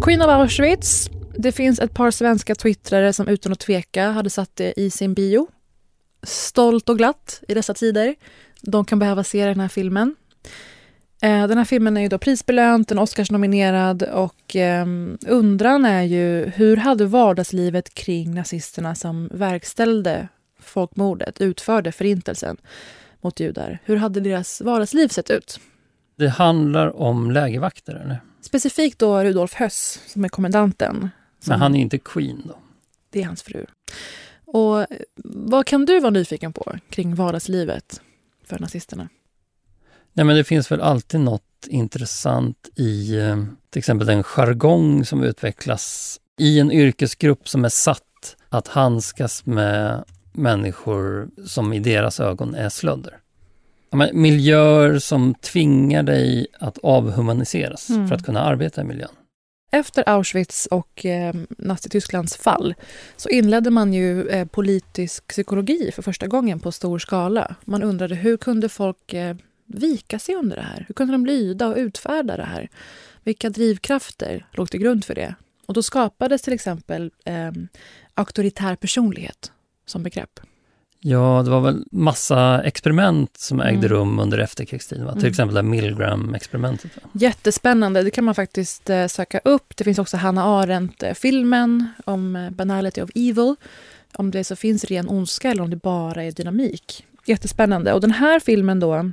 Queen 0.00 0.22
of 0.22 0.28
Auschwitz. 0.28 1.10
Det 1.36 1.52
finns 1.52 1.78
ett 1.78 1.94
par 1.94 2.10
svenska 2.10 2.54
twittrare 2.54 3.12
som 3.12 3.28
utan 3.28 3.52
att 3.52 3.60
tveka 3.60 4.10
hade 4.10 4.30
satt 4.30 4.56
det 4.56 4.72
i 4.76 4.90
sin 4.90 5.14
bio. 5.14 5.46
Stolt 6.22 6.88
och 6.88 6.98
glatt 6.98 7.42
i 7.48 7.54
dessa 7.54 7.74
tider. 7.74 8.14
De 8.62 8.84
kan 8.84 8.98
behöva 8.98 9.24
se 9.24 9.46
den 9.46 9.60
här 9.60 9.68
filmen. 9.68 10.16
Eh, 11.24 11.46
Den 11.46 11.58
här 11.58 11.64
filmen 11.64 11.96
är 11.96 12.00
ju 12.00 12.08
då 12.08 12.18
prisbelönt, 12.18 12.88
den 12.88 12.98
Oscarsnominerad 12.98 14.02
och 14.02 14.56
eh, 14.56 14.86
undran 15.26 15.84
är 15.84 16.02
ju 16.02 16.52
hur 16.54 16.76
hade 16.76 17.06
vardagslivet 17.06 17.94
kring 17.94 18.34
nazisterna 18.34 18.94
som 18.94 19.28
verkställde 19.32 20.28
folkmordet, 20.60 21.40
utförde 21.40 21.92
förintelsen 21.92 22.56
mot 23.20 23.40
judar, 23.40 23.78
hur 23.84 23.96
hade 23.96 24.20
deras 24.20 24.60
vardagsliv 24.60 25.08
sett 25.08 25.30
ut? 25.30 25.60
Det 26.16 26.28
handlar 26.28 26.96
om 26.96 27.30
lägervakter, 27.30 27.94
eller? 27.94 28.20
Specifikt 28.40 28.98
då 28.98 29.24
Rudolf 29.24 29.54
Höss 29.54 30.00
som 30.06 30.24
är 30.24 30.28
kommendanten. 30.28 31.10
Som, 31.40 31.50
Men 31.50 31.60
han 31.60 31.74
är 31.76 31.80
inte 31.80 31.98
Queen 31.98 32.42
då? 32.44 32.58
Det 33.10 33.22
är 33.22 33.26
hans 33.26 33.42
fru. 33.42 33.66
Och 34.44 34.80
eh, 34.80 34.86
vad 35.24 35.66
kan 35.66 35.84
du 35.84 36.00
vara 36.00 36.10
nyfiken 36.10 36.52
på 36.52 36.72
kring 36.90 37.14
vardagslivet 37.14 38.00
för 38.44 38.58
nazisterna? 38.58 39.08
Nej, 40.16 40.24
men 40.26 40.36
det 40.36 40.44
finns 40.44 40.70
väl 40.72 40.80
alltid 40.80 41.20
något 41.20 41.42
intressant 41.68 42.68
i 42.76 43.16
eh, 43.18 43.44
till 43.70 43.78
exempel 43.78 44.06
den 44.06 44.22
jargong 44.22 45.04
som 45.04 45.22
utvecklas 45.22 46.16
i 46.38 46.60
en 46.60 46.72
yrkesgrupp 46.72 47.48
som 47.48 47.64
är 47.64 47.68
satt 47.68 48.36
att 48.48 48.68
handskas 48.68 49.46
med 49.46 50.04
människor 50.32 51.28
som 51.46 51.72
i 51.72 51.78
deras 51.78 52.20
ögon 52.20 52.54
är 52.54 52.68
slödder. 52.68 53.18
Ja, 53.90 54.08
miljöer 54.12 54.98
som 54.98 55.34
tvingar 55.34 56.02
dig 56.02 56.46
att 56.60 56.78
avhumaniseras 56.82 57.90
Mm. 57.90 58.08
för 58.08 58.14
att 58.14 58.24
kunna 58.24 58.40
arbeta 58.40 58.80
i 58.80 58.84
miljön. 58.84 59.08
Efter 59.72 60.08
Auschwitz 60.08 60.66
och 60.66 61.06
eh, 61.06 61.34
Nazitysklands 61.58 62.36
fall 62.36 62.74
så 63.16 63.28
inledde 63.28 63.70
man 63.70 63.92
ju 63.94 64.28
eh, 64.28 64.46
politisk 64.46 65.26
psykologi 65.26 65.90
för 65.94 66.02
första 66.02 66.26
gången 66.26 66.60
på 66.60 66.72
stor 66.72 66.98
skala. 66.98 67.54
Man 67.64 67.82
undrade 67.82 68.14
hur 68.14 68.36
kunde 68.36 68.68
folk 68.68 69.14
eh, 69.14 69.36
vika 69.74 70.18
sig 70.18 70.34
under 70.34 70.56
det 70.56 70.62
här? 70.62 70.84
Hur 70.88 70.94
kunde 70.94 71.12
de 71.14 71.26
lyda 71.26 71.66
och 71.68 71.76
utfärda 71.76 72.36
det 72.36 72.44
här? 72.44 72.68
Vilka 73.24 73.50
drivkrafter 73.50 74.46
låg 74.52 74.70
till 74.70 74.80
grund 74.80 75.04
för 75.04 75.14
det? 75.14 75.34
Och 75.66 75.74
då 75.74 75.82
skapades 75.82 76.42
till 76.42 76.52
exempel 76.52 77.10
eh, 77.24 77.50
auktoritär 78.14 78.76
personlighet 78.76 79.52
som 79.86 80.02
begrepp. 80.02 80.40
Ja, 81.06 81.42
det 81.44 81.50
var 81.50 81.60
väl 81.60 81.84
massa 81.90 82.62
experiment 82.62 83.36
som 83.36 83.60
ägde 83.60 83.86
Mm. 83.86 83.88
rum 83.88 84.18
under 84.18 84.38
efterkrigstiden. 84.38 85.04
Va? 85.04 85.12
Till 85.12 85.20
Mm. 85.20 85.30
exempel 85.30 85.54
det 85.54 85.60
här 85.60 85.68
Milgram-experimentet. 85.68 86.90
Jättespännande. 87.12 88.02
Det 88.02 88.10
kan 88.10 88.24
man 88.24 88.34
faktiskt 88.34 88.90
eh, 88.90 89.06
söka 89.06 89.40
upp. 89.44 89.76
Det 89.76 89.84
finns 89.84 89.98
också 89.98 90.16
Hanna 90.16 90.44
Arendt-filmen 90.44 91.86
om 92.04 92.36
eh, 92.36 92.50
Banality 92.50 93.02
of 93.02 93.10
Evil. 93.14 93.54
Om 94.16 94.30
det 94.30 94.44
så 94.44 94.56
finns 94.56 94.84
ren 94.84 95.08
ondska 95.08 95.50
eller 95.50 95.62
om 95.62 95.70
det 95.70 95.76
bara 95.76 96.22
är 96.24 96.32
dynamik. 96.32 97.04
Jättespännande. 97.26 97.92
Och 97.92 98.00
den 98.00 98.10
här 98.10 98.40
filmen 98.40 98.80
då, 98.80 99.10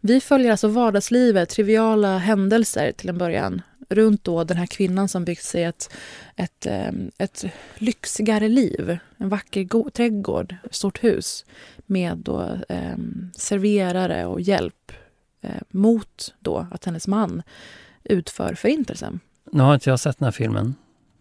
vi 0.00 0.20
följer 0.20 0.50
alltså 0.50 0.68
vardagslivet, 0.68 1.48
triviala 1.48 2.18
händelser 2.18 2.92
till 2.92 3.08
en 3.08 3.18
början 3.18 3.62
runt 3.88 4.24
då 4.24 4.44
den 4.44 4.56
här 4.56 4.66
kvinnan 4.66 5.08
som 5.08 5.24
byggt 5.24 5.44
sig 5.44 5.64
ett, 5.64 5.92
ett, 6.36 6.66
eh, 6.66 6.92
ett 7.18 7.44
lyxigare 7.74 8.48
liv. 8.48 8.98
En 9.16 9.28
vacker 9.28 9.90
trädgård, 9.90 10.56
ett 10.64 10.74
stort 10.74 11.04
hus 11.04 11.44
med 11.86 12.18
då, 12.18 12.58
eh, 12.68 12.96
serverare 13.36 14.26
och 14.26 14.40
hjälp 14.40 14.92
eh, 15.40 15.50
mot 15.68 16.34
då 16.40 16.66
att 16.70 16.84
hennes 16.84 17.06
man 17.06 17.42
utför 18.04 18.54
förintelsen. 18.54 19.20
Nu 19.52 19.62
har 19.62 19.74
inte 19.74 19.90
jag 19.90 20.00
sett 20.00 20.18
den 20.18 20.24
här 20.24 20.32
filmen. 20.32 20.74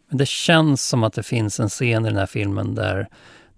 Men 0.10 0.18
det 0.18 0.28
känns 0.28 0.88
som 0.88 1.04
att 1.04 1.14
det 1.14 1.24
finns 1.24 1.60
en 1.60 1.70
scen 1.70 2.06
i 2.06 2.10
den 2.10 2.18
här 2.18 2.26
filmen 2.26 2.76
där 2.76 3.08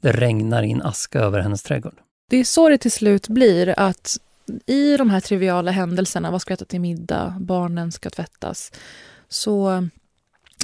det 0.02 0.12
regnar 0.12 0.64
in 0.64 0.82
aska 0.82 1.20
över 1.20 1.40
hennes 1.40 1.64
trädgård. 1.64 1.96
Det 2.30 2.38
är 2.38 2.44
så 2.44 2.70
det 2.70 2.78
till 2.78 2.92
slut 2.92 3.28
blir 3.28 3.80
att 3.80 4.18
i 4.66 4.98
de 4.98 5.10
här 5.10 5.20
triviala 5.20 5.72
händelserna, 5.72 6.32
vad 6.32 6.42
ska 6.42 6.52
jag 6.52 6.58
äta 6.58 6.66
till 6.66 6.82
middag, 6.82 7.38
barnen 7.40 7.92
ska 7.92 8.10
tvättas, 8.10 8.72
så 9.28 9.88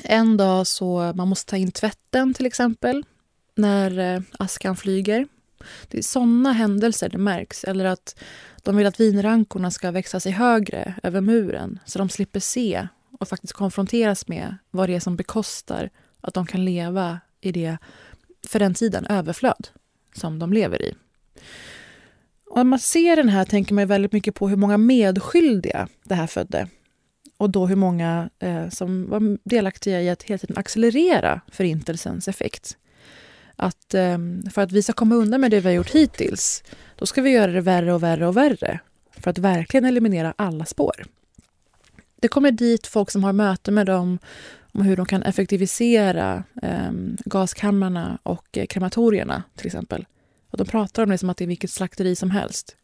en 0.03 0.37
dag 0.37 0.67
så 0.67 1.13
man 1.15 1.27
måste 1.27 1.49
ta 1.49 1.57
in 1.57 1.71
tvätten 1.71 2.33
till 2.33 2.45
exempel, 2.45 3.05
när 3.55 4.15
eh, 4.15 4.21
askan 4.39 4.75
flyger. 4.75 5.27
Det 5.87 5.97
är 5.97 6.01
sådana 6.01 6.51
händelser 6.51 7.09
det 7.09 7.17
märks. 7.17 7.63
Eller 7.63 7.85
att 7.85 8.19
de 8.63 8.75
vill 8.75 8.87
att 8.87 8.99
vinrankorna 8.99 9.71
ska 9.71 9.91
växa 9.91 10.19
sig 10.19 10.31
högre 10.31 10.95
över 11.03 11.21
muren 11.21 11.79
så 11.85 11.99
de 11.99 12.09
slipper 12.09 12.39
se 12.39 12.87
och 13.19 13.27
faktiskt 13.27 13.53
konfronteras 13.53 14.27
med 14.27 14.57
vad 14.71 14.89
det 14.89 14.95
är 14.95 14.99
som 14.99 15.15
bekostar 15.15 15.89
att 16.21 16.33
de 16.33 16.45
kan 16.45 16.65
leva 16.65 17.19
i 17.41 17.51
det, 17.51 17.77
för 18.47 18.59
den 18.59 18.73
tiden, 18.73 19.05
överflöd 19.05 19.67
som 20.15 20.39
de 20.39 20.53
lever 20.53 20.81
i. 20.81 20.95
Och 22.53 22.59
när 22.59 22.63
man 22.63 22.79
ser 22.79 23.15
den 23.15 23.29
här 23.29 23.45
tänker 23.45 23.73
man 23.73 23.87
väldigt 23.87 24.11
mycket 24.11 24.35
på 24.35 24.49
hur 24.49 24.55
många 24.55 24.77
medskyldiga 24.77 25.87
det 26.03 26.15
här 26.15 26.27
födde. 26.27 26.67
Och 27.37 27.49
då 27.49 27.67
hur 27.67 27.75
många 27.75 28.29
eh, 28.39 28.69
som 28.69 29.09
var 29.09 29.37
delaktiga 29.49 30.01
i 30.01 30.09
att 30.09 30.23
hela 30.23 30.37
tiden 30.37 30.57
accelerera 30.57 31.41
förintelsens 31.51 32.27
effekt. 32.27 32.77
Att 33.55 33.93
eh, 33.93 34.17
för 34.51 34.61
att 34.61 34.71
vi 34.71 34.83
ska 34.83 34.93
komma 34.93 35.15
undan 35.15 35.41
med 35.41 35.51
det 35.51 35.59
vi 35.59 35.67
har 35.67 35.73
gjort 35.73 35.95
hittills, 35.95 36.63
då 36.95 37.05
ska 37.05 37.21
vi 37.21 37.29
göra 37.29 37.51
det 37.51 37.61
värre 37.61 37.93
och 37.93 38.03
värre 38.03 38.27
och 38.27 38.37
värre. 38.37 38.79
För 39.17 39.29
att 39.29 39.37
verkligen 39.37 39.85
eliminera 39.85 40.33
alla 40.37 40.65
spår. 40.65 41.05
Det 42.15 42.27
kommer 42.27 42.51
dit 42.51 42.87
folk 42.87 43.11
som 43.11 43.23
har 43.23 43.33
möte 43.33 43.71
med 43.71 43.85
dem 43.85 44.19
om 44.73 44.81
hur 44.81 44.97
de 44.97 45.05
kan 45.05 45.23
effektivisera 45.23 46.43
eh, 46.61 46.91
gaskamrarna 47.25 48.19
och 48.23 48.57
eh, 48.57 48.65
krematorierna 48.65 49.43
till 49.55 49.67
exempel. 49.67 50.05
Och 50.53 50.57
de 50.57 50.65
pratar 50.65 51.03
om 51.03 51.09
det 51.09 51.17
som 51.17 51.29
att 51.29 51.37
det 51.37 51.45
är 51.45 51.47
vilket 51.47 51.71
slakteri 51.71 52.15
som 52.15 52.31
helst. 52.31 52.75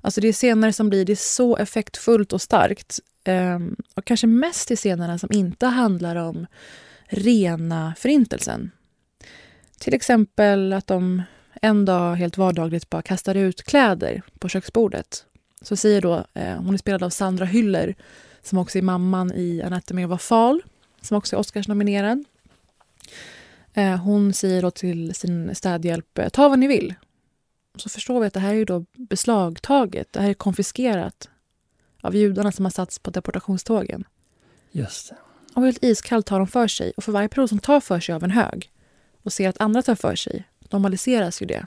Alltså 0.00 0.20
det 0.20 0.28
är 0.28 0.32
scener 0.32 0.72
som 0.72 0.88
blir 0.88 1.04
det 1.04 1.12
är 1.12 1.16
så 1.16 1.56
effektfullt 1.56 2.32
och 2.32 2.42
starkt. 2.42 3.00
Um, 3.24 3.76
och 3.94 4.04
kanske 4.04 4.26
mest 4.26 4.70
i 4.70 4.76
scenerna 4.76 5.18
som 5.18 5.32
inte 5.32 5.66
handlar 5.66 6.16
om 6.16 6.46
rena 7.06 7.94
förintelsen. 7.98 8.70
Till 9.78 9.94
exempel 9.94 10.72
att 10.72 10.86
de 10.86 11.22
en 11.62 11.84
dag 11.84 12.14
helt 12.14 12.36
vardagligt 12.36 12.90
bara 12.90 13.02
kastar 13.02 13.34
ut 13.34 13.62
kläder 13.62 14.22
på 14.38 14.48
köksbordet. 14.48 15.24
Så 15.62 15.76
säger 15.76 16.00
då, 16.00 16.24
eh, 16.34 16.56
hon 16.56 16.74
är 16.74 16.78
spelad 16.78 17.02
av 17.02 17.10
Sandra 17.10 17.44
Hyller 17.44 17.94
som 18.42 18.58
också 18.58 18.78
är 18.78 18.82
mamman 18.82 19.32
i 19.34 19.62
Anatomy 19.62 20.04
of 20.04 20.12
a 20.12 20.18
Fall, 20.18 20.62
som 21.00 21.16
också 21.16 21.36
är 21.36 21.40
Oscarsnominerad. 21.40 22.24
Eh, 23.74 23.96
hon 23.96 24.32
säger 24.32 24.62
då 24.62 24.70
till 24.70 25.14
sin 25.14 25.54
städhjälp, 25.54 26.18
eh, 26.18 26.28
ta 26.28 26.48
vad 26.48 26.58
ni 26.58 26.66
vill. 26.66 26.94
Så 27.76 27.88
förstår 27.88 28.20
vi 28.20 28.26
att 28.26 28.34
det 28.34 28.40
här 28.40 28.54
är 28.54 28.64
då 28.64 28.84
beslagtaget, 28.92 30.12
det 30.12 30.20
här 30.20 30.30
är 30.30 30.34
konfiskerat 30.34 31.28
av 32.00 32.16
judarna 32.16 32.52
som 32.52 32.64
har 32.64 32.72
satts 32.72 32.98
på 32.98 33.10
deportationstågen. 33.10 34.04
Just 34.72 35.08
det. 35.08 35.16
Och 35.54 35.62
helt 35.62 35.84
iskallt 35.84 36.26
tar 36.26 36.38
de 36.38 36.48
för 36.48 36.68
sig. 36.68 36.92
Och 36.96 37.04
för 37.04 37.12
varje 37.12 37.28
person 37.28 37.48
som 37.48 37.58
tar 37.58 37.80
för 37.80 38.00
sig 38.00 38.14
av 38.14 38.24
en 38.24 38.30
hög 38.30 38.70
och 39.22 39.32
ser 39.32 39.48
att 39.48 39.60
andra 39.60 39.82
tar 39.82 39.94
för 39.94 40.16
sig, 40.16 40.44
normaliseras 40.70 41.42
ju 41.42 41.46
det. 41.46 41.66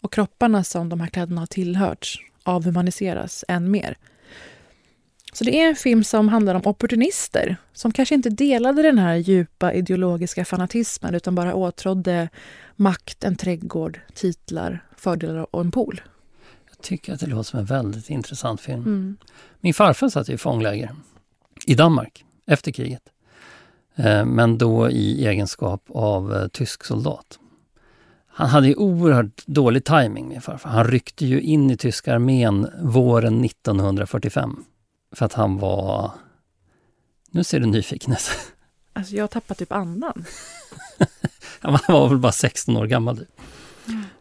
Och 0.00 0.12
kropparna 0.12 0.64
som 0.64 0.88
de 0.88 1.00
här 1.00 1.08
kläderna 1.08 1.40
har 1.40 1.46
tillhört 1.46 2.18
avhumaniseras 2.42 3.44
än 3.48 3.70
mer. 3.70 3.98
Så 5.34 5.44
det 5.44 5.60
är 5.60 5.68
en 5.68 5.76
film 5.76 6.04
som 6.04 6.28
handlar 6.28 6.54
om 6.54 6.62
opportunister 6.64 7.56
som 7.72 7.92
kanske 7.92 8.14
inte 8.14 8.30
delade 8.30 8.82
den 8.82 8.98
här 8.98 9.14
djupa 9.16 9.72
ideologiska 9.72 10.44
fanatismen 10.44 11.14
utan 11.14 11.34
bara 11.34 11.54
åtrådde 11.54 12.28
makt, 12.76 13.24
en 13.24 13.36
trädgård, 13.36 14.00
titlar, 14.14 14.84
fördelar 14.96 15.54
och 15.54 15.60
en 15.60 15.70
pool. 15.70 16.00
Jag 16.70 16.78
tycker 16.82 17.12
att 17.14 17.20
det 17.20 17.26
låter 17.26 17.42
som 17.42 17.58
en 17.58 17.64
väldigt 17.64 18.10
intressant 18.10 18.60
film. 18.60 18.82
Mm. 18.82 19.16
Min 19.60 19.74
farfar 19.74 20.08
satt 20.08 20.28
i 20.28 20.38
fångläger 20.38 20.90
i 21.66 21.74
Danmark 21.74 22.24
efter 22.46 22.72
kriget. 22.72 23.02
Eh, 23.96 24.24
men 24.24 24.58
då 24.58 24.90
i 24.90 25.26
egenskap 25.26 25.82
av 25.88 26.34
eh, 26.34 26.48
tysk 26.48 26.84
soldat. 26.84 27.38
Han 28.26 28.48
hade 28.48 28.68
ju 28.68 28.74
oerhört 28.74 29.46
dålig 29.46 29.84
timing 29.84 30.28
min 30.28 30.40
farfar. 30.40 30.70
Han 30.70 30.84
ryckte 30.84 31.26
ju 31.26 31.40
in 31.40 31.70
i 31.70 31.76
tyska 31.76 32.14
armén 32.14 32.70
våren 32.82 33.44
1945. 33.44 34.64
För 35.14 35.26
att 35.26 35.32
han 35.32 35.58
var... 35.58 36.10
Nu 37.30 37.44
ser 37.44 37.60
du 37.60 37.66
nyfiken 37.66 38.12
ut. 38.12 38.30
Alltså 38.92 39.14
jag 39.14 39.22
har 39.22 39.28
tappat 39.28 39.58
typ 39.58 39.72
andan. 39.72 40.24
han 41.60 41.78
var 41.88 42.08
väl 42.08 42.18
bara 42.18 42.32
16 42.32 42.76
år 42.76 42.86
gammal. 42.86 43.18
Typ. 43.18 43.28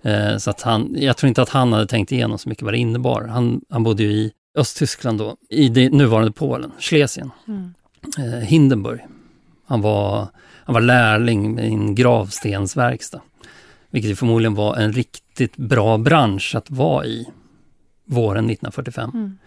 Mm. 0.04 0.40
Så 0.40 0.50
att 0.50 0.62
han, 0.62 0.96
jag 0.98 1.18
tror 1.18 1.28
inte 1.28 1.42
att 1.42 1.50
han 1.50 1.74
hade 1.74 1.88
tänkt 1.88 2.12
igenom 2.12 2.38
så 2.38 2.50
mycket 2.50 2.64
vad 2.64 2.74
det 2.74 2.78
innebar. 2.78 3.24
Han, 3.24 3.62
han 3.70 3.84
bodde 3.84 4.04
ju 4.04 4.10
i 4.10 4.32
Östtyskland 4.56 5.20
då, 5.20 5.38
i 5.50 5.70
det 5.70 5.90
nuvarande 5.90 6.32
Polen, 6.32 6.72
Schlesien, 6.80 7.32
mm. 7.48 7.74
eh, 8.18 8.40
Hindenburg. 8.40 9.00
Han 9.66 9.82
var, 9.82 10.28
han 10.64 10.74
var 10.74 10.82
lärling 10.82 11.60
i 11.60 11.68
en 11.68 11.96
gravstensverkstad. 11.96 13.22
Vilket 13.90 14.20
förmodligen 14.20 14.56
var 14.56 14.76
en 14.76 14.94
riktigt 14.94 15.58
bra 15.58 15.98
bransch 15.98 16.56
att 16.56 16.72
vara 16.72 17.06
i 17.06 17.30
våren 18.06 18.46
1945. 18.46 19.12
Mm. 19.14 19.38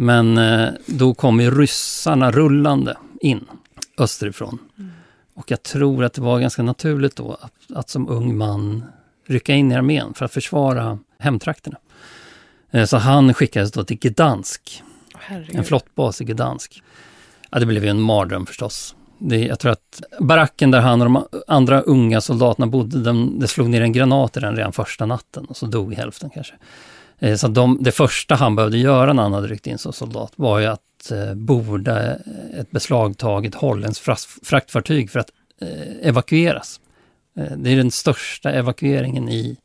Men 0.00 0.38
eh, 0.38 0.68
då 0.86 1.14
kom 1.14 1.40
ju 1.40 1.50
ryssarna 1.50 2.30
rullande 2.30 2.96
in 3.20 3.44
österifrån. 3.98 4.58
Mm. 4.78 4.90
Och 5.34 5.50
jag 5.50 5.62
tror 5.62 6.04
att 6.04 6.12
det 6.12 6.20
var 6.20 6.40
ganska 6.40 6.62
naturligt 6.62 7.16
då 7.16 7.38
att, 7.40 7.76
att 7.76 7.90
som 7.90 8.08
ung 8.08 8.36
man 8.36 8.84
rycka 9.26 9.54
in 9.54 9.72
i 9.72 9.74
armén 9.74 10.14
för 10.14 10.24
att 10.24 10.32
försvara 10.32 10.98
hemtrakterna. 11.18 11.78
Eh, 12.70 12.84
så 12.84 12.96
han 12.96 13.34
skickades 13.34 13.72
då 13.72 13.84
till 13.84 13.98
Gdansk, 13.98 14.82
Herregud. 15.14 15.56
en 15.56 15.64
flottbas 15.64 16.20
i 16.20 16.24
Gdansk. 16.24 16.82
Ja, 17.50 17.58
det 17.58 17.66
blev 17.66 17.84
ju 17.84 17.90
en 17.90 18.00
mardröm 18.00 18.46
förstås. 18.46 18.94
Det, 19.18 19.38
jag 19.38 19.58
tror 19.58 19.72
att 19.72 20.02
baracken 20.20 20.70
där 20.70 20.80
han 20.80 21.00
och 21.00 21.06
de 21.06 21.40
andra 21.46 21.80
unga 21.80 22.20
soldaterna 22.20 22.66
bodde, 22.66 23.02
de, 23.02 23.38
det 23.40 23.48
slog 23.48 23.68
ner 23.68 23.80
en 23.80 23.92
granat 23.92 24.36
i 24.36 24.40
den 24.40 24.56
redan 24.56 24.72
första 24.72 25.06
natten 25.06 25.44
och 25.44 25.56
så 25.56 25.66
dog 25.66 25.94
hälften 25.94 26.30
kanske. 26.30 26.54
Eh, 27.18 27.36
så 27.36 27.48
de, 27.48 27.78
det 27.80 27.92
första 27.92 28.34
han 28.34 28.56
behövde 28.56 28.78
göra 28.78 29.12
när 29.12 29.22
han 29.22 29.32
hade 29.32 29.48
ryckt 29.48 29.66
in 29.66 29.78
som 29.78 29.92
soldat 29.92 30.32
var 30.36 30.58
ju 30.58 30.66
att 30.66 31.10
eh, 31.10 31.34
borda 31.34 32.14
ett 32.54 32.70
beslagtaget 32.70 33.54
holländskt 33.54 34.04
fraktfartyg 34.42 35.10
för 35.10 35.20
att 35.20 35.30
eh, 35.60 36.08
evakueras. 36.08 36.80
Eh, 37.36 37.56
det 37.56 37.70
är 37.70 37.76
den 37.76 37.90
största 37.90 38.52
evakueringen 38.52 39.28
i 39.28 39.56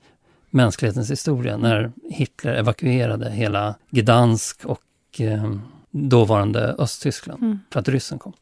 mänsklighetens 0.49 1.11
historia 1.11 1.57
när 1.57 1.91
Hitler 2.09 2.53
evakuerade 2.53 3.31
hela 3.31 3.75
Gdansk 3.89 4.65
och 4.65 4.81
eh, 5.19 5.55
dåvarande 5.91 6.75
Östtyskland 6.77 7.43
mm. 7.43 7.59
för 7.69 7.79
att 7.79 7.87
ryssen 7.87 8.19
kom. 8.19 8.33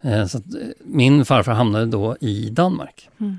Eh, 0.00 0.26
så 0.26 0.40
min 0.84 1.24
farfar 1.24 1.52
hamnade 1.52 1.86
då 1.86 2.16
i 2.20 2.50
Danmark. 2.50 3.08
Mm. 3.20 3.38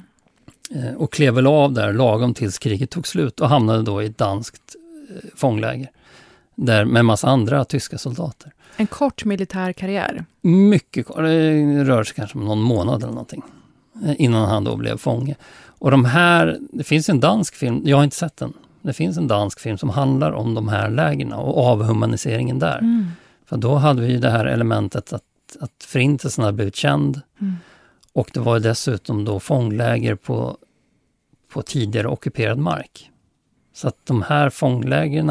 Och 0.97 1.13
klev 1.13 1.33
väl 1.33 1.47
av 1.47 1.73
där 1.73 1.93
lagom 1.93 2.33
tills 2.33 2.59
kriget 2.59 2.89
tog 2.89 3.07
slut 3.07 3.39
och 3.39 3.49
hamnade 3.49 3.83
då 3.83 4.03
i 4.03 4.05
ett 4.05 4.17
danskt 4.17 4.75
fångläger. 5.35 5.91
Där 6.55 6.85
med 6.85 6.99
en 6.99 7.05
massa 7.05 7.27
andra 7.27 7.65
tyska 7.65 7.97
soldater. 7.97 8.51
En 8.77 8.87
kort 8.87 9.25
militär 9.25 9.73
karriär? 9.73 10.25
Mycket 10.41 11.05
kort, 11.05 11.17
det 11.17 11.83
rör 11.83 12.03
sig 12.03 12.15
kanske 12.15 12.37
om 12.37 12.45
någon 12.45 12.61
månad 12.61 13.03
eller 13.03 13.13
någonting. 13.13 13.43
Eh, 14.05 14.15
innan 14.17 14.49
han 14.49 14.63
då 14.63 14.75
blev 14.75 14.97
fånge. 14.97 15.35
Och 15.65 15.91
de 15.91 16.05
här, 16.05 16.57
det 16.71 16.83
finns 16.83 17.09
en 17.09 17.19
dansk 17.19 17.55
film, 17.55 17.81
jag 17.85 17.97
har 17.97 18.03
inte 18.03 18.15
sett 18.15 18.37
den. 18.37 18.53
Det 18.81 18.93
finns 18.93 19.17
en 19.17 19.27
dansk 19.27 19.59
film 19.59 19.77
som 19.77 19.89
handlar 19.89 20.31
om 20.31 20.53
de 20.53 20.67
här 20.67 20.89
lägren 20.89 21.33
och 21.33 21.65
avhumaniseringen 21.65 22.59
där. 22.59 22.77
Mm. 22.77 23.05
För 23.45 23.57
då 23.57 23.75
hade 23.75 24.01
vi 24.01 24.17
det 24.17 24.29
här 24.29 24.45
elementet 24.45 25.13
att, 25.13 25.23
att 25.59 25.83
förintelsen 25.83 26.43
hade 26.43 26.55
blivit 26.55 26.75
känd. 26.75 27.21
Mm. 27.41 27.55
Och 28.13 28.29
det 28.33 28.39
var 28.39 28.59
dessutom 28.59 29.25
då 29.25 29.39
fångläger 29.39 30.15
på, 30.15 30.57
på 31.53 31.61
tidigare 31.61 32.07
ockuperad 32.07 32.57
mark. 32.57 33.11
Så 33.73 33.87
att 33.87 34.05
de 34.05 34.21
här 34.21 34.49
fånglägren, 34.49 35.27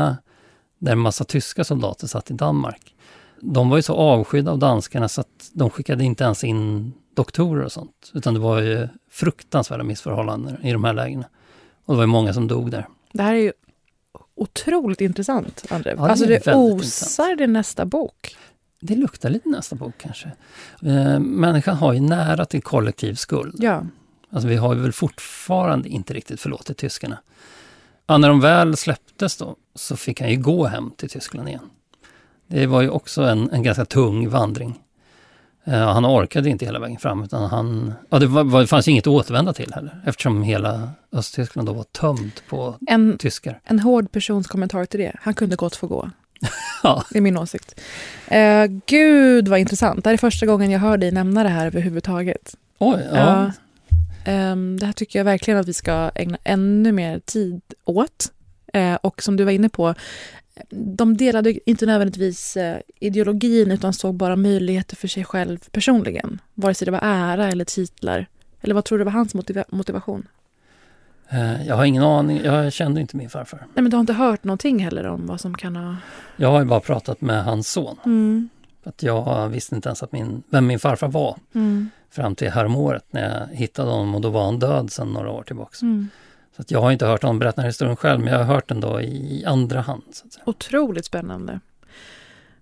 där 0.79 0.93
en 0.93 0.99
massa 0.99 1.25
tyska 1.25 1.65
soldater 1.65 2.07
satt 2.07 2.31
i 2.31 2.35
Danmark, 2.35 2.95
de 3.41 3.69
var 3.69 3.77
ju 3.77 3.83
så 3.83 3.95
avskydda 3.95 4.51
av 4.51 4.59
danskarna 4.59 5.09
så 5.09 5.21
att 5.21 5.51
de 5.53 5.71
skickade 5.71 6.05
inte 6.05 6.25
ens 6.25 6.45
in 6.45 6.93
doktorer 7.15 7.65
och 7.65 7.73
sånt. 7.73 8.11
Utan 8.15 8.35
det 8.35 8.41
var 8.41 8.61
ju 8.61 8.89
fruktansvärda 9.11 9.85
missförhållanden 9.85 10.67
i 10.67 10.73
de 10.73 10.85
här 10.85 10.93
lägena. 10.93 11.25
Och 11.85 11.95
det 11.95 11.97
var 11.97 12.03
ju 12.03 12.07
många 12.07 12.35
som 12.35 12.49
dog 12.49 12.71
där. 12.71 12.89
Det 13.13 13.23
här 13.23 13.35
är 13.35 13.39
ju 13.39 13.53
otroligt 14.35 15.01
intressant, 15.01 15.65
André. 15.71 15.91
Ja, 15.91 16.03
det 16.05 16.11
alltså 16.11 16.27
det 16.27 16.55
osar 16.55 17.37
det 17.37 17.47
nästa 17.47 17.85
bok. 17.85 18.37
Det 18.81 18.95
luktar 18.95 19.31
lite 19.31 19.49
nästa 19.49 19.77
bok 19.77 19.95
kanske. 19.99 20.33
Eh, 20.83 21.19
människan 21.19 21.77
har 21.77 21.93
ju 21.93 22.01
nära 22.01 22.45
till 22.45 22.63
kollektiv 22.63 23.15
skuld. 23.15 23.55
Ja. 23.59 23.87
Alltså 24.31 24.49
vi 24.49 24.57
har 24.57 24.75
ju 24.75 24.81
väl 24.81 24.93
fortfarande 24.93 25.89
inte 25.89 26.15
riktigt 26.15 26.41
förlåtit 26.41 26.79
tyskarna. 26.79 27.19
Ja, 28.07 28.19
när 28.19 28.29
de 28.29 28.41
väl 28.41 28.77
släpptes 28.77 29.37
då, 29.37 29.57
så 29.75 29.97
fick 29.97 30.21
han 30.21 30.31
ju 30.31 30.37
gå 30.37 30.67
hem 30.67 30.91
till 30.97 31.09
Tyskland 31.09 31.49
igen. 31.49 31.71
Det 32.47 32.67
var 32.67 32.83
ju 32.83 32.89
också 32.89 33.23
en, 33.23 33.51
en 33.51 33.63
ganska 33.63 33.85
tung 33.85 34.29
vandring. 34.29 34.81
Uh, 35.69 35.75
han 35.75 36.07
orkade 36.07 36.51
inte 36.51 36.65
hela 36.65 36.79
vägen 36.79 36.99
fram 36.99 37.23
utan 37.23 37.51
han... 37.51 37.95
Ja, 38.11 38.19
det, 38.19 38.27
var, 38.27 38.61
det 38.61 38.67
fanns 38.67 38.89
inget 38.89 39.07
att 39.07 39.13
återvända 39.13 39.53
till 39.53 39.73
heller 39.75 40.03
eftersom 40.07 40.43
hela 40.43 40.91
Östtyskland 41.13 41.69
då 41.69 41.73
var 41.73 41.85
tömt 41.85 42.43
på 42.49 42.77
en, 42.87 43.19
tyskar. 43.19 43.61
En 43.65 43.81
hård 43.81 44.13
persons 44.13 44.47
kommentar 44.47 44.85
till 44.85 45.01
det. 45.01 45.17
Han 45.21 45.35
kunde 45.35 45.57
gott 45.57 45.77
få 45.77 45.87
gå. 45.87 46.11
ja. 46.83 47.05
Det 47.11 47.19
är 47.19 47.23
min 47.23 47.39
åsikt. 47.39 47.81
Uh, 48.33 48.81
gud 48.87 49.49
vad 49.49 49.59
intressant. 49.59 50.05
Det 50.05 50.11
här 50.11 50.15
är 50.15 50.19
första 50.19 50.47
gången 50.47 50.71
jag 50.71 50.81
hör 50.81 50.97
dig 50.97 51.11
nämna 51.11 51.43
det 51.43 51.49
här 51.49 51.67
överhuvudtaget. 51.67 52.57
Oj, 52.79 53.09
ja. 53.13 53.45
Uh, 53.45 53.51
det 54.79 54.87
här 54.87 54.93
tycker 54.93 55.19
jag 55.19 55.25
verkligen 55.25 55.61
att 55.61 55.69
vi 55.69 55.73
ska 55.73 56.11
ägna 56.15 56.39
ännu 56.45 56.93
mer 56.93 57.19
tid 57.19 57.61
åt. 57.85 58.33
Uh, 58.77 58.95
och 58.95 59.23
som 59.23 59.37
du 59.37 59.45
var 59.45 59.53
inne 59.53 59.69
på, 59.69 59.95
de 60.71 61.17
delade 61.17 61.71
inte 61.71 61.87
nödvändigtvis 61.87 62.57
eh, 62.57 62.79
ideologin 63.01 63.71
utan 63.71 63.93
såg 63.93 64.15
bara 64.15 64.37
möjligheter 64.37 64.97
för 64.97 65.09
sig 65.09 65.25
själv 65.25 65.59
personligen. 65.71 66.41
Vare 66.55 66.75
sig 66.75 66.85
det 66.85 66.93
var 66.93 67.01
ära 67.03 67.49
eller 67.49 67.65
titlar. 67.65 68.27
Eller 68.61 68.75
vad 68.75 68.85
tror 68.85 68.99
du 68.99 69.05
var 69.05 69.13
hans 69.13 69.35
motiva 69.35 69.65
motivation? 69.69 70.27
Eh, 71.29 71.67
jag 71.67 71.77
har 71.77 71.85
ingen 71.85 72.03
aning. 72.03 72.41
Jag 72.45 72.73
kände 72.73 73.01
inte 73.01 73.17
min 73.17 73.31
farfar. 73.31 73.59
Nej, 73.59 73.83
men 73.83 73.91
du 73.91 73.97
har 73.97 74.01
inte 74.01 74.13
hört 74.13 74.45
någonting 74.45 74.79
heller 74.79 75.07
om 75.07 75.27
vad 75.27 75.41
som 75.41 75.55
kan 75.55 75.77
ha... 75.77 75.97
Jag 76.37 76.51
har 76.51 76.61
ju 76.61 76.67
bara 76.67 76.81
pratat 76.81 77.21
med 77.21 77.45
hans 77.45 77.73
son. 77.73 77.97
Mm. 78.05 78.49
Att 78.85 79.03
jag 79.03 79.49
visste 79.49 79.75
inte 79.75 79.89
ens 79.89 80.03
att 80.03 80.13
min, 80.13 80.43
vem 80.51 80.67
min 80.67 80.79
farfar 80.79 81.09
var. 81.09 81.39
Mm. 81.55 81.91
Fram 82.13 82.35
till 82.35 82.51
häromåret 82.51 83.05
när 83.11 83.39
jag 83.39 83.57
hittade 83.57 83.91
honom 83.91 84.15
och 84.15 84.21
då 84.21 84.31
var 84.31 84.45
han 84.45 84.59
död 84.59 84.93
sedan 84.93 85.13
några 85.13 85.31
år 85.31 85.43
tillbaka. 85.43 85.77
Mm. 85.83 86.09
Så 86.57 86.63
jag 86.69 86.81
har 86.81 86.93
inte 86.93 87.07
hört 87.07 87.23
honom 87.23 87.39
berätta 87.39 87.57
den 87.57 87.63
här 87.63 87.69
historien 87.69 87.97
själv, 87.97 88.21
men 88.21 88.33
jag 88.33 88.39
har 88.39 88.55
hört 88.55 88.69
den 88.69 88.81
då 88.81 89.01
i 89.01 89.45
andra 89.47 89.81
hand. 89.81 90.03
Så 90.13 90.41
Otroligt 90.45 91.05
spännande. 91.05 91.61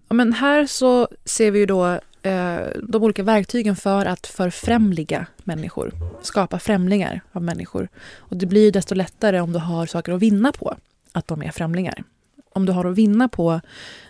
Ja, 0.09 0.15
men 0.15 0.33
här 0.33 0.67
så 0.67 1.09
ser 1.25 1.51
vi 1.51 1.59
ju 1.59 1.67
då 1.67 1.87
eh, 2.23 2.61
de 2.83 3.03
olika 3.03 3.23
verktygen 3.23 3.77
för 3.77 4.07
att 4.07 4.27
förfrämliga 4.27 5.27
människor. 5.45 5.93
Skapa 6.23 6.59
främlingar 6.59 7.21
av 7.33 7.43
människor. 7.43 7.89
Och 8.17 8.37
det 8.37 8.47
blir 8.47 8.73
desto 8.73 8.95
lättare 8.95 9.41
om 9.41 9.53
du 9.53 9.59
har 9.59 9.87
saker 9.87 10.13
att 10.13 10.23
vinna 10.23 10.53
på 10.53 10.77
att 11.13 11.29
de 11.29 11.43
är 11.43 11.51
främlingar. 11.51 12.05
Om 12.53 12.67
du 12.67 12.73
har 12.73 12.85
att 12.85 12.97
vinna 12.97 13.29
på 13.29 13.61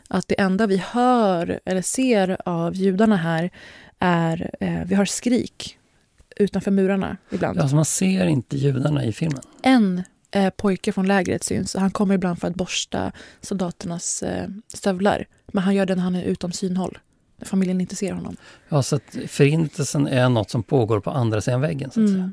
att 0.09 0.29
det 0.29 0.41
enda 0.41 0.67
vi 0.67 0.77
hör 0.77 1.61
eller 1.65 1.83
ser 1.83 2.37
av 2.45 2.75
judarna 2.75 3.17
här 3.17 3.51
är, 4.01 4.51
eh, 4.61 4.81
vi 4.87 4.95
har 4.95 5.05
skrik 5.05 5.79
utanför 6.37 6.71
murarna 6.71 7.17
ibland. 7.31 7.59
Alltså 7.59 7.77
man 7.77 7.85
ser 7.85 8.27
inte 8.27 8.57
judarna 8.57 9.05
i 9.05 9.13
filmen. 9.13 9.43
En 9.63 10.03
eh, 10.31 10.51
pojke 10.51 10.93
från 10.93 11.07
lägret 11.09 11.45
syns 11.45 11.75
och 11.75 11.81
han 11.81 11.91
kommer 11.91 12.15
ibland 12.15 12.39
för 12.41 12.49
att 12.49 12.55
borsta 12.55 13.13
soldaternas 13.41 14.23
eh, 14.23 14.49
stövlar. 14.75 15.27
Men 15.47 15.63
han 15.65 15.75
gör 15.75 15.87
det 15.87 15.95
när 15.95 16.03
han 16.03 16.15
är 16.15 16.23
utom 16.25 16.53
synhåll, 16.53 16.99
när 17.37 17.47
familjen 17.47 17.81
inte 17.81 17.97
ser 17.97 18.13
honom. 18.13 18.37
Ja, 18.69 18.83
så 18.83 18.97
att 18.97 19.17
förintelsen 19.29 20.07
är 20.07 20.29
något 20.29 20.51
som 20.51 20.63
pågår 20.63 21.01
på 21.01 21.11
andra 21.11 21.41
sidan 21.41 21.61
väggen. 21.61 21.91
Så 21.91 22.01
att 22.01 22.09
Mm. 22.09 22.21
säga. 22.21 22.33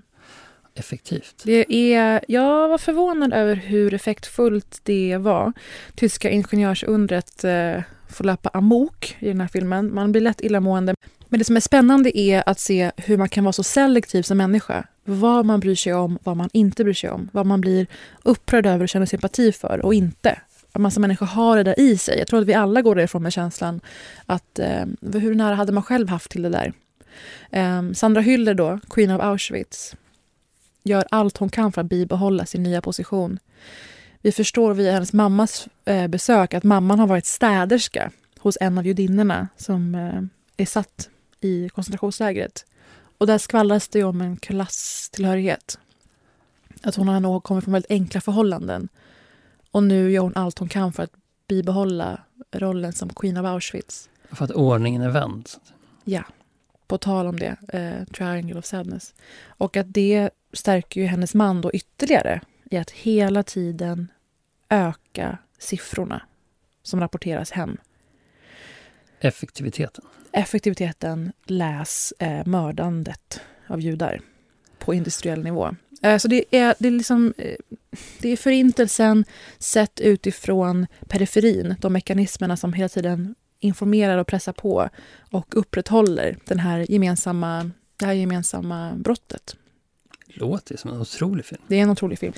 Effektivt. 0.75 1.41
Det 1.45 1.73
är, 1.93 2.25
jag 2.27 2.67
var 2.69 2.77
förvånad 2.77 3.33
över 3.33 3.55
hur 3.55 3.93
effektfullt 3.93 4.79
det 4.83 5.17
var. 5.17 5.53
Tyska 5.95 6.29
ingenjörsundret 6.29 7.43
eh, 7.43 7.81
får 8.09 8.23
löpa 8.23 8.49
amok 8.53 9.15
i 9.19 9.27
den 9.27 9.41
här 9.41 9.47
filmen. 9.47 9.93
Man 9.95 10.11
blir 10.11 10.21
lätt 10.21 10.41
illamående. 10.41 10.93
Men 11.29 11.39
det 11.39 11.45
som 11.45 11.55
är 11.55 11.59
spännande 11.59 12.19
är 12.19 12.43
att 12.49 12.59
se 12.59 12.91
hur 12.97 13.17
man 13.17 13.29
kan 13.29 13.43
vara 13.43 13.53
så 13.53 13.63
selektiv 13.63 14.21
som 14.21 14.37
människa. 14.37 14.87
Vad 15.03 15.45
man 15.45 15.59
bryr 15.59 15.75
sig 15.75 15.93
om, 15.93 16.19
vad 16.23 16.37
man 16.37 16.49
inte 16.53 16.83
bryr 16.83 16.93
sig 16.93 17.09
om. 17.09 17.29
Vad 17.31 17.45
man 17.45 17.61
blir 17.61 17.87
upprörd 18.23 18.65
över 18.65 18.83
och 18.83 18.89
känner 18.89 19.05
sympati 19.05 19.51
för 19.51 19.85
och 19.85 19.93
inte. 19.93 20.39
Att 20.71 20.81
massa 20.81 20.99
människor 20.99 21.25
har 21.25 21.57
det 21.57 21.63
där 21.63 21.79
i 21.79 21.97
sig. 21.97 22.19
Jag 22.19 22.27
tror 22.27 22.41
att 22.41 22.47
vi 22.47 22.53
alla 22.53 22.81
går 22.81 22.95
därifrån 22.95 23.23
med 23.23 23.33
känslan 23.33 23.81
att 24.25 24.59
eh, 24.59 24.85
hur 25.13 25.35
nära 25.35 25.55
hade 25.55 25.71
man 25.71 25.83
själv 25.83 26.09
haft 26.09 26.31
till 26.31 26.41
det 26.41 26.49
där? 26.49 26.73
Eh, 27.51 27.91
Sandra 27.91 28.21
Hyller 28.21 28.53
då, 28.53 28.79
Queen 28.89 29.11
of 29.11 29.21
Auschwitz, 29.21 29.95
gör 30.83 31.05
allt 31.11 31.37
hon 31.37 31.49
kan 31.49 31.71
för 31.71 31.81
att 31.81 31.87
bibehålla 31.87 32.45
sin 32.45 32.63
nya 32.63 32.81
position. 32.81 33.39
Vi 34.21 34.31
förstår 34.31 34.73
via 34.73 34.91
hennes 34.91 35.13
mammas 35.13 35.67
eh, 35.85 36.07
besök 36.07 36.53
att 36.53 36.63
mamman 36.63 36.99
har 36.99 37.07
varit 37.07 37.25
städerska 37.25 38.11
hos 38.39 38.57
en 38.61 38.77
av 38.77 38.85
judinnorna 38.85 39.47
som 39.57 39.95
eh, 39.95 40.21
är 40.57 40.65
satt 40.65 41.09
i 41.41 41.69
koncentrationslägret. 41.69 42.65
Och 43.17 43.27
där 43.27 43.37
skvallras 43.37 43.87
det 43.87 44.03
om 44.03 44.21
en 44.21 44.37
klasstillhörighet. 44.37 45.79
Att 46.83 46.95
hon 46.95 47.07
har 47.07 47.19
nog 47.19 47.43
kommit 47.43 47.63
från 47.63 47.73
väldigt 47.73 47.91
enkla 47.91 48.21
förhållanden. 48.21 48.89
Och 49.71 49.83
nu 49.83 50.11
gör 50.11 50.21
hon 50.21 50.35
allt 50.35 50.59
hon 50.59 50.69
kan 50.69 50.93
för 50.93 51.03
att 51.03 51.11
bibehålla 51.47 52.21
rollen 52.51 52.93
som 52.93 53.09
Queen 53.09 53.37
of 53.37 53.45
Auschwitz. 53.45 54.09
För 54.31 54.45
att 54.45 54.51
ordningen 54.51 55.01
är 55.01 55.09
vänd. 55.09 55.49
Ja, 56.03 56.23
på 56.87 56.97
tal 56.97 57.27
om 57.27 57.39
det, 57.39 57.55
eh, 57.67 58.13
Triangle 58.13 58.59
of 58.59 58.65
Sadness. 58.65 59.13
Och 59.47 59.77
att 59.77 59.93
det 59.93 60.29
stärker 60.53 61.01
ju 61.01 61.07
hennes 61.07 61.33
man 61.33 61.61
då 61.61 61.71
ytterligare 61.71 62.41
i 62.71 62.77
att 62.77 62.91
hela 62.91 63.43
tiden 63.43 64.07
öka 64.69 65.37
siffrorna 65.57 66.21
som 66.83 66.99
rapporteras 66.99 67.51
hem. 67.51 67.77
Effektiviteten. 69.27 70.05
Effektiviteten, 70.31 71.31
läs 71.45 72.13
eh, 72.19 72.45
mördandet 72.45 73.41
av 73.67 73.81
judar 73.81 74.21
på 74.79 74.93
industriell 74.93 75.43
nivå. 75.43 75.75
Eh, 76.01 76.17
så 76.17 76.27
det 76.27 76.43
är, 76.51 76.75
det, 76.79 76.87
är 76.87 76.91
liksom, 76.91 77.33
eh, 77.37 77.55
det 78.21 78.29
är 78.29 78.37
förintelsen 78.37 79.25
sett 79.59 79.99
utifrån 79.99 80.87
periferin, 81.07 81.75
de 81.81 81.93
mekanismerna 81.93 82.57
som 82.57 82.73
hela 82.73 82.89
tiden 82.89 83.35
informerar 83.59 84.17
och 84.17 84.27
pressar 84.27 84.53
på 84.53 84.89
och 85.31 85.57
upprätthåller 85.57 86.37
den 86.45 86.59
här 86.59 86.91
gemensamma, 86.91 87.71
det 87.97 88.05
här 88.05 88.13
gemensamma 88.13 88.93
brottet. 88.95 89.55
Låter 90.39 90.77
som 90.77 90.93
en 90.93 91.01
otrolig 91.01 91.45
film. 91.45 91.61
Det 91.67 91.75
är 91.75 91.83
en 91.83 91.89
otrolig 91.89 92.19
film. 92.19 92.33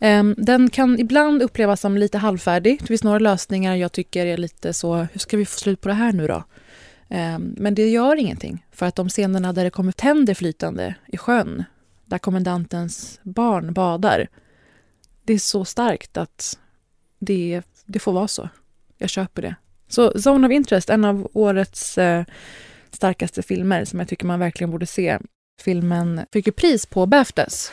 Ehm, 0.00 0.34
den 0.38 0.70
kan 0.70 0.98
ibland 0.98 1.42
upplevas 1.42 1.80
som 1.80 1.96
lite 1.96 2.18
halvfärdig. 2.18 2.80
Det 2.80 2.86
finns 2.86 3.04
några 3.04 3.18
lösningar 3.18 3.76
jag 3.76 3.92
tycker 3.92 4.26
är 4.26 4.36
lite 4.36 4.72
så, 4.72 4.96
hur 4.96 5.18
ska 5.18 5.36
vi 5.36 5.46
få 5.46 5.58
slut 5.58 5.80
på 5.80 5.88
det 5.88 5.94
här 5.94 6.12
nu 6.12 6.26
då? 6.26 6.44
Ehm, 7.08 7.54
men 7.58 7.74
det 7.74 7.88
gör 7.88 8.16
ingenting. 8.16 8.66
För 8.72 8.86
att 8.86 8.96
de 8.96 9.08
scenerna 9.08 9.52
där 9.52 9.64
det 9.64 9.70
kommer 9.70 9.92
tänder 9.92 10.34
flytande 10.34 10.94
i 11.06 11.16
sjön, 11.16 11.64
där 12.04 12.18
kommendantens 12.18 13.20
barn 13.22 13.72
badar, 13.72 14.28
det 15.24 15.32
är 15.32 15.38
så 15.38 15.64
starkt 15.64 16.16
att 16.16 16.58
det, 17.18 17.62
det 17.84 17.98
får 17.98 18.12
vara 18.12 18.28
så. 18.28 18.48
Jag 18.98 19.10
köper 19.10 19.42
det. 19.42 19.54
Så 19.88 20.10
Zone 20.10 20.46
of 20.46 20.52
Interest, 20.52 20.90
en 20.90 21.04
av 21.04 21.30
årets 21.32 21.98
eh, 21.98 22.24
starkaste 22.90 23.42
filmer 23.42 23.84
som 23.84 23.98
jag 23.98 24.08
tycker 24.08 24.26
man 24.26 24.40
verkligen 24.40 24.70
borde 24.70 24.86
se. 24.86 25.18
Filmen 25.60 26.26
fick 26.32 26.46
ju 26.46 26.52
pris 26.52 26.86
på 26.86 27.06
Baftas. 27.06 27.72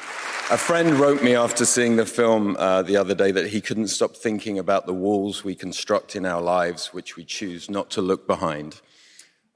A 0.51 0.57
friend 0.57 0.99
wrote 0.99 1.23
me 1.23 1.35
after 1.35 1.65
seeing 1.65 1.97
the 1.97 2.05
film 2.05 2.55
uh, 2.55 2.81
the 2.81 2.97
other 2.97 3.15
day 3.15 3.31
that 3.31 3.47
he 3.47 3.61
couldn't 3.61 3.87
stop 3.87 4.15
thinking 4.15 4.59
about 4.59 4.85
the 4.85 4.93
walls 4.93 5.43
we 5.43 5.55
construct 5.55 6.15
in 6.15 6.25
our 6.25 6.41
lives, 6.41 6.93
which 6.93 7.17
we 7.17 7.25
choose 7.25 7.71
not 7.71 7.89
to 7.89 8.01
look 8.01 8.27
behind. 8.27 8.81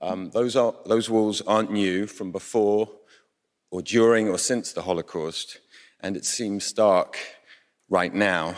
Um, 0.01 0.29
those, 0.31 0.55
are, 0.55 0.73
those 0.85 1.09
walls 1.09 1.41
aren't 1.41 1.71
new 1.71 2.07
from 2.07 2.31
before 2.31 2.89
or 3.69 3.81
during 3.81 4.29
or 4.29 4.37
since 4.37 4.71
the 4.73 4.83
Holocaust, 4.83 5.59
and 5.99 6.15
it 6.15 6.25
seems 6.25 6.65
stark 6.65 7.17
right 7.89 8.13
now 8.13 8.55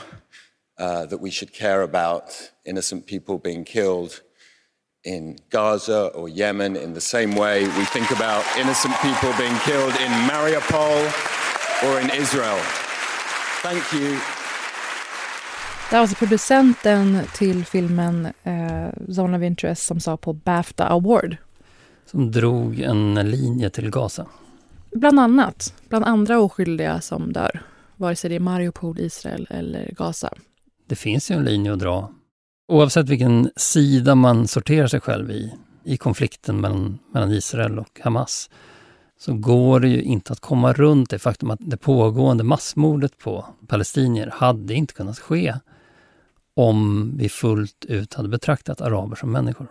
uh, 0.78 1.06
that 1.06 1.20
we 1.20 1.32
should 1.32 1.52
care 1.52 1.82
about 1.82 2.52
innocent 2.66 3.06
people 3.06 3.38
being 3.38 3.66
killed 3.66 4.22
in 5.04 5.38
Gaza 5.50 6.08
or 6.08 6.30
Yemen 6.30 6.76
in 6.76 6.94
the 6.94 7.02
same 7.02 7.36
way 7.36 7.64
we 7.64 7.86
think 7.86 8.12
about 8.12 8.44
innocent 8.60 8.94
people 9.02 9.34
being 9.38 9.58
killed 9.60 9.96
in 10.06 10.12
Mariupol 10.28 11.00
or 11.86 12.02
in 12.02 12.10
Israel. 12.22 12.60
Thank 13.64 13.94
you. 13.94 14.18
Det 15.90 15.96
var 15.96 16.02
alltså 16.02 16.16
producenten 16.16 17.22
till 17.36 17.66
filmen 17.66 18.26
eh, 18.26 19.14
Zone 19.16 19.38
of 19.38 19.44
Interest 19.44 19.86
som 19.86 20.00
sa 20.00 20.18
på 20.18 20.34
Bafta 20.34 20.88
Award. 20.88 21.38
Som 22.06 22.32
drog 22.32 22.80
en 22.80 23.14
linje 23.14 23.70
till 23.70 23.90
Gaza. 23.90 24.26
Bland 24.92 25.20
annat, 25.20 25.74
bland 25.90 26.06
andra 26.06 26.40
oskyldiga 26.40 27.02
som 27.02 27.34
dör. 27.34 27.62
Vare 27.96 28.16
sig 28.16 28.30
det 28.30 28.36
är 28.36 28.40
Mariupol, 28.40 29.00
Israel 29.00 29.48
eller 29.50 29.92
Gaza. 29.98 30.34
Det 30.88 30.96
finns 30.96 31.32
ju 31.32 31.36
en 31.36 31.44
linje 31.44 31.74
att 31.74 31.80
dra. 31.80 32.12
Oavsett 32.70 33.10
vilken 33.10 33.52
sida 33.56 34.16
man 34.16 34.48
sorterar 34.48 34.88
sig 34.88 35.00
själv 35.02 35.32
i, 35.32 35.54
i 35.84 35.98
konflikten 35.98 36.62
mellan, 36.62 37.00
mellan 37.14 37.32
Israel 37.32 37.80
och 37.80 38.00
Hamas, 38.04 38.50
så 39.20 39.34
går 39.34 39.80
det 39.80 39.88
ju 39.88 40.02
inte 40.02 40.34
att 40.34 40.40
komma 40.40 40.74
runt 40.74 41.10
det 41.10 41.20
faktum 41.20 41.52
att 41.52 41.60
det 41.62 41.78
pågående 41.78 42.44
massmordet 42.44 43.18
på 43.18 43.46
palestinier 43.68 44.30
hade 44.34 44.74
inte 44.74 44.94
kunnat 44.94 45.20
ske 45.20 45.56
om 46.56 47.12
vi 47.18 47.30
fullt 47.30 47.86
ut 47.86 48.14
hade 48.14 48.30
betraktat 48.30 48.82
araber 48.82 49.16
som 49.16 49.32
människor. 49.32 49.68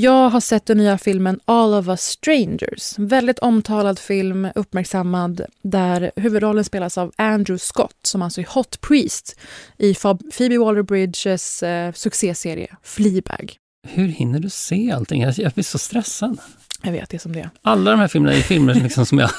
Jag 0.00 0.30
har 0.30 0.40
sett 0.40 0.66
den 0.66 0.76
nya 0.76 0.98
filmen 0.98 1.40
All 1.44 1.74
of 1.74 1.88
us 1.88 2.00
strangers. 2.00 2.94
Väldigt 2.98 3.38
omtalad 3.38 3.98
film, 3.98 4.48
uppmärksammad, 4.54 5.40
där 5.62 6.10
huvudrollen 6.16 6.64
spelas 6.64 6.98
av 6.98 7.12
Andrew 7.16 7.58
Scott 7.58 7.96
som 8.02 8.22
alltså 8.22 8.40
är 8.40 8.46
Hot 8.54 8.80
Priest 8.80 9.40
i 9.78 9.94
Phoebe 9.94 10.58
Waller-Bridges 10.58 11.62
eh, 11.62 11.92
succéserie 11.92 12.76
Fleabag. 12.82 13.56
Hur 13.88 14.08
hinner 14.08 14.38
du 14.38 14.50
se 14.50 14.92
allting? 14.92 15.22
Jag, 15.22 15.52
blir 15.52 15.64
så 15.64 15.78
stressad. 15.78 16.38
Jag 16.82 16.92
vet, 16.92 17.10
det 17.10 17.16
är 17.16 17.18
som 17.18 17.32
det 17.32 17.40
är. 17.40 17.50
Alla 17.62 17.90
de 17.90 18.00
här 18.00 18.08
filmerna 18.08 18.36
är 18.36 18.40
filmer 18.40 18.74
liksom 18.74 19.06
som, 19.06 19.18
jag, 19.18 19.30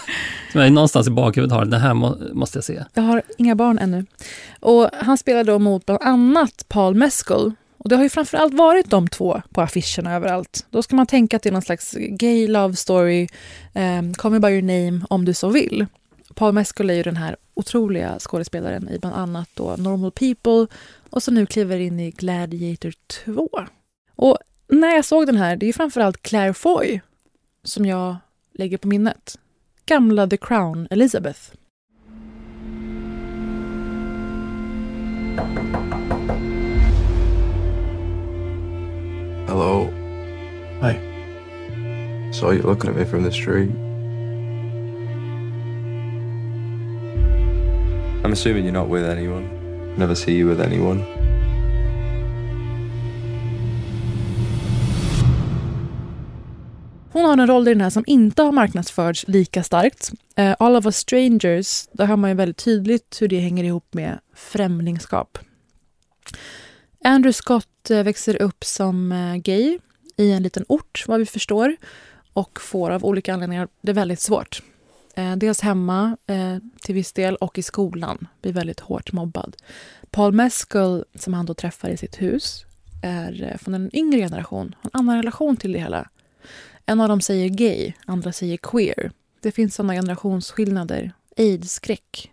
som 0.51 0.61
jag 0.61 0.71
någonstans 0.71 1.07
i 1.07 1.11
bakhuvudet 1.11 1.55
har, 1.55 1.65
den 1.65 1.81
här 1.81 1.93
må, 1.93 2.17
måste 2.33 2.57
jag 2.57 2.63
se. 2.63 2.83
Jag 2.93 3.03
har 3.03 3.21
inga 3.37 3.55
barn 3.55 3.79
ännu. 3.79 4.05
Och 4.59 4.89
han 4.93 5.17
spelar 5.17 5.43
då 5.43 5.59
mot 5.59 5.85
bland 5.85 6.01
annat 6.01 6.65
Paul 6.67 6.95
Mescal. 6.95 7.53
Och 7.83 7.89
det 7.89 7.95
har 7.95 8.03
ju 8.03 8.09
framförallt 8.09 8.53
varit 8.53 8.89
de 8.89 9.07
två 9.07 9.41
på 9.49 9.61
affischerna 9.61 10.15
överallt. 10.15 10.65
Då 10.69 10.83
ska 10.83 10.95
man 10.95 11.07
tänka 11.07 11.37
att 11.37 11.43
det 11.43 11.49
är 11.49 11.53
någon 11.53 11.61
slags 11.61 11.95
gay 11.97 12.47
love 12.47 12.75
story, 12.75 13.27
um, 13.73 14.13
Call 14.13 14.31
me 14.31 14.39
by 14.39 14.49
your 14.49 14.61
name, 14.61 15.05
om 15.09 15.25
du 15.25 15.33
så 15.33 15.49
vill. 15.49 15.85
Paul 16.35 16.53
Mescal 16.53 16.89
är 16.89 16.93
ju 16.93 17.03
den 17.03 17.17
här 17.17 17.35
otroliga 17.53 18.19
skådespelaren 18.19 18.89
i 18.89 18.99
bland 18.99 19.15
annat 19.15 19.49
då 19.53 19.75
Normal 19.77 20.11
People 20.11 20.67
och 21.09 21.23
så 21.23 21.31
nu 21.31 21.45
kliver 21.45 21.79
in 21.79 21.99
i 21.99 22.11
Gladiator 22.11 22.93
2. 23.25 23.49
Och 24.15 24.37
när 24.67 24.95
jag 24.95 25.05
såg 25.05 25.25
den 25.25 25.37
här, 25.37 25.55
det 25.55 25.65
är 25.65 25.73
framförallt 25.73 26.21
Claire 26.21 26.53
Foy 26.53 27.01
som 27.63 27.85
jag 27.85 28.15
lägger 28.53 28.77
på 28.77 28.87
minnet. 28.87 29.39
Gamla 29.85 30.27
The 30.27 30.37
Crown 30.37 30.87
Elizabeth. 30.89 31.51
Hello. 39.51 39.89
Hi. 40.79 40.93
Saw 42.31 42.51
you 42.51 42.61
looking 42.61 42.89
at 42.89 42.95
me 42.95 43.03
from 43.03 43.23
the 43.23 43.31
street. 43.31 43.69
I'm 48.23 48.31
assuming 48.31 48.63
you're 48.63 48.71
not 48.71 48.87
with 48.87 49.03
anyone. 49.03 49.49
Never 49.97 50.15
see 50.15 50.37
you 50.37 50.47
with 50.47 50.61
anyone. 50.61 51.03
Hon 57.11 57.25
har 57.25 57.33
en 57.33 57.47
roll 57.47 57.67
i 57.67 57.71
den 57.71 57.81
här 57.81 57.89
som 57.89 58.03
inte 58.07 58.43
har 58.43 58.51
marknadsförts 58.51 59.27
lika 59.27 59.63
starkt. 59.63 60.11
Uh, 60.39 60.55
All 60.59 60.75
of 60.75 60.85
us 60.85 60.97
strangers, 60.97 61.87
där 61.91 62.05
hör 62.05 62.15
man 62.15 62.29
ju 62.29 62.35
väldigt 62.35 62.57
tydligt 62.57 63.17
hur 63.21 63.27
det 63.27 63.39
hänger 63.39 63.63
ihop 63.63 63.93
med 63.93 64.19
främlingskap. 64.35 65.37
Andrew 67.03 67.33
Scott 67.33 67.67
Eh, 67.89 68.03
växer 68.03 68.41
upp 68.41 68.63
som 68.63 69.11
eh, 69.11 69.35
gay 69.35 69.79
i 70.17 70.31
en 70.31 70.43
liten 70.43 70.65
ort, 70.67 71.03
vad 71.07 71.19
vi 71.19 71.25
förstår 71.25 71.75
och 72.33 72.61
får 72.61 72.89
av 72.89 73.05
olika 73.05 73.33
anledningar 73.33 73.67
det 73.81 73.93
väldigt 73.93 74.19
svårt. 74.19 74.63
Eh, 75.15 75.35
dels 75.35 75.61
hemma 75.61 76.17
till 76.81 76.95
viss 76.95 77.13
del 77.13 77.35
och 77.35 77.57
i 77.57 77.63
skolan 77.63 78.27
blir 78.41 78.53
väldigt 78.53 78.79
hårt 78.79 79.11
mobbad. 79.11 79.55
Paul 80.11 80.33
Mescal, 80.33 81.05
som 81.15 81.33
han 81.33 81.45
då 81.45 81.53
träffar 81.53 81.89
i 81.89 81.97
sitt 81.97 82.21
hus, 82.21 82.65
är 83.03 83.57
från 83.61 83.73
en 83.73 83.95
yngre 83.95 84.19
generation, 84.19 84.75
har 84.81 84.89
en 84.93 84.99
annan 84.99 85.15
relation 85.15 85.57
till 85.57 85.71
det 85.71 85.79
hela. 85.79 86.09
En 86.85 87.01
av 87.01 87.07
dem 87.07 87.21
säger 87.21 87.49
gay, 87.49 87.93
andra 88.05 88.31
säger 88.31 88.57
queer. 88.57 89.11
Det 89.39 89.51
finns 89.51 89.75
såna 89.75 89.93
generationsskillnader. 89.93 91.11
Aids-skräck. 91.37 92.31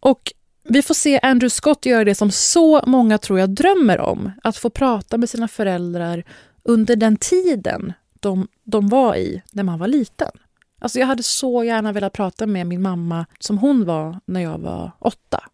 Och 0.00 0.32
vi 0.68 0.82
får 0.82 0.94
se 0.94 1.20
Andrew 1.22 1.50
Scott 1.50 1.86
göra 1.86 2.04
det 2.04 2.14
som 2.14 2.30
så 2.30 2.82
många 2.86 3.18
tror 3.18 3.38
jag 3.38 3.50
drömmer 3.50 4.00
om. 4.00 4.32
Att 4.42 4.56
få 4.56 4.70
prata 4.70 5.18
med 5.18 5.28
sina 5.30 5.48
föräldrar 5.48 6.24
under 6.62 6.96
den 6.96 7.16
tiden 7.16 7.92
de, 8.20 8.48
de 8.64 8.88
var 8.88 9.16
i 9.16 9.42
när 9.52 9.62
man 9.62 9.78
var 9.78 9.86
liten. 9.86 10.30
Alltså 10.78 10.98
jag 10.98 11.06
hade 11.06 11.22
så 11.22 11.64
gärna 11.64 11.92
velat 11.92 12.12
prata 12.12 12.46
med 12.46 12.66
min 12.66 12.82
mamma 12.82 13.26
som 13.38 13.58
hon 13.58 13.84
var 13.84 14.20
när 14.24 14.40
jag 14.40 14.58
var 14.58 14.90
åtta. 14.98 15.44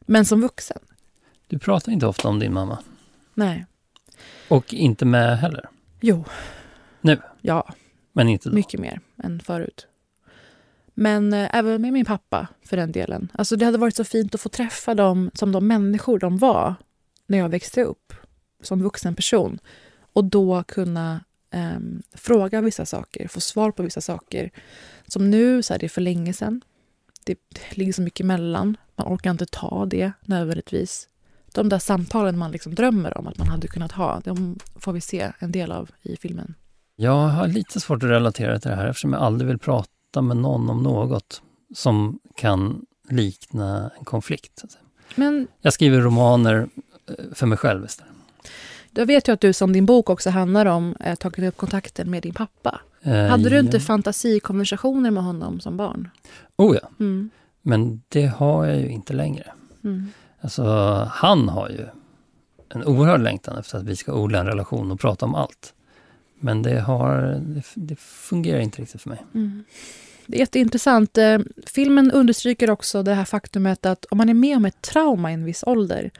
Men 0.00 0.24
som 0.24 0.40
vuxen. 0.40 0.78
Du 1.46 1.58
pratar 1.58 1.92
inte 1.92 2.06
ofta 2.06 2.28
om 2.28 2.38
din 2.38 2.52
mamma. 2.52 2.78
Nej. 3.34 3.66
Och 4.48 4.74
inte 4.74 5.04
med 5.04 5.38
heller? 5.38 5.68
Jo. 6.00 6.24
Nu? 7.00 7.20
Ja. 7.40 7.68
Men 8.12 8.28
inte 8.28 8.48
då? 8.48 8.54
Mycket 8.54 8.80
mer 8.80 9.00
än 9.22 9.40
förut. 9.40 9.86
Men 10.94 11.32
eh, 11.32 11.48
även 11.52 11.82
med 11.82 11.92
min 11.92 12.04
pappa, 12.04 12.48
för 12.64 12.76
den 12.76 12.92
delen. 12.92 13.32
Alltså 13.34 13.56
det 13.56 13.64
hade 13.64 13.78
varit 13.78 13.96
så 13.96 14.04
fint 14.04 14.34
att 14.34 14.40
få 14.40 14.48
träffa 14.48 14.94
dem 14.94 15.30
som 15.34 15.52
de 15.52 15.66
människor 15.66 16.18
de 16.18 16.38
var 16.38 16.74
när 17.26 17.38
jag 17.38 17.48
växte 17.48 17.84
upp 17.84 18.12
som 18.62 18.82
vuxen 18.82 19.14
person. 19.14 19.58
Och 20.12 20.24
då 20.24 20.62
kunna 20.62 21.20
eh, 21.50 21.78
fråga 22.14 22.60
vissa 22.60 22.86
saker, 22.86 23.28
få 23.28 23.40
svar 23.40 23.70
på 23.70 23.82
vissa 23.82 24.00
saker. 24.00 24.50
Som 25.06 25.30
nu, 25.30 25.62
så 25.62 25.74
är 25.74 25.78
det 25.78 25.88
för 25.88 26.00
länge 26.00 26.32
sedan. 26.32 26.60
Det 27.24 27.38
ligger 27.70 27.92
så 27.92 28.02
mycket 28.02 28.24
emellan. 28.24 28.76
Man 28.96 29.14
orkar 29.14 29.30
inte 29.30 29.46
ta 29.46 29.86
det 29.86 30.12
nödvändigtvis. 30.24 31.08
De 31.52 31.68
där 31.68 31.78
samtalen 31.78 32.38
man 32.38 32.52
liksom 32.52 32.74
drömmer 32.74 33.18
om 33.18 33.26
att 33.26 33.38
man 33.38 33.48
hade 33.48 33.68
kunnat 33.68 33.92
ha, 33.92 34.20
de 34.24 34.58
får 34.76 34.92
vi 34.92 35.00
se 35.00 35.32
en 35.38 35.52
del 35.52 35.72
av 35.72 35.90
i 36.02 36.16
filmen. 36.16 36.54
Jag 36.96 37.28
har 37.28 37.48
lite 37.48 37.80
svårt 37.80 38.02
att 38.02 38.10
relatera 38.10 38.58
till 38.58 38.70
det 38.70 38.76
här 38.76 38.86
eftersom 38.86 39.12
jag 39.12 39.22
aldrig 39.22 39.48
vill 39.48 39.58
prata 39.58 39.90
med 40.22 40.36
någon 40.36 40.70
om 40.70 40.82
något 40.82 41.42
som 41.74 42.18
kan 42.36 42.86
likna 43.08 43.90
en 43.98 44.04
konflikt. 44.04 44.64
Men, 45.14 45.46
jag 45.60 45.72
skriver 45.72 46.00
romaner 46.00 46.68
eh, 47.06 47.14
för 47.32 47.46
mig 47.46 47.58
själv 47.58 47.84
istället. 47.84 48.12
Jag 48.94 49.06
vet 49.06 49.28
ju 49.28 49.32
att 49.32 49.40
du 49.40 49.52
som 49.52 49.72
din 49.72 49.86
bok 49.86 50.10
också 50.10 50.30
handlar 50.30 50.66
om 50.66 50.96
eh, 51.00 51.14
tagit 51.14 51.48
upp 51.48 51.56
kontakten 51.56 52.10
med 52.10 52.22
din 52.22 52.34
pappa. 52.34 52.80
Eh, 53.02 53.26
Hade 53.26 53.50
du 53.50 53.58
inte 53.58 53.76
ja. 53.76 53.80
fantasikonversationer 53.80 55.10
med 55.10 55.22
honom 55.22 55.60
som 55.60 55.76
barn? 55.76 56.10
Oh 56.56 56.76
ja, 56.82 56.88
mm. 57.00 57.30
men 57.62 58.02
det 58.08 58.26
har 58.26 58.66
jag 58.66 58.80
ju 58.80 58.88
inte 58.88 59.12
längre. 59.12 59.52
Mm. 59.84 60.08
Alltså, 60.40 60.64
han 61.10 61.48
har 61.48 61.68
ju 61.68 61.86
en 62.68 62.84
oerhörd 62.84 63.20
längtan 63.20 63.58
efter 63.58 63.78
att 63.78 63.84
vi 63.84 63.96
ska 63.96 64.12
odla 64.14 64.40
en 64.40 64.46
relation 64.46 64.90
och 64.90 65.00
prata 65.00 65.26
om 65.26 65.34
allt. 65.34 65.74
Men 66.38 66.62
det, 66.62 66.80
har, 66.80 67.40
det, 67.40 67.62
det 67.74 67.98
fungerar 67.98 68.60
inte 68.60 68.82
riktigt 68.82 69.02
för 69.02 69.10
mig. 69.10 69.24
Mm. 69.34 69.64
Det 70.26 70.36
är 70.36 70.40
jätteintressant. 70.40 71.18
Eh, 71.18 71.38
filmen 71.66 72.10
understryker 72.10 72.70
också 72.70 73.02
det 73.02 73.14
här 73.14 73.24
faktumet 73.24 73.86
att 73.86 74.04
om 74.04 74.18
man 74.18 74.28
är 74.28 74.34
med 74.34 74.56
om 74.56 74.64
ett 74.64 74.82
trauma 74.82 75.30
i 75.30 75.34
en 75.34 75.44
viss 75.44 75.64
ålder, 75.66 76.10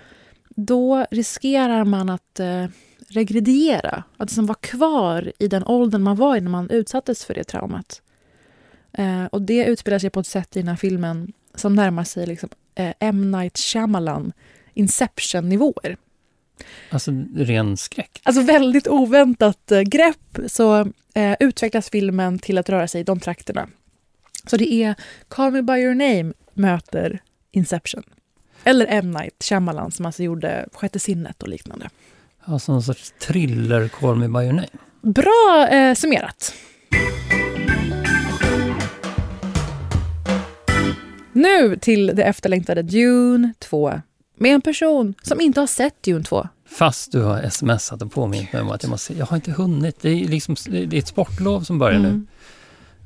då 0.49 1.07
riskerar 1.11 1.85
man 1.85 2.11
att 2.11 2.41
eh, 2.41 2.67
regrediera, 3.09 4.05
att 4.17 4.31
liksom 4.31 4.47
vara 4.47 4.59
kvar 4.61 5.33
i 5.39 5.49
den 5.49 5.65
åldern 5.65 6.03
man 6.03 6.17
var 6.17 6.37
i 6.37 6.41
när 6.41 6.51
man 6.51 6.71
utsattes 6.71 7.25
för 7.25 7.35
det 7.35 7.45
traumat. 7.45 8.03
Eh, 8.93 9.25
och 9.25 9.43
det 9.43 9.65
utspelar 9.65 9.99
sig 9.99 10.11
på 10.11 10.21
ett 10.21 10.27
sätt 10.27 10.57
i 10.57 10.61
den 10.61 10.69
här 10.69 10.77
filmen 10.77 11.33
som 11.55 11.75
närmar 11.75 12.05
sig 12.05 12.27
liksom, 12.27 12.49
M. 12.99 13.31
Night 13.31 13.59
Shyamalan, 13.59 14.33
Inception-nivåer. 14.75 15.97
Alltså 16.91 17.11
ren 17.37 17.77
skräck? 17.77 18.21
Alltså 18.23 18.43
väldigt 18.43 18.89
oväntat 18.89 19.73
grepp 19.87 20.39
så 20.47 20.93
eh, 21.15 21.37
utvecklas 21.41 21.91
filmen 21.91 22.39
till 22.39 22.59
att 22.59 22.69
röra 22.69 22.89
sig 22.89 23.01
i 23.01 23.05
de 23.05 23.21
trakterna. 23.21 23.69
Så 24.47 24.57
det 24.57 24.73
är 24.73 24.95
Call 25.29 25.51
Me 25.53 25.63
By 25.63 25.73
Your 25.73 25.95
Name 25.95 26.33
möter 26.55 27.23
Inception. 27.51 28.03
Eller 28.65 28.87
M. 28.89 29.11
Night 29.11 29.43
Shyamalan 29.45 29.91
som 29.91 30.07
alltså 30.07 30.23
gjorde 30.23 30.69
Sjätte 30.73 30.99
sinnet 30.99 31.43
och 31.43 31.49
liknande. 31.49 31.91
Alltså 32.41 32.73
någon 32.73 32.83
sorts 32.83 33.15
thriller 33.19 33.89
Call 33.89 34.17
Me 34.17 34.29
By 34.29 34.45
Your 34.45 34.53
Name? 34.53 34.69
Bra 35.03 35.69
eh, 35.71 35.95
summerat. 35.95 36.55
Nu 41.33 41.77
till 41.77 42.07
det 42.07 42.23
efterlängtade 42.23 42.83
Dune 42.83 43.53
2 43.59 44.01
med 44.37 44.55
en 44.55 44.61
person 44.61 45.15
som 45.23 45.41
inte 45.41 45.61
har 45.61 45.67
sett 45.67 46.03
Dune 46.03 46.25
2. 46.25 46.49
Fast 46.67 47.13
du 47.13 47.23
har 47.23 47.49
smsat 47.49 48.03
och 48.03 48.13
påmint 48.13 48.53
mig 48.53 48.63
om 48.63 48.71
att 48.71 48.83
jag 48.83 48.91
måste 48.91 49.15
Jag 49.15 49.27
har 49.27 49.37
inte 49.37 49.53
hunnit. 49.53 50.01
Det 50.01 50.09
är, 50.09 50.29
liksom, 50.29 50.57
det 50.69 50.97
är 50.97 50.99
ett 50.99 51.09
sportlov 51.09 51.61
som 51.61 51.79
börjar 51.79 51.99
mm. 51.99 52.13
nu. 52.13 52.27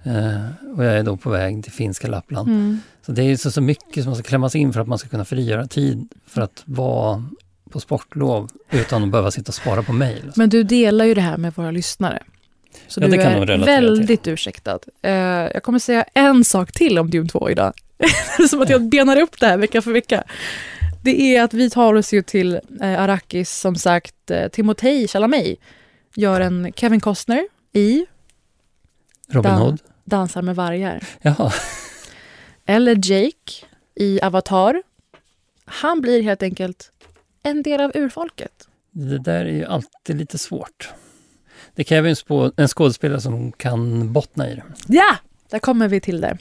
Uh, 0.06 0.76
och 0.76 0.84
jag 0.84 0.98
är 0.98 1.02
då 1.02 1.16
på 1.16 1.30
väg 1.30 1.62
till 1.64 1.72
finska 1.72 2.08
Lappland. 2.08 2.48
Mm. 2.48 2.80
Så 3.06 3.12
det 3.12 3.22
är 3.22 3.36
så, 3.36 3.50
så 3.50 3.60
mycket 3.60 4.02
som 4.02 4.10
måste 4.10 4.24
klämmas 4.24 4.54
in 4.54 4.72
för 4.72 4.80
att 4.80 4.88
man 4.88 4.98
ska 4.98 5.08
kunna 5.08 5.24
frigöra 5.24 5.66
tid 5.66 6.08
för 6.26 6.40
att 6.40 6.62
vara 6.64 7.24
på 7.70 7.80
sportlov 7.80 8.50
utan 8.70 9.02
att 9.02 9.10
behöva 9.10 9.30
sitta 9.30 9.50
och 9.50 9.54
spara 9.54 9.82
på 9.82 9.92
mejl. 9.92 10.32
Men 10.36 10.48
du 10.48 10.62
delar 10.62 11.04
ju 11.04 11.14
det 11.14 11.20
här 11.20 11.36
med 11.36 11.54
våra 11.54 11.70
lyssnare. 11.70 12.22
Så 12.88 13.00
ja, 13.00 13.08
du 13.08 13.14
är 13.14 13.66
väldigt 13.66 14.22
till. 14.22 14.32
ursäktad. 14.32 14.78
Uh, 15.06 15.12
jag 15.12 15.62
kommer 15.62 15.78
säga 15.78 16.04
en 16.14 16.44
sak 16.44 16.72
till 16.72 16.98
om 16.98 17.10
Dune 17.10 17.28
2 17.28 17.50
idag. 17.50 17.72
som 18.50 18.62
att 18.62 18.70
jag 18.70 18.88
benar 18.88 19.16
upp 19.20 19.40
det 19.40 19.46
här 19.46 19.56
vecka 19.56 19.82
för 19.82 19.92
vecka. 19.92 20.24
Det 21.02 21.36
är 21.36 21.42
att 21.42 21.54
vi 21.54 21.70
tar 21.70 21.94
oss 21.94 22.12
ju 22.12 22.22
till 22.22 22.54
eh, 22.54 23.00
Arrakis, 23.00 23.50
som 23.50 23.76
sagt, 23.76 24.30
eh, 24.30 24.48
Timotej 24.48 25.08
Chalamet 25.08 25.58
gör 26.14 26.40
en 26.40 26.72
Kevin 26.76 27.00
Costner 27.00 27.48
i 27.72 28.06
Robin 29.28 29.52
Dan 29.52 29.62
Hood. 29.62 29.80
Dansar 30.04 30.42
med 30.42 30.56
vargar. 30.56 31.04
Jaha. 31.22 31.52
Eller 32.66 33.10
Jake 33.10 33.66
i 33.94 34.20
Avatar. 34.22 34.82
Han 35.64 36.00
blir 36.00 36.22
helt 36.22 36.42
enkelt 36.42 36.90
en 37.42 37.62
del 37.62 37.80
av 37.80 37.92
urfolket. 37.94 38.68
Det 38.90 39.18
där 39.18 39.44
är 39.44 39.52
ju 39.52 39.64
alltid 39.64 40.16
lite 40.16 40.38
svårt. 40.38 40.90
Det 41.74 41.84
kräver 41.84 42.16
en 42.60 42.68
skådespelare 42.68 43.20
som 43.20 43.52
kan 43.52 44.12
bottna 44.12 44.50
i 44.50 44.54
det. 44.54 44.62
Ja! 44.86 45.16
Där 45.50 45.58
kommer 45.58 45.88
vi 45.88 46.00
till 46.00 46.20
det. 46.20 46.38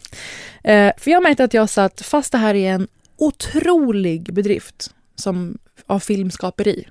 Eh, 0.64 0.94
för 0.98 1.12
jag 1.12 1.24
märkte 1.24 1.44
att 1.44 1.54
jag 1.54 1.70
satt, 1.70 2.02
fast 2.02 2.32
det 2.32 2.38
här 2.38 2.56
är 2.56 2.72
en 2.74 2.88
otrolig 3.18 4.34
bedrift 4.34 4.94
som, 5.16 5.58
av 5.86 6.00
filmskaperi. 6.00 6.88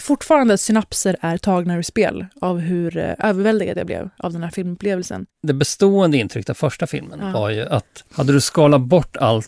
Fortfarande 0.00 0.58
synapser 0.58 1.16
är 1.20 1.38
tagna 1.38 1.76
ur 1.76 1.82
spel 1.82 2.26
av 2.40 2.58
hur 2.58 2.96
eh, 2.96 3.14
överväldigad 3.18 3.78
jag 3.78 3.86
blev 3.86 4.10
av 4.16 4.32
den 4.32 4.42
här 4.42 4.50
filmupplevelsen. 4.50 5.26
Det 5.42 5.52
bestående 5.52 6.16
intrycket 6.16 6.50
av 6.50 6.54
första 6.54 6.86
filmen 6.86 7.18
ja. 7.22 7.30
var 7.32 7.50
ju 7.50 7.66
att 7.66 8.04
hade 8.12 8.32
du 8.32 8.40
skalat 8.40 8.80
bort 8.80 9.16
all 9.16 9.42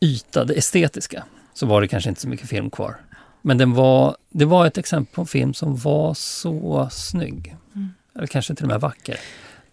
yta, 0.00 0.44
det 0.44 0.54
estetiska, 0.54 1.24
så 1.54 1.66
var 1.66 1.80
det 1.80 1.88
kanske 1.88 2.08
inte 2.08 2.20
så 2.20 2.28
mycket 2.28 2.48
film 2.48 2.70
kvar. 2.70 2.96
Men 3.42 3.58
den 3.58 3.74
var, 3.74 4.16
det 4.30 4.44
var 4.44 4.66
ett 4.66 4.78
exempel 4.78 5.14
på 5.14 5.20
en 5.20 5.26
film 5.26 5.54
som 5.54 5.76
var 5.76 6.14
så 6.14 6.88
snygg. 6.92 7.56
Mm. 7.74 7.88
Eller 8.14 8.26
kanske 8.26 8.54
till 8.54 8.64
och 8.64 8.70
med 8.70 8.80
vacker 8.80 9.18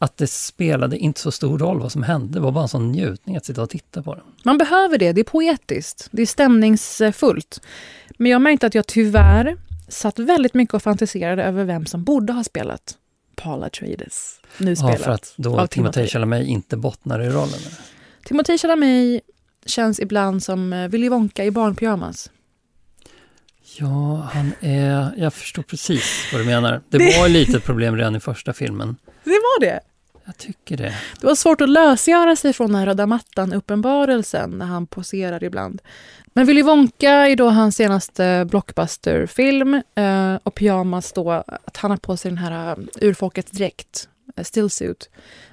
att 0.03 0.17
det 0.17 0.27
spelade 0.27 0.97
inte 0.97 1.19
så 1.19 1.31
stor 1.31 1.59
roll 1.59 1.79
vad 1.79 1.91
som 1.91 2.03
hände. 2.03 2.34
Det 2.34 2.39
var 2.39 2.51
bara 2.51 2.61
en 2.63 2.67
sån 2.67 2.91
njutning 2.91 3.36
att 3.36 3.45
sitta 3.45 3.61
och 3.61 3.69
titta 3.69 4.03
på 4.03 4.15
den. 4.15 4.23
Man 4.43 4.57
behöver 4.57 4.97
det. 4.97 5.11
Det 5.11 5.21
är 5.21 5.25
poetiskt. 5.25 6.07
Det 6.11 6.21
är 6.21 6.25
stämningsfullt. 6.25 7.61
Men 8.17 8.31
jag 8.31 8.41
märkte 8.41 8.67
att 8.67 8.75
jag 8.75 8.88
tyvärr 8.88 9.57
satt 9.94 10.20
väldigt 10.20 10.54
mycket 10.54 10.74
och 10.74 10.84
fantiserade 10.84 11.44
över 11.44 11.64
vem 11.64 11.86
som 11.86 12.04
borde 12.04 12.34
ha 12.34 12.44
spelat 12.44 12.98
Paul 13.36 13.64
Atreides. 13.64 14.39
Nu 14.58 14.76
spelat 14.76 15.00
ja, 15.00 15.06
för 15.06 15.12
att 15.12 15.34
då 15.38 15.68
Timothée 15.68 16.08
Chalamet 16.08 16.48
inte 16.48 16.78
bottnar 16.78 17.20
i 17.20 17.30
rollen? 17.30 17.60
Timothée 18.26 18.58
Chalamet 18.58 19.22
känns 19.66 20.00
ibland 20.00 20.44
som 20.44 20.74
eh, 20.74 20.88
Willy 20.88 21.10
Wonka 21.10 21.46
i 21.46 21.52
barnpyjamas. 21.52 22.32
Ja, 23.80 24.30
han 24.34 24.54
är... 24.60 25.14
Jag 25.18 25.34
förstår 25.34 25.64
precis 25.64 26.30
vad 26.32 26.41
du 26.41 26.46
menar. 26.46 26.82
Det, 26.89 26.98
det... 26.98 27.20
var 27.20 27.30
lite 27.30 27.60
problem 27.60 27.98
redan 27.98 28.16
i 28.16 28.20
första 28.20 28.54
filmen. 28.54 28.96
Det 29.24 29.30
var 29.30 29.60
det? 29.60 29.80
Jag 30.26 30.38
tycker 30.38 30.78
det. 30.78 30.93
Det 31.21 31.28
var 31.28 31.36
svårt 31.36 31.61
att 31.61 31.69
lösgöra 31.69 32.36
sig 32.36 32.53
från 32.53 32.67
den 32.67 32.76
här 32.76 32.86
röda 32.86 33.05
mattan-uppenbarelsen 33.05 34.49
när 34.49 34.65
han 34.65 34.88
poserar 34.88 35.43
ibland. 35.43 35.82
Men 36.34 36.45
Willy 36.45 36.61
Wonka 36.61 37.11
är 37.11 37.36
då 37.36 37.49
hans 37.49 37.76
senaste 37.76 38.45
blockbusterfilm 38.49 39.82
eh, 39.95 40.36
och 40.43 40.55
Pyjamas 40.55 41.13
då 41.13 41.32
att 41.32 41.78
han 41.78 41.91
har 41.91 41.97
på 41.97 42.17
sig 42.17 42.32
den 42.32 42.38
här 42.38 42.71
eh, 42.71 43.07
urfolkets 43.07 43.51
dräkt, 43.51 44.09
eh, 44.36 44.43
stillsuit. 44.43 45.09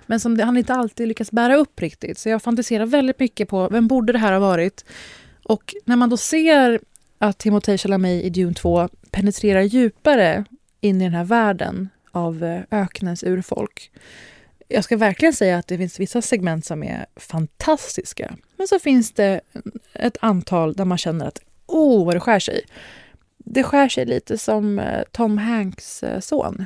Men 0.07 0.21
som 0.21 0.37
det, 0.37 0.45
han 0.45 0.57
inte 0.57 0.75
alltid 0.75 1.09
lyckas 1.09 1.31
bära 1.31 1.57
upp 1.57 1.81
riktigt. 1.81 2.19
Så 2.19 2.29
jag 2.29 2.43
fantiserar 2.43 2.87
väldigt 2.87 3.19
mycket 3.19 3.49
på 3.49 3.69
vem 3.69 3.89
borde 3.89 4.13
det 4.13 4.19
här 4.19 4.33
ha 4.33 4.41
varit? 4.41 4.85
Och 5.45 5.75
när 5.85 5.97
man 5.97 6.11
då 6.11 6.17
ser 6.17 6.81
att 7.19 7.39
Timothée 7.39 7.79
Chalamet 7.79 8.25
i 8.25 8.31
Dune 8.31 8.55
2 8.55 8.89
penetrerar 9.11 9.63
djupare 9.63 10.45
in 10.81 11.01
i 11.01 11.05
den 11.05 11.15
här 11.15 11.25
världen 11.25 11.89
av 12.13 12.45
eh, 12.45 12.61
öknens 12.71 13.25
urfolk 13.25 13.91
jag 14.71 14.85
ska 14.85 14.97
verkligen 14.97 15.35
säga 15.35 15.59
att 15.59 15.67
det 15.67 15.79
finns 15.79 16.01
vissa 16.01 16.23
segment 16.23 16.65
som 16.65 16.83
är 16.83 17.07
fantastiska. 17.17 18.37
Men 18.57 18.69
så 18.69 18.79
finns 18.79 19.13
det 19.13 19.41
ett 19.93 20.17
antal 20.21 20.73
där 20.73 20.85
man 20.85 20.99
känner 20.99 21.27
att 21.27 21.41
oh, 21.67 22.07
vad 22.07 22.15
det 22.15 22.21
skär 22.21 22.39
sig. 22.39 22.61
Det 23.39 23.63
skär 23.63 23.89
sig 23.89 24.07
lite 24.07 24.39
som 24.39 24.79
eh, 24.79 25.03
Tom 25.13 25.39
Hanks 25.39 26.03
eh, 26.03 26.21
son. 26.21 26.65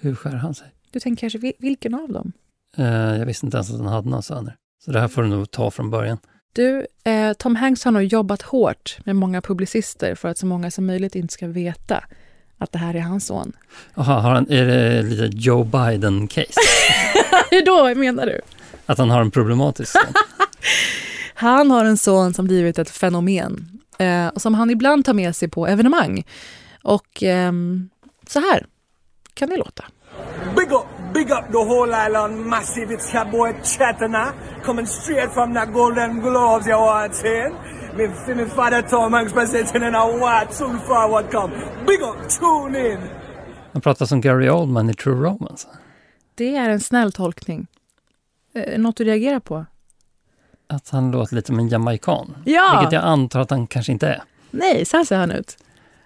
Hur 0.00 0.14
skär 0.14 0.30
han 0.30 0.54
sig? 0.54 0.66
Du 0.90 1.00
tänker 1.00 1.20
kanske, 1.20 1.52
vilken 1.58 1.94
av 1.94 2.12
dem? 2.12 2.32
Eh, 2.76 2.86
jag 3.18 3.26
visste 3.26 3.46
inte 3.46 3.56
ens 3.56 3.70
att 3.70 3.78
han 3.78 3.86
hade 3.86 4.08
några 4.08 4.22
söner. 4.22 4.56
Så 4.84 4.92
det 4.92 5.00
här 5.00 5.08
får 5.08 5.22
du 5.22 5.28
nog 5.28 5.50
ta 5.50 5.70
från 5.70 5.90
början. 5.90 6.18
Du, 6.52 6.86
eh, 7.04 7.32
Tom 7.32 7.56
Hanks 7.56 7.84
har 7.84 7.92
nog 7.92 8.02
jobbat 8.02 8.42
hårt 8.42 8.98
med 9.04 9.16
många 9.16 9.42
publicister 9.42 10.14
för 10.14 10.28
att 10.28 10.38
så 10.38 10.46
många 10.46 10.70
som 10.70 10.86
möjligt 10.86 11.14
inte 11.14 11.34
ska 11.34 11.48
veta 11.48 12.04
att 12.58 12.72
det 12.72 12.78
här 12.78 12.94
är 12.96 13.00
hans 13.00 13.26
son. 13.26 13.52
Jaha, 13.94 14.20
har 14.20 14.30
han, 14.30 14.46
är 14.50 14.66
det 14.66 15.02
lite 15.02 15.30
Joe 15.36 15.64
Biden-case? 15.64 16.60
Hur 17.50 17.64
då 17.64 18.00
menar 18.00 18.26
du? 18.26 18.40
Att 18.86 18.98
han 18.98 19.10
har 19.10 19.20
en 19.20 19.30
problematisk 19.30 19.92
son? 19.92 20.12
han 21.34 21.70
har 21.70 21.84
en 21.84 21.98
son 21.98 22.34
som 22.34 22.46
blivit 22.46 22.78
ett 22.78 22.90
fenomen. 22.90 23.80
Eh, 23.98 24.30
som 24.36 24.54
han 24.54 24.70
ibland 24.70 25.04
tar 25.04 25.14
med 25.14 25.36
sig 25.36 25.48
på 25.48 25.66
evenemang. 25.66 26.24
Och 26.82 27.22
eh, 27.22 27.52
så 28.26 28.40
här 28.40 28.66
kan 29.34 29.48
det 29.48 29.56
låta. 29.56 29.84
Big 30.56 30.72
up, 30.72 30.86
big 31.14 31.30
up 31.30 31.46
the 31.52 31.58
whole 31.58 32.06
island 32.06 32.46
massive. 32.46 32.94
It's 32.94 33.14
your 33.14 33.24
boy 33.24 33.52
Chatana 33.62 34.32
coming 34.64 34.86
straight 34.86 35.32
from 35.32 35.54
the 35.54 35.66
Golden 35.66 36.20
Globes, 36.20 36.66
you 36.66 36.76
want 36.80 37.14
saying? 37.14 37.54
Me 37.96 38.34
me 38.34 38.46
father 38.46 38.82
Tom 38.82 39.12
Hanks 39.12 39.32
presenting 39.32 39.82
in 39.82 39.94
a 39.94 40.06
what 40.06 40.54
soon 40.54 40.80
forward 40.80 41.30
come. 41.30 41.52
Big 41.86 42.00
up, 42.00 42.28
tune 42.28 42.92
in! 42.92 42.98
Han 43.72 43.82
pratar 43.82 44.06
som 44.06 44.20
Gary 44.20 44.48
Oldman 44.48 44.90
i 44.90 44.94
True 44.94 45.14
Romance. 45.14 45.68
Det 46.34 46.56
är 46.56 46.70
en 46.70 46.80
snäll 46.80 47.12
tolkning. 47.12 47.66
Eh, 48.54 48.78
något 48.80 48.96
du 48.96 49.04
reagerar 49.04 49.40
på? 49.40 49.66
Att 50.66 50.88
han 50.90 51.10
låter 51.10 51.34
lite 51.36 51.46
som 51.46 51.58
en 51.58 51.68
jamaican. 51.68 52.36
Ja! 52.44 52.76
Vilket 52.78 52.92
jag 52.92 53.04
antar 53.04 53.40
att 53.40 53.50
han 53.50 53.66
kanske 53.66 53.92
inte 53.92 54.08
är. 54.08 54.22
Nej, 54.50 54.84
så 54.84 54.96
här 54.96 55.04
ser 55.04 55.16
han 55.16 55.30
ut. 55.30 55.56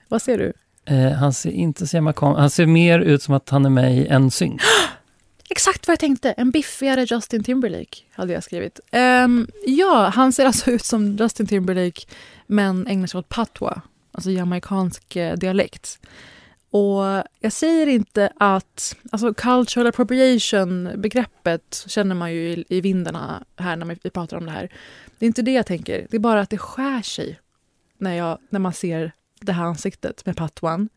Vad 0.08 0.22
ser 0.22 0.38
du? 0.38 0.52
Eh, 0.84 1.12
han 1.12 1.32
ser 1.32 1.50
inte 1.50 1.86
så 1.86 1.96
jamaican 1.96 2.36
Han 2.36 2.50
ser 2.50 2.66
mer 2.66 2.98
ut 2.98 3.22
som 3.22 3.34
att 3.34 3.50
han 3.50 3.64
är 3.64 3.70
med 3.70 3.96
i 3.96 4.06
en 4.06 4.30
synk. 4.30 4.60
Exakt 5.52 5.88
vad 5.88 5.92
jag 5.92 6.00
tänkte. 6.00 6.32
En 6.32 6.50
biffigare 6.50 7.04
Justin 7.04 7.44
Timberlake, 7.44 7.96
hade 8.10 8.32
jag 8.32 8.44
skrivit. 8.44 8.80
Um, 8.92 9.48
ja, 9.64 10.10
han 10.14 10.32
ser 10.32 10.46
alltså 10.46 10.70
ut 10.70 10.84
som 10.84 11.16
Justin 11.16 11.46
Timberlake, 11.46 12.00
men 12.46 12.86
ägnar 12.86 13.06
sig 13.06 13.18
åt 13.18 13.28
patwa, 13.28 13.82
alltså 14.12 14.30
jamaicansk 14.30 15.16
eh, 15.16 15.36
dialekt. 15.36 15.98
Och 16.70 17.02
jag 17.40 17.52
säger 17.52 17.86
inte 17.86 18.32
att... 18.36 18.96
Alltså 19.10 19.34
cultural 19.34 19.86
appropriation-begreppet 19.86 21.84
känner 21.86 22.14
man 22.14 22.32
ju 22.32 22.48
i, 22.48 22.64
i 22.68 22.80
vindarna 22.80 23.44
här 23.56 23.76
när 23.76 23.98
vi 24.02 24.10
pratar 24.10 24.36
om 24.36 24.46
det 24.46 24.52
här. 24.52 24.72
Det 25.18 25.24
är 25.24 25.28
inte 25.28 25.42
det 25.42 25.52
jag 25.52 25.66
tänker. 25.66 26.06
Det 26.10 26.16
är 26.16 26.20
bara 26.20 26.40
att 26.40 26.50
det 26.50 26.58
skär 26.58 27.02
sig 27.02 27.40
när, 27.98 28.14
jag, 28.14 28.38
när 28.50 28.60
man 28.60 28.72
ser 28.72 29.12
det 29.40 29.52
här 29.52 29.64
ansiktet 29.64 30.26
med 30.26 30.36
patwan. 30.36 30.88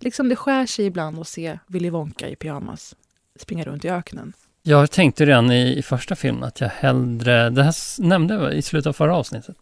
Liksom 0.00 0.28
det 0.28 0.36
skär 0.36 0.66
sig 0.66 0.86
ibland 0.86 1.18
att 1.18 1.28
se 1.28 1.58
Willy 1.66 1.90
Wonka 1.90 2.28
i 2.28 2.36
pyjamas 2.36 2.96
springa 3.38 3.64
runt 3.64 3.84
i 3.84 3.88
öknen. 3.88 4.32
Jag 4.62 4.90
tänkte 4.90 5.26
redan 5.26 5.52
i, 5.52 5.78
i 5.78 5.82
första 5.82 6.16
filmen 6.16 6.44
att 6.44 6.60
jag 6.60 6.68
hellre, 6.68 7.50
det 7.50 7.62
här 7.62 8.02
nämnde 8.02 8.34
jag 8.34 8.54
i 8.54 8.62
slutet 8.62 8.86
av 8.86 8.92
förra 8.92 9.16
avsnittet, 9.16 9.56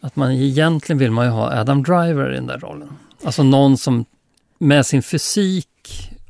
att 0.00 0.16
man 0.16 0.32
egentligen 0.32 0.98
vill 0.98 1.10
man 1.10 1.24
ju 1.26 1.30
ha 1.30 1.60
Adam 1.60 1.82
Driver 1.82 2.32
i 2.32 2.34
den 2.34 2.46
där 2.46 2.58
rollen. 2.58 2.88
Alltså 3.24 3.42
någon 3.42 3.78
som 3.78 4.04
med 4.58 4.86
sin 4.86 5.02
fysik 5.02 5.68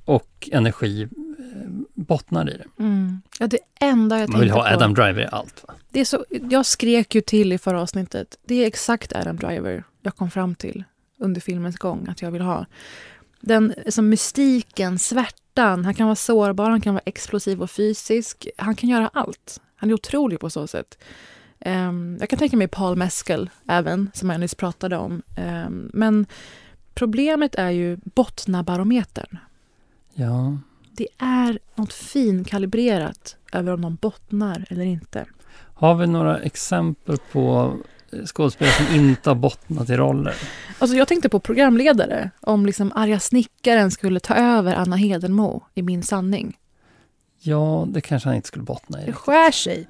och 0.05 0.49
energi 0.53 1.03
eh, 1.03 1.09
bottnar 1.95 2.51
i 2.51 2.57
det. 2.57 2.83
Mm. 2.83 3.23
Ja, 3.39 3.47
det 3.47 3.59
enda 3.81 4.19
jag 4.19 4.29
Man 4.29 4.41
vill 4.41 4.51
ha 4.51 4.63
på, 4.63 4.69
Adam 4.69 4.95
Driver 4.95 5.23
i 5.23 5.27
allt. 5.33 5.65
Va? 5.69 5.75
Det 5.91 6.01
är 6.01 6.05
så, 6.05 6.25
jag 6.51 6.67
skrek 6.67 7.15
ju 7.15 7.21
till 7.21 7.53
i 7.53 7.59
förra 7.59 7.81
avsnittet. 7.81 8.39
Det 8.47 8.55
är 8.55 8.67
exakt 8.67 9.13
Adam 9.13 9.37
Driver 9.37 9.85
jag 10.03 10.17
kom 10.17 10.31
fram 10.31 10.55
till 10.55 10.85
under 11.19 11.41
filmens 11.41 11.79
gång 11.79 12.07
att 12.09 12.23
jag 12.23 12.31
vill 12.31 12.43
ha. 12.43 12.67
Den 13.41 13.75
som 13.89 14.09
mystiken, 14.09 14.99
svärtan, 14.99 15.40
han 15.57 15.95
kan 15.95 16.07
vara 16.07 16.17
sårbar, 16.17 16.71
han 16.71 16.81
kan 16.81 16.95
vara 16.95 17.03
explosiv 17.07 17.63
och 17.63 17.71
fysisk. 17.71 18.49
Han 18.57 18.75
kan 18.75 18.91
göra 18.91 19.11
allt. 19.13 19.61
Han 19.77 19.91
är 19.91 19.95
otrolig 19.95 20.41
på 20.41 20.51
så 20.51 20.67
sätt. 20.67 20.99
Um, 21.65 22.17
jag 22.21 22.29
kan 22.29 22.39
tänka 22.39 22.57
mig 22.57 22.69
Paul 22.69 22.97
Mescal 22.97 23.51
även, 23.69 24.11
som 24.15 24.31
jag 24.31 24.41
nyss 24.41 24.55
pratade 24.55 24.97
om. 24.97 25.23
Um, 25.37 25.91
men 25.95 26.27
problemet 26.95 27.55
är 27.55 27.71
ju 27.71 27.99
bottnabarometern. 28.05 29.39
Ja. 30.15 30.59
Det 30.91 31.09
är 31.19 31.59
något 31.75 31.93
finkalibrerat 31.93 33.37
över 33.53 33.73
om 33.73 33.81
de 33.81 33.95
bottnar 33.95 34.67
eller 34.71 34.85
inte. 34.85 35.27
Har 35.75 35.95
vi 35.95 36.07
några 36.07 36.39
exempel 36.39 37.17
på 37.33 37.77
skådespelare 38.27 38.75
som 38.75 38.95
inte 38.95 39.31
har 39.31 39.35
bottnat 39.35 39.91
i 39.91 39.97
roller? 39.97 40.35
Alltså 40.79 40.97
jag 40.97 41.09
tänkte 41.09 41.29
på 41.29 41.41
programledare. 41.41 42.31
Om 42.41 42.67
liksom 42.67 42.93
arga 42.95 43.21
snickaren 43.21 43.91
skulle 43.91 44.21
ta 44.21 44.35
över 44.35 44.75
Anna 44.75 44.97
Hedenmo 44.97 45.65
i 45.75 45.83
Min 45.83 46.03
sanning. 46.03 46.59
Ja, 47.39 47.87
det 47.89 48.01
kanske 48.01 48.29
han 48.29 48.37
inte 48.37 48.49
skulle 48.49 48.65
bottna 48.65 49.03
i. 49.03 49.07
Det 49.07 49.13
skär 49.13 49.51
sig. 49.51 49.89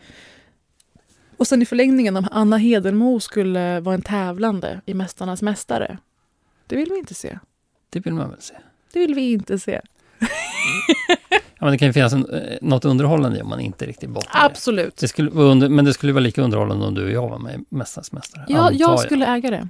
Och 1.37 1.47
sen 1.47 1.63
i 1.63 1.67
förlängningen 1.67 2.17
om 2.17 2.29
Anna 2.31 2.57
Hedenmo 2.57 3.21
skulle 3.21 3.81
vara 3.81 3.95
en 3.95 4.03
tävlande 4.03 4.81
i 4.87 4.95
Mästarnas 4.95 5.43
mästare. 5.43 5.99
Det 6.67 6.77
vill 6.77 6.91
vi 6.91 6.99
inte 6.99 7.15
se. 7.15 7.39
Det 7.91 8.01
vill 8.01 8.15
man 8.15 8.31
väl 8.31 8.41
se? 8.41 8.55
Det 8.93 8.99
vill 8.99 9.15
vi 9.15 9.33
inte 9.33 9.59
se. 9.59 9.81
Ja, 11.61 11.67
men 11.67 11.73
det 11.73 11.79
kan 11.79 11.89
ju 11.89 11.93
finnas 11.93 12.13
en, 12.13 12.31
eh, 12.31 12.59
något 12.61 12.85
underhållande 12.85 13.39
i 13.39 13.43
om 13.43 13.49
man 13.49 13.61
inte 13.61 13.87
riktigt 13.87 14.11
bottnar 14.11 14.45
Absolut. 14.45 14.97
Det 14.97 15.09
skulle 15.09 15.31
under, 15.31 15.69
men 15.69 15.85
det 15.85 15.95
skulle 15.95 16.13
vara 16.13 16.23
lika 16.23 16.43
underhållande 16.43 16.87
om 16.87 16.95
du 16.95 17.05
och 17.05 17.11
jag 17.11 17.29
var 17.29 17.39
med 17.39 17.55
i 17.55 17.65
Mästarnas 17.69 18.13
mästare. 18.13 18.45
Ja, 18.49 18.73
jag 18.73 19.01
skulle 19.01 19.27
äga 19.27 19.51
det. 19.51 19.69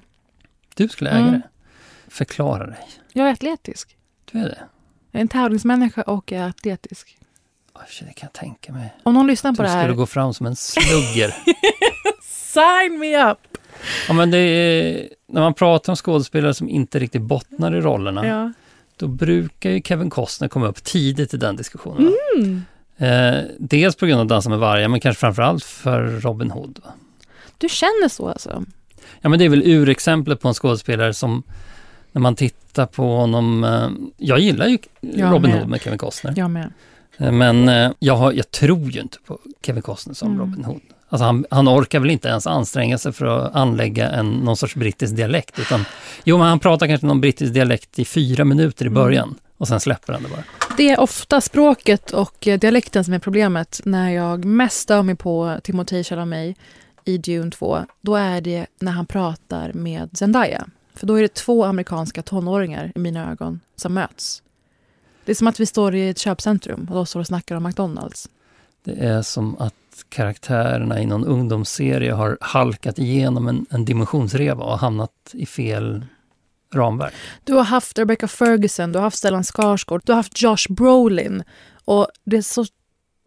Du 0.75 0.89
skulle 0.89 1.11
äga 1.11 1.19
mm. 1.19 1.33
det? 1.33 1.43
Förklara 2.09 2.67
dig. 2.67 2.79
Jag 3.13 3.29
är 3.29 3.33
atletisk. 3.33 3.97
Du 4.33 4.39
är 4.39 4.43
det? 4.43 4.59
Jag 5.11 5.19
är 5.19 5.21
en 5.21 5.29
tävlingsmänniska 5.29 6.03
och 6.03 6.33
är 6.33 6.43
atletisk. 6.43 7.19
Oh, 7.75 7.81
det 8.01 8.13
kan 8.13 8.27
jag 8.27 8.33
tänka 8.33 8.73
mig. 8.73 8.95
Om 9.03 9.15
någon 9.15 9.27
lyssnar 9.27 9.53
på 9.53 9.63
det 9.63 9.69
här... 9.69 9.79
Du 9.79 9.83
skulle 9.83 9.97
gå 9.97 10.07
fram 10.07 10.35
som 10.35 10.47
en 10.47 10.57
slugger. 10.57 11.35
Sign 12.23 12.99
me 12.99 13.31
up! 13.31 13.39
Ja, 14.09 14.15
men 14.15 14.31
det 14.31 14.39
är, 14.39 15.09
när 15.27 15.41
man 15.41 15.55
pratar 15.55 15.93
om 15.93 15.97
skådespelare 15.97 16.55
som 16.55 16.69
inte 16.69 16.99
riktigt 16.99 17.23
bottnar 17.23 17.75
i 17.75 17.81
rollerna, 17.81 18.27
ja. 18.27 18.53
Då 19.01 19.09
brukar 19.09 19.71
ju 19.71 19.83
Kevin 19.83 20.11
Costner 20.11 20.49
komma 20.49 20.67
upp 20.67 20.85
tidigt 20.85 21.35
i 21.35 21.37
den 21.37 21.57
diskussionen. 21.57 22.15
Mm. 22.37 22.63
Eh, 22.97 23.45
dels 23.59 23.97
på 23.97 24.07
grund 24.07 24.21
av 24.21 24.27
Dansa 24.27 24.49
med 24.49 24.59
vargar, 24.59 24.89
men 24.89 25.01
kanske 25.01 25.21
framförallt 25.21 25.65
för 25.65 26.21
Robin 26.21 26.51
Hood. 26.51 26.79
Va? 26.85 26.93
Du 27.59 27.69
känner 27.69 28.09
så 28.09 28.29
alltså? 28.29 28.65
Ja, 29.21 29.29
men 29.29 29.39
det 29.39 29.45
är 29.45 29.49
väl 29.49 29.63
urexemplet 29.67 30.41
på 30.41 30.49
en 30.49 30.55
skådespelare 30.55 31.15
som 31.15 31.43
när 32.13 32.21
man 32.21 32.37
tittar 32.37 32.87
på 32.87 33.17
honom, 33.17 33.65
eh, 33.65 33.89
jag 34.17 34.39
gillar 34.39 34.67
ju 34.67 34.79
jag 35.01 35.33
Robin 35.33 35.51
med. 35.51 35.61
Hood 35.61 35.69
med 35.69 35.81
Kevin 35.83 35.99
Costner. 35.99 36.35
Jag 36.37 36.51
med. 36.51 36.73
Eh, 37.17 37.33
men 37.33 37.69
eh, 37.69 37.93
jag, 37.99 38.17
har, 38.17 38.33
jag 38.33 38.51
tror 38.51 38.91
ju 38.91 39.01
inte 39.01 39.19
på 39.27 39.39
Kevin 39.63 39.83
Costner 39.83 40.15
som 40.15 40.29
mm. 40.29 40.41
Robin 40.41 40.65
Hood. 40.65 40.81
Alltså 41.13 41.25
han, 41.25 41.47
han, 41.51 41.69
orkar 41.69 42.01
väl 42.01 42.11
inte 42.11 42.29
ens 42.29 42.47
anstränga 42.47 42.99
sig 42.99 43.13
för 43.13 43.27
att 43.27 43.55
anlägga 43.55 44.11
en, 44.11 44.31
någon 44.31 44.57
sorts 44.57 44.75
brittisk 44.75 45.17
dialekt. 45.17 45.59
Utan, 45.59 45.85
jo, 46.25 46.39
men 46.39 46.47
han 46.47 46.61
pratar 46.61 46.87
kanske 46.87 47.07
någon 47.07 47.21
brittisk 47.21 47.55
dialekt 47.55 47.99
i 47.99 48.05
fyra 48.05 48.45
minuter 48.45 48.85
i 48.85 48.89
mm. 48.89 48.95
början 48.95 49.29
mm. 49.29 49.39
och 49.57 49.69
sen 49.69 49.81
släpper 49.81 50.13
han 50.13 50.23
det 50.23 50.29
bara. 50.29 50.45
Det 50.77 50.91
är 50.91 51.01
ofta 51.01 51.41
språket 51.41 52.11
och 52.11 52.37
dialekten 52.61 53.05
som 53.05 53.15
är 53.15 53.19
problemet 53.19 53.81
när 53.85 54.11
jag 54.11 54.45
mest 54.45 54.77
stör 54.77 55.03
mig 55.03 55.15
på 55.15 55.59
Timothée 55.63 56.05
Chalamet 56.05 56.57
i 57.05 57.19
Dune 57.19 57.51
2. 57.51 57.79
Då 58.01 58.17
är 58.17 58.41
det 58.41 58.67
när 58.79 58.93
han 58.93 59.07
pratar 59.07 59.73
med 59.73 60.19
Zendaya. 60.19 60.67
För 60.95 61.07
då 61.07 61.15
är 61.15 61.23
det 61.23 61.35
två 61.35 61.65
amerikanska 61.65 62.23
tonåringar 62.23 62.93
i 62.95 62.99
mina 62.99 63.31
ögon 63.31 63.61
som 63.77 63.95
möts. 63.95 64.43
Det 65.25 65.33
är 65.33 65.37
som 65.37 65.47
att 65.47 65.61
vi 65.61 65.67
står 65.67 65.95
i 65.95 66.09
ett 66.09 66.19
köpcentrum 66.19 66.87
och 66.91 66.95
då 66.95 67.05
står 67.07 67.21
och 67.21 67.27
snackar 67.27 67.57
om 67.57 67.63
McDonalds. 67.63 68.29
Det 68.85 68.93
är 68.93 69.23
som 69.23 69.57
att 69.59 69.75
karaktärerna 70.09 71.01
i 71.01 71.07
någon 71.07 71.25
ungdomsserie 71.25 72.13
har 72.13 72.39
halkat 72.41 72.99
igenom 72.99 73.49
en, 73.49 73.67
en 73.71 73.85
dimensionsreva 73.85 74.65
och 74.65 74.79
hamnat 74.79 75.31
i 75.33 75.47
fel 75.47 76.05
ramverk. 76.75 77.13
Du 77.45 77.55
har 77.55 77.65
haft 77.65 77.99
Rebecca 77.99 78.29
Ferguson, 78.29 78.93
du 78.93 78.99
har 78.99 79.05
haft 79.05 79.19
Stellan 79.19 79.45
Skarsgård, 79.45 80.03
du 80.05 80.13
har 80.13 80.17
haft 80.17 80.43
Josh 80.43 80.67
Brolin. 80.69 81.43
Och 81.85 82.09
det 82.25 82.37
är 82.37 82.43
så 82.43 82.65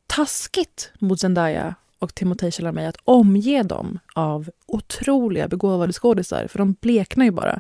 taskigt 0.07 0.91
mot 0.99 1.19
Zendaya 1.19 1.75
och 1.99 2.15
Timothée 2.15 2.51
Chalamet 2.51 2.89
att 2.89 3.01
omge 3.03 3.63
dem 3.63 3.99
av 4.15 4.49
otroliga 4.65 5.47
begåvade 5.47 5.93
skådisar, 5.93 6.47
för 6.47 6.59
de 6.59 6.73
bleknar 6.81 7.25
ju 7.25 7.31
bara. 7.31 7.59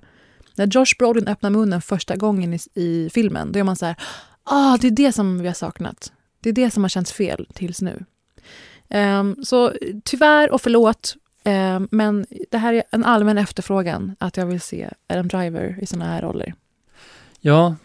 När 0.55 0.67
Josh 0.67 0.97
Brolin 0.99 1.27
öppnar 1.27 1.49
munnen 1.49 1.81
första 1.81 2.15
gången 2.15 2.53
i, 2.53 2.59
i 2.73 3.09
filmen, 3.13 3.51
då 3.51 3.59
är 3.59 3.63
man 3.63 3.75
så 3.75 3.85
här, 3.85 3.95
ah, 4.43 4.77
det 4.77 4.87
är 4.87 4.91
det 4.91 5.11
som 5.11 5.39
vi 5.39 5.47
har 5.47 5.53
saknat. 5.53 6.11
Det 6.43 6.49
är 6.49 6.53
det 6.53 6.71
som 6.71 6.83
har 6.83 6.89
känts 6.89 7.11
fel 7.11 7.47
tills 7.53 7.81
nu. 7.81 8.05
Um, 8.89 9.45
så 9.45 9.73
tyvärr 10.03 10.51
och 10.51 10.61
förlåt, 10.61 11.15
um, 11.43 11.87
men 11.91 12.25
det 12.51 12.57
här 12.57 12.73
är 12.73 12.83
en 12.91 13.03
allmän 13.03 13.37
efterfrågan 13.37 14.15
att 14.19 14.37
jag 14.37 14.45
vill 14.45 14.61
se 14.61 14.89
Adam 15.07 15.27
Driver 15.27 15.79
i 15.81 15.85
såna 15.85 16.05
här 16.05 16.21
roller. 16.21 16.53
Ja, 17.39 17.75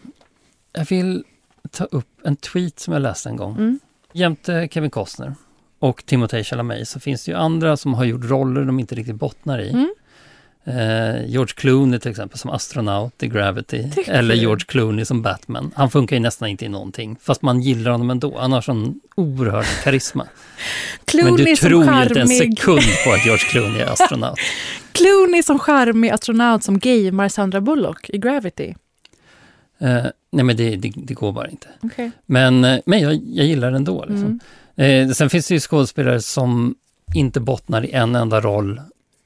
jag 0.73 0.85
vill 0.85 1.23
ta 1.71 1.83
upp 1.83 2.07
en 2.23 2.35
tweet 2.35 2.79
som 2.79 2.93
jag 2.93 3.01
läste 3.01 3.29
en 3.29 3.35
gång. 3.35 3.57
Mm. 3.57 3.79
Jämte 4.13 4.67
Kevin 4.71 4.89
Costner 4.89 5.35
och 5.79 6.05
Timothée 6.05 6.43
Chalamet 6.43 6.87
så 6.87 6.99
finns 6.99 7.25
det 7.25 7.31
ju 7.31 7.37
andra 7.37 7.77
som 7.77 7.93
har 7.93 8.05
gjort 8.05 8.23
roller 8.23 8.65
de 8.65 8.79
inte 8.79 8.95
riktigt 8.95 9.15
bottnar 9.15 9.59
i. 9.59 9.69
Mm. 9.69 9.93
Eh, 10.63 11.25
George 11.25 11.53
Clooney 11.55 11.99
till 11.99 12.11
exempel 12.11 12.39
som 12.39 12.51
astronaut 12.51 13.23
i 13.23 13.27
Gravity. 13.27 13.91
Tycker 13.91 14.13
eller? 14.13 14.35
George 14.35 14.65
Clooney 14.67 15.05
som 15.05 15.21
Batman. 15.21 15.71
Han 15.75 15.89
funkar 15.91 16.15
ju 16.15 16.19
nästan 16.19 16.47
inte 16.49 16.65
i 16.65 16.69
någonting. 16.69 17.17
Fast 17.21 17.41
man 17.41 17.61
gillar 17.61 17.91
honom 17.91 18.09
ändå. 18.09 18.37
Han 18.39 18.51
har 18.51 18.61
sån 18.61 18.99
oerhörd 19.15 19.65
karisma. 19.83 20.27
Clooney 21.05 21.31
Men 21.31 21.45
du 21.45 21.55
tror 21.55 21.85
ju 21.85 22.03
inte 22.03 22.21
en 22.21 22.27
sekund 22.27 22.81
på 23.05 23.11
att 23.11 23.25
George 23.25 23.45
Clooney 23.51 23.81
är 23.81 23.85
astronaut. 23.93 24.39
Clooney 24.91 25.43
som 25.43 25.59
charmig 25.59 26.09
astronaut 26.09 26.63
som 26.63 26.79
gamer 26.79 27.29
Sandra 27.29 27.61
Bullock 27.61 28.09
i 28.09 28.17
Gravity. 28.17 28.75
Eh, 29.79 30.05
nej 30.31 30.45
men 30.45 30.57
det, 30.57 30.75
det, 30.75 30.93
det 30.95 31.13
går 31.13 31.31
bara 31.31 31.47
inte. 31.47 31.67
Okej. 31.81 32.11
Men, 32.25 32.63
eh, 32.65 32.79
men 32.85 32.99
jag, 32.99 33.13
jag 33.13 33.45
gillar 33.45 33.71
det 33.71 33.77
ändå. 33.77 34.05
Liksom. 34.05 34.39
Eh, 34.75 35.09
sen 35.09 35.29
finns 35.29 35.47
det 35.47 35.53
ju 35.53 35.59
skådespelare 35.59 36.21
som 36.21 36.75
inte 37.15 37.39
bottnar 37.39 37.85
i 37.85 37.91
en 37.91 38.15
enda 38.15 38.41
roll 38.41 38.81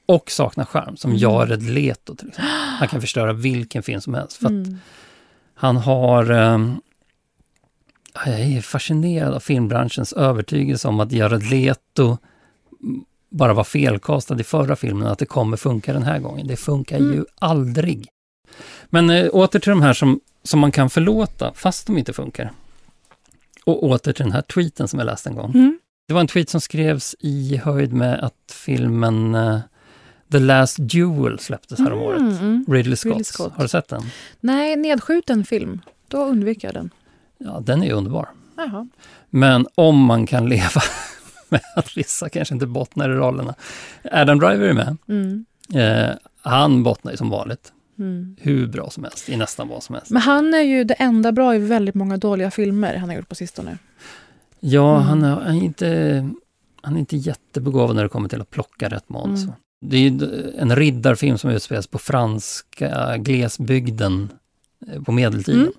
och 0.06 0.30
saknar 0.30 0.64
charm, 0.64 0.96
som 0.96 1.10
Mm. 1.10 1.20
Jared 1.20 1.62
Leto 1.62 2.14
till 2.14 2.28
exempel. 2.28 2.50
Han 2.78 2.88
kan 2.88 3.00
förstöra 3.06 3.32
vilken 3.32 3.82
film 3.82 4.00
som 4.00 4.14
helst. 4.14 4.36
För 4.36 4.46
Mm. 4.46 4.78
han 5.54 5.76
har... 5.76 6.30
ehm, 6.30 6.80
jag 8.26 8.40
är 8.40 8.60
fascinerad 8.60 9.34
av 9.34 9.40
filmbranschens 9.40 10.12
övertygelse 10.12 10.88
om 10.88 11.00
att 11.00 11.12
Jared 11.12 11.42
Leto 11.50 12.18
bara 13.30 13.54
var 13.54 13.64
felkastad 13.64 14.40
i 14.40 14.44
förra 14.44 14.76
filmen 14.76 15.06
att 15.08 15.18
det 15.18 15.26
kommer 15.26 15.56
funka 15.56 15.92
den 15.92 16.02
här 16.02 16.18
gången. 16.18 16.46
Det 16.46 16.56
funkar 16.56 16.96
Mm. 16.96 17.12
ju 17.12 17.24
aldrig. 17.38 18.08
Men 18.86 19.10
eh, 19.10 19.26
åter 19.32 19.58
till 19.58 19.70
de 19.70 19.82
här 19.82 19.92
som, 19.92 20.20
som 20.42 20.60
man 20.60 20.72
kan 20.72 20.90
förlåta 20.90 21.52
fast 21.54 21.86
de 21.86 21.98
inte 21.98 22.12
funkar. 22.12 22.52
Och 23.64 23.84
åter 23.84 24.12
till 24.12 24.24
den 24.24 24.32
här 24.32 24.42
tweeten 24.42 24.88
som 24.88 24.98
jag 24.98 25.06
läste 25.06 25.28
en 25.28 25.36
gång. 25.36 25.50
Mm. 25.54 25.78
Det 26.08 26.14
var 26.14 26.20
en 26.20 26.26
tweet 26.26 26.50
som 26.50 26.60
skrevs 26.60 27.14
i 27.20 27.56
höjd 27.64 27.92
med 27.92 28.20
att 28.24 28.52
filmen 28.64 29.34
eh, 29.34 29.58
The 30.34 30.40
Last 30.40 30.76
Duel 30.78 31.38
släpptes 31.38 31.78
häromåret. 31.78 32.20
Mm, 32.20 32.36
mm. 32.36 32.64
Ridley, 32.68 32.96
Scott. 32.96 33.10
Ridley 33.12 33.24
Scott. 33.24 33.52
Har 33.56 33.62
du 33.64 33.68
sett 33.68 33.88
den? 33.88 34.02
Nej, 34.40 34.76
nedskjuten 34.76 35.44
film. 35.44 35.80
Då 36.08 36.24
undviker 36.24 36.68
jag 36.68 36.74
den. 36.74 36.90
Ja, 37.38 37.60
den 37.66 37.82
är 37.82 37.92
underbar. 37.92 38.28
Jaha. 38.56 38.88
Men 39.30 39.66
om 39.74 39.98
man 40.04 40.26
kan 40.26 40.48
leva 40.48 40.80
med 41.48 41.60
att 41.76 41.96
vissa 41.96 42.28
kanske 42.28 42.54
inte 42.54 42.66
bottnar 42.66 43.10
i 43.10 43.12
rollerna. 43.12 43.54
Adam 44.12 44.38
Driver 44.38 44.68
är 44.68 44.72
med. 44.72 44.96
Mm. 45.08 45.44
Eh, 45.74 46.14
han 46.42 46.82
bottnar 46.82 47.12
ju 47.12 47.16
som 47.18 47.30
vanligt. 47.30 47.72
Mm. 47.98 48.36
Hur 48.40 48.66
bra 48.66 48.90
som 48.90 49.04
helst, 49.04 49.28
i 49.28 49.36
nästan 49.36 49.68
vad 49.68 49.82
som 49.82 49.94
helst. 49.94 50.10
Men 50.10 50.22
han 50.22 50.54
är 50.54 50.60
ju 50.62 50.84
det 50.84 50.94
enda 50.94 51.32
bra 51.32 51.54
i 51.54 51.58
väldigt 51.58 51.94
många 51.94 52.16
dåliga 52.16 52.50
filmer 52.50 52.96
han 52.96 53.08
har 53.08 53.16
gjort 53.16 53.28
på 53.28 53.34
sistone. 53.34 53.78
Ja, 54.60 54.96
Mm. 54.96 55.08
han, 55.08 55.22
är, 55.22 55.28
han, 55.40 55.56
är 55.56 55.62
inte, 55.64 56.30
han 56.82 56.94
är 56.96 57.00
inte 57.00 57.16
jättebegåvad 57.16 57.96
när 57.96 58.02
det 58.02 58.08
kommer 58.08 58.28
till 58.28 58.40
att 58.40 58.50
plocka 58.50 58.88
rätt 58.88 59.08
manus. 59.08 59.42
Mm. 59.42 59.54
Det 59.88 59.96
är 59.96 60.00
ju 60.00 60.52
en 60.58 60.76
riddarfilm 60.76 61.38
som 61.38 61.50
utspelas 61.50 61.86
på 61.86 61.98
franska 61.98 63.16
glesbygden 63.16 64.28
eh, 64.92 65.02
på 65.02 65.12
medeltiden. 65.12 65.60
Mm. 65.60 65.72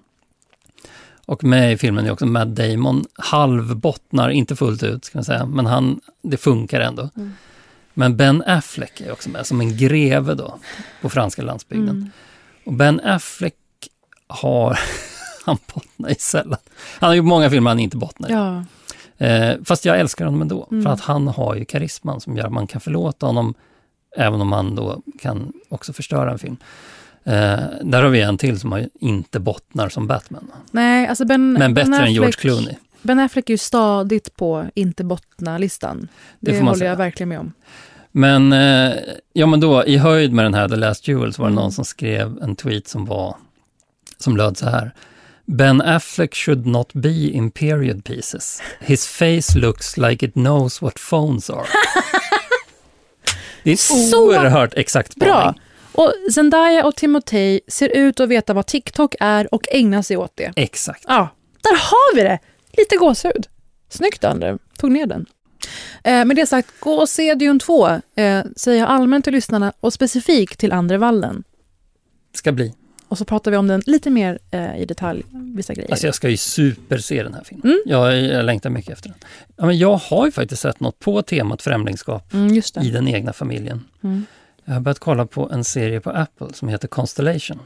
Och 1.25 1.43
med 1.43 1.73
i 1.73 1.77
filmen 1.77 2.05
är 2.05 2.11
också 2.11 2.25
Matt 2.25 2.47
Damon, 2.55 3.05
halvbottnar, 3.13 4.29
inte 4.29 4.55
fullt 4.55 4.83
ut 4.83 5.05
ska 5.05 5.17
man 5.17 5.25
säga, 5.25 5.45
men 5.45 5.65
han, 5.65 5.99
det 6.21 6.37
funkar 6.37 6.81
ändå. 6.81 7.09
Mm. 7.15 7.33
Men 7.93 8.17
Ben 8.17 8.43
Affleck 8.47 9.01
är 9.01 9.11
också 9.11 9.29
med 9.29 9.45
som 9.47 9.61
en 9.61 9.77
greve 9.77 10.33
då, 10.35 10.59
på 11.01 11.09
franska 11.09 11.41
landsbygden. 11.41 11.89
Mm. 11.89 12.09
Och 12.65 12.73
Ben 12.73 12.99
Affleck 13.03 13.55
har, 14.27 14.79
han 15.45 15.57
bottnar 15.73 16.09
i 16.09 16.15
sällan. 16.15 16.59
Han 16.99 17.07
har 17.09 17.15
gjort 17.15 17.25
många 17.25 17.49
filmer 17.49 17.69
han 17.71 17.79
inte 17.79 17.97
bottnar 17.97 18.29
i. 18.29 18.33
Ja. 18.33 18.63
Eh, 19.25 19.55
fast 19.65 19.85
jag 19.85 19.99
älskar 19.99 20.25
honom 20.25 20.41
ändå, 20.41 20.67
Mm. 20.71 20.83
för 20.83 20.89
att 20.91 21.01
han 21.01 21.27
har 21.27 21.55
ju 21.55 21.65
karisman 21.65 22.21
som 22.21 22.37
gör 22.37 22.45
att 22.45 22.53
man 22.53 22.67
kan 22.67 22.81
förlåta 22.81 23.25
honom, 23.25 23.53
även 24.15 24.41
om 24.41 24.51
han 24.51 24.75
då 24.75 25.01
kan 25.21 25.53
också 25.69 25.93
förstöra 25.93 26.31
en 26.31 26.39
film. 26.39 26.57
Eh, 27.23 27.59
där 27.83 28.03
har 28.03 28.09
vi 28.09 28.21
en 28.21 28.37
till 28.37 28.59
som 28.59 28.87
inte 28.99 29.39
bottnar 29.39 29.89
som 29.89 30.07
Batman. 30.07 30.51
Nej, 30.71 31.07
alltså 31.07 31.25
ben, 31.25 31.53
Men 31.53 31.73
bättre 31.73 31.91
ben 31.91 32.01
än 32.01 32.13
George 32.13 32.31
Clooney. 32.31 32.75
Ben 33.01 33.19
Affleck 33.19 33.49
är 33.49 33.53
ju 33.53 33.57
stadigt 33.57 34.35
på 34.35 34.65
inte 34.75 35.03
bottna-listan. 35.03 36.07
Det 36.39 36.51
Det, 36.51 36.57
får 36.57 36.59
man 36.63 36.67
håller 36.67 36.79
säga. 36.79 36.89
jag 36.89 36.97
verkligen 36.97 37.29
med 37.29 37.39
om. 37.39 37.53
Men, 38.11 38.53
eh, 38.53 38.93
ja 39.33 39.45
men 39.45 39.59
då 39.59 39.85
i 39.85 39.97
höjd 39.97 40.33
med 40.33 40.45
den 40.45 40.53
här 40.53 40.69
The 40.69 40.75
Last 40.75 41.05
Duel 41.05 41.33
så 41.33 41.41
var 41.41 41.49
det 41.49 41.53
Mm. 41.53 41.61
någon 41.63 41.71
som 41.71 41.85
skrev 41.85 42.37
en 42.41 42.55
tweet 42.55 42.87
som 42.87 43.05
var, 43.05 43.35
som 44.17 44.37
löd 44.37 44.57
så 44.57 44.69
här. 44.69 44.91
Ben 45.45 45.81
Affleck 45.81 46.35
should 46.35 46.65
not 46.65 46.93
be 46.93 47.09
in 47.29 47.51
period 47.51 48.03
pieces. 48.03 48.61
His 48.79 49.07
face 49.07 49.59
looks 49.59 49.97
like 49.97 50.25
it 50.25 50.33
knows 50.33 50.81
what 50.81 50.93
phones 51.09 51.49
are. 51.49 51.65
Det 53.65 53.71
är 53.71 53.75
Så 53.77 54.25
oerhört 54.27 54.73
exakt 54.73 55.15
Bra! 55.15 55.41
spaning. 55.41 55.61
Och 55.91 56.13
Zendaya 56.33 56.85
och 56.85 56.95
Timotej 56.95 57.59
ser 57.67 57.89
ut 57.97 58.19
att 58.19 58.29
veta 58.29 58.53
vad 58.53 58.65
TikTok 58.67 59.15
är 59.19 59.53
och 59.53 59.67
ägnar 59.71 60.01
sig 60.01 60.17
åt 60.17 60.31
det. 60.35 60.53
Exakt. 60.55 61.05
Ja, 61.07 61.29
där 61.63 61.75
har 61.75 62.15
vi 62.15 62.23
det! 62.23 62.39
Lite 62.77 62.95
gåshud. 62.97 63.47
Snyggt, 63.89 64.23
Andrew. 64.23 64.63
Tog 64.77 64.91
ner 64.91 65.05
den. 65.05 65.25
Eh, 66.03 66.25
med 66.25 66.35
det 66.35 66.45
sagt, 66.45 66.79
gå 66.79 66.93
och 66.93 67.09
se 67.09 67.33
Dune 67.35 67.59
2, 67.59 67.87
eh, 67.89 68.43
säger 68.55 68.79
jag 68.79 68.89
allmänt 68.89 69.23
till 69.25 69.33
lyssnarna 69.33 69.73
och 69.79 69.93
specifikt 69.93 70.59
till 70.59 70.71
Andre 70.71 70.97
Wallen. 70.97 71.43
Ska 72.33 72.51
bli. 72.51 72.73
Och 73.07 73.17
så 73.17 73.25
pratar 73.25 73.51
vi 73.51 73.57
om 73.57 73.67
den 73.67 73.81
lite 73.85 74.09
mer 74.09 74.39
eh, 74.51 74.77
i 74.77 74.85
detalj, 74.85 75.23
vissa 75.55 75.73
grejer. 75.73 75.91
Alltså 75.91 76.07
jag 76.07 76.15
ska 76.15 76.29
ju 76.29 76.37
superse 76.37 77.23
den 77.23 77.33
här 77.33 77.43
filmen. 77.43 77.65
Mm. 77.65 77.81
Jag, 77.85 78.17
jag 78.23 78.45
längtar 78.45 78.69
mycket 78.69 78.91
efter 78.91 79.09
den. 79.09 79.17
Ja, 79.55 79.65
men 79.65 79.77
jag 79.77 79.95
har 79.95 80.25
ju 80.25 80.31
faktiskt 80.31 80.61
sett 80.61 80.79
något 80.79 80.99
på 80.99 81.21
temat 81.21 81.61
främlingskap 81.61 82.33
Mm, 82.33 82.61
i 82.81 82.89
den 82.89 83.07
egna 83.07 83.33
familjen. 83.33 83.85
Mm. 84.03 84.25
Jag 84.65 84.73
har 84.73 84.81
börjat 84.81 84.99
kolla 84.99 85.25
på 85.25 85.49
en 85.51 85.63
serie 85.63 85.99
på 85.99 86.09
Apple 86.09 86.47
som 86.53 86.67
heter 86.69 86.87
Constellation. 86.87 87.59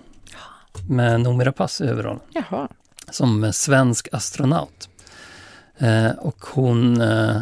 Med 0.90 1.22
Noomi 1.22 1.44
Rapace 1.44 1.84
i 1.84 1.88
huvudrollen. 1.88 2.20
Jaha. 2.34 2.68
Som 3.12 3.54
svensk 3.54 4.08
astronaut. 4.12 4.90
Eh, 5.78 6.12
och 6.12 6.38
hon... 6.46 7.02
Eh, 7.02 7.42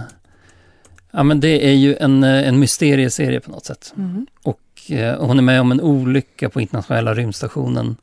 ja 1.11 1.23
men 1.23 1.39
det 1.39 1.67
är 1.69 1.73
ju 1.73 1.95
en, 1.95 2.23
eh, 2.23 2.47
en 2.47 2.59
mysterieserie 2.59 3.39
på 3.39 3.51
något 3.51 3.65
sätt. 3.65 3.93
Mm. 3.97 4.27
Och 4.43 4.59
eh, 4.91 5.19
hon 5.25 5.37
är 5.37 5.41
med 5.43 5.61
om 5.61 5.71
en 5.71 5.81
olycka 5.81 6.49
på 6.49 6.61
internationella 6.61 7.13
rymdstationen. 7.13 7.95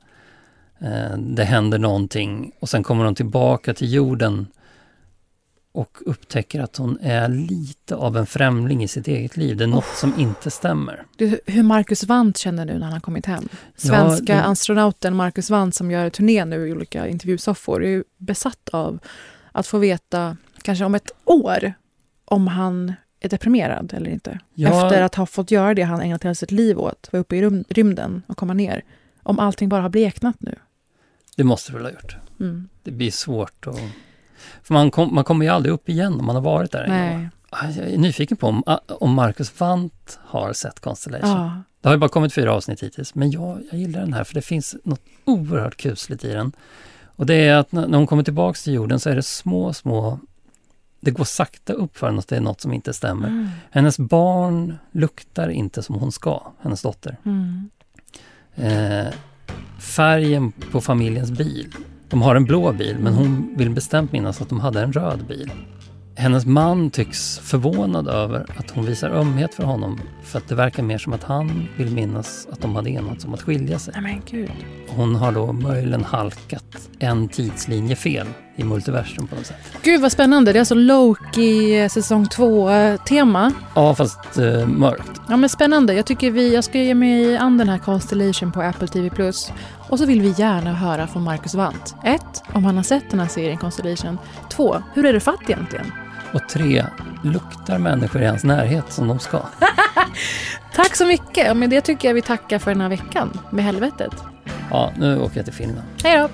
Eh, 0.79 1.19
det 1.19 1.45
händer 1.45 1.79
någonting 1.79 2.53
och 2.61 2.69
sen 2.69 2.83
kommer 2.83 3.05
hon 3.05 3.15
tillbaka 3.15 3.75
till 3.75 3.93
jorden 3.93 4.47
och 5.73 5.99
upptäcker 6.07 6.61
att 6.61 6.77
hon 6.77 6.99
är 7.03 7.29
lite 7.29 7.95
av 7.97 8.17
en 8.17 8.27
främling 8.27 8.83
i 8.83 8.89
sitt 8.89 9.09
eget 9.09 9.37
liv. 9.37 9.57
Det 9.57 9.65
är 9.65 9.69
något 9.69 9.97
som 9.97 10.21
inte 10.21 10.51
stämmer. 10.51 11.05
Du, 11.17 11.41
hur 11.47 11.63
Marcus 11.63 12.05
Wandt 12.05 12.39
känner 12.39 12.65
nu 12.65 12.73
när 12.73 12.85
han 12.85 12.93
har 12.93 13.01
kommit 13.01 13.27
hem. 13.27 13.49
Svenska 13.77 14.35
det- 14.35 14.45
astronauten 14.45 15.17
Marcus 15.17 15.51
Wandt 15.51 15.77
som 15.77 15.91
gör 15.91 16.11
turné 16.11 16.45
nu 16.45 16.69
i 16.69 16.73
olika 16.73 17.09
intervjusoffor 17.09 17.85
är 17.85 17.89
ju 17.89 18.05
besatt 18.19 18.69
av 18.73 18.99
att 19.53 19.67
få 19.67 19.79
veta, 19.79 20.37
kanske 20.63 20.85
om 20.85 20.95
ett 20.95 21.11
år, 21.25 21.73
om 22.25 22.47
han 22.47 22.93
deprimerad 23.29 23.95
eller 23.95 24.11
inte. 24.11 24.39
Ja. 24.55 24.69
Efter 24.85 25.03
att 25.03 25.15
ha 25.15 25.27
fått 25.27 25.51
göra 25.51 25.75
det 25.75 25.83
han 25.83 26.01
ägnat 26.01 26.25
hela 26.25 26.35
sitt 26.35 26.51
liv 26.51 26.79
åt, 26.79 27.09
vara 27.13 27.21
uppe 27.21 27.37
i 27.37 27.43
rym- 27.43 27.65
rymden 27.69 28.23
och 28.27 28.37
komma 28.37 28.55
ner. 28.55 28.85
Om 29.23 29.39
allting 29.39 29.69
bara 29.69 29.83
har 29.83 29.89
bleknat 29.89 30.37
nu. 30.39 30.55
Det 31.37 31.45
måste 31.45 31.71
det 31.73 31.77
väl 31.77 31.85
ha 31.87 31.93
gjort. 31.93 32.17
Mm. 32.41 32.69
Det 32.83 32.91
blir 32.91 33.11
svårt 33.11 33.67
att... 33.67 33.79
För 34.63 34.75
man, 34.75 34.91
kom, 34.91 35.15
man 35.15 35.25
kommer 35.25 35.45
ju 35.47 35.51
aldrig 35.53 35.73
upp 35.73 35.89
igen 35.89 36.21
om 36.21 36.27
man 36.27 36.35
har 36.37 36.43
varit 36.43 36.73
där 36.73 36.85
en 36.85 36.91
Nej. 36.91 37.13
gång. 37.15 37.29
Ah, 37.51 37.71
Jag 37.77 37.89
är 37.91 37.99
nyfiken 37.99 38.37
på 38.37 38.47
om, 38.47 38.63
ah, 38.67 38.79
om 38.89 39.15
Marcus 39.15 39.61
Wandt 39.61 40.19
har 40.23 40.53
sett 40.53 40.81
Constellation. 40.81 41.31
Ja. 41.31 41.63
Det 41.81 41.89
har 41.89 41.95
ju 41.95 41.99
bara 42.01 42.09
kommit 42.09 42.33
fyra 42.35 42.53
avsnitt 42.55 42.83
hittills, 42.83 43.15
men 43.15 43.31
jag, 43.31 43.59
jag 43.71 43.81
gillar 43.81 44.01
den 44.01 44.13
här 44.13 44.25
för 44.25 44.35
det 44.35 44.43
finns 44.43 44.77
något 44.85 45.01
oerhört 45.25 45.77
kusligt 45.77 46.25
i 46.25 46.33
den. 46.33 46.53
Och 47.17 47.27
det 47.27 47.35
är 47.35 47.57
att 47.57 47.73
när 47.73 47.97
hon 47.99 48.07
kommer 48.07 48.23
tillbaks 48.23 48.65
till 48.65 48.73
jorden 48.73 49.01
så 49.01 49.11
är 49.11 49.17
det 49.17 49.23
små, 49.23 49.73
små... 49.73 50.19
Det 51.05 51.11
går 51.11 51.25
sakta 51.25 51.73
upp 51.73 51.97
för 51.97 52.07
henne 52.07 52.19
att 52.19 52.29
det 52.29 52.37
är 52.37 52.41
något 52.41 52.61
som 52.61 52.73
inte 52.73 52.93
stämmer. 52.93 53.29
Mm. 53.29 53.49
Hennes 53.71 53.99
barn 53.99 54.79
luktar 54.93 55.49
inte 55.49 55.83
som 55.83 55.95
hon 55.95 56.13
ska, 56.13 56.53
hennes 56.61 56.83
dotter. 56.83 57.19
Mm. 57.25 57.71
Eh, 58.55 59.13
färgen 59.81 60.53
på 60.53 60.81
familjens 60.81 61.31
bil. 61.31 61.75
De 62.09 62.23
har 62.23 62.37
en 62.37 62.45
blå 62.45 62.73
bil, 62.73 62.97
men 63.01 63.15
hon 63.15 63.55
vill 63.57 63.71
bestämt 63.71 64.13
minnas 64.13 64.41
att 64.41 64.49
de 64.49 64.61
hade 64.61 64.83
en 64.83 64.93
röd 64.93 65.27
bil. 65.27 65.53
Hennes 66.17 66.47
man 66.47 66.91
tycks 66.91 67.39
förvånad 67.39 68.09
över 68.09 68.47
att 68.57 68.71
hon 68.71 68.85
visar 68.85 69.11
ömhet 69.11 69.55
för 69.55 69.65
honom 69.65 70.01
för 70.23 70.39
att 70.39 70.49
det 70.49 70.55
verkar 70.55 70.83
mer 70.83 70.99
som 70.99 71.13
att 71.13 71.25
han 71.25 71.69
vill 71.77 71.91
minnas 71.91 72.49
att 72.53 72.61
de 72.61 72.77
hade 72.77 72.91
enats 72.91 73.25
om 73.25 73.35
att 73.35 73.43
skilja 73.43 73.79
sig. 73.79 73.95
Nej 73.97 74.03
men 74.03 74.23
gud. 74.31 74.51
Hon 74.89 75.17
har 75.17 75.33
då 75.33 75.53
möjligen 75.53 76.05
halkat 76.05 76.89
en 76.99 77.29
tidslinje 77.29 77.97
fel 77.97 78.27
i 78.57 78.65
multiversum 78.65 79.27
på 79.27 79.35
något 79.37 79.47
sätt. 79.47 79.57
Gud 79.83 80.01
vad 80.01 80.13
spännande. 80.13 80.53
Det 80.53 80.59
är 80.59 80.61
alltså 80.61 80.75
Loki 80.75 81.81
eh, 81.81 81.89
säsong 81.89 82.25
2-tema. 82.25 83.53
Ja, 83.75 83.95
fast 83.95 84.39
eh, 84.39 84.67
mörkt. 84.67 85.21
Ja 85.29 85.37
men 85.37 85.49
spännande. 85.49 85.95
Jag 85.95 86.07
tycker 86.07 86.31
vi, 86.31 86.55
jag 86.55 86.65
ska 86.65 86.79
ge 86.79 86.95
mig 86.95 87.37
an 87.37 87.59
den 87.59 87.69
här 87.69 87.79
Constellation 87.79 88.53
på 88.53 88.63
Apple 88.63 88.89
TV+. 88.89 89.11
Och 89.89 89.99
så 89.99 90.07
vill 90.07 90.21
vi 90.21 90.35
gärna 90.37 90.73
höra 90.73 91.07
från 91.07 91.23
Marcus 91.23 91.55
Wandt. 91.55 91.95
1. 92.05 92.23
Om 92.53 92.65
han 92.65 92.77
har 92.77 92.83
sett 92.83 93.11
den 93.11 93.21
här 93.21 93.29
serien 93.29 93.59
Constellation. 93.59 94.19
2. 94.51 94.83
Hur 94.95 95.07
är 95.07 95.13
det 95.13 95.21
fatt 95.21 95.43
egentligen? 95.43 95.93
Och 96.33 96.49
tre, 96.49 96.85
luktar 97.23 97.79
människor 97.79 98.23
i 98.23 98.27
hans 98.27 98.45
närhet 98.45 98.93
som 98.93 99.09
de 99.09 99.19
ska? 99.19 99.41
Tack 100.75 100.97
så 100.97 101.07
mycket. 101.07 101.57
Med 101.57 101.71
det 101.71 101.81
tycker 101.81 102.09
jag 102.09 102.15
vi 102.15 102.23
tackar 102.23 102.59
för 102.59 102.71
den 102.71 102.81
här 102.81 102.89
veckan 102.89 103.41
med 103.51 103.65
helvetet. 103.65 104.13
Ja, 104.71 104.93
nu 104.97 105.19
åker 105.19 105.37
jag 105.37 105.45
till 105.45 105.55
Finland. 105.55 105.89
Hej 106.05 106.19
då! 106.19 106.29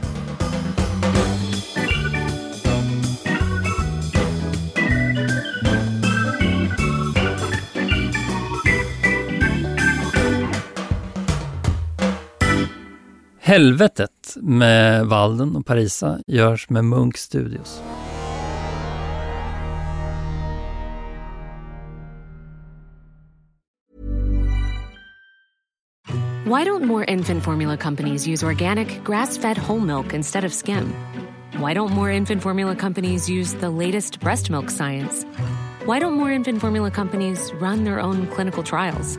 Helvetet 13.51 14.36
med 14.36 15.07
Walden 15.07 15.57
och 15.57 15.66
Parisa 15.66 16.18
görs 16.26 16.70
med 16.70 16.84
Munk 16.84 17.16
Studios. 17.16 17.82
Why 26.44 26.64
don't 26.64 26.84
more 26.84 27.05
infant 27.05 27.44
formula 27.44 27.76
companies 27.76 28.28
use 28.28 28.46
organic, 28.46 29.05
grass 29.05 29.38
fed 29.38 29.59
whole 29.59 29.80
milk 29.80 30.14
instead 30.14 30.44
of 30.44 30.53
skim? 30.53 30.94
Why 31.53 31.74
don't 31.74 31.92
more 31.94 32.16
infant 32.16 32.42
formula 32.42 32.76
companies 32.76 33.28
use 33.28 33.57
the 33.61 33.68
latest 33.68 34.20
breast 34.20 34.51
milk 34.51 34.70
science? 34.70 35.26
Why 35.86 36.01
don't 36.01 36.14
more 36.14 36.34
infant 36.34 36.61
formula 36.61 36.90
companies 36.90 37.53
run 37.61 37.84
their 37.84 38.01
own 38.01 38.26
clinical 38.26 38.62
trials? 38.62 39.18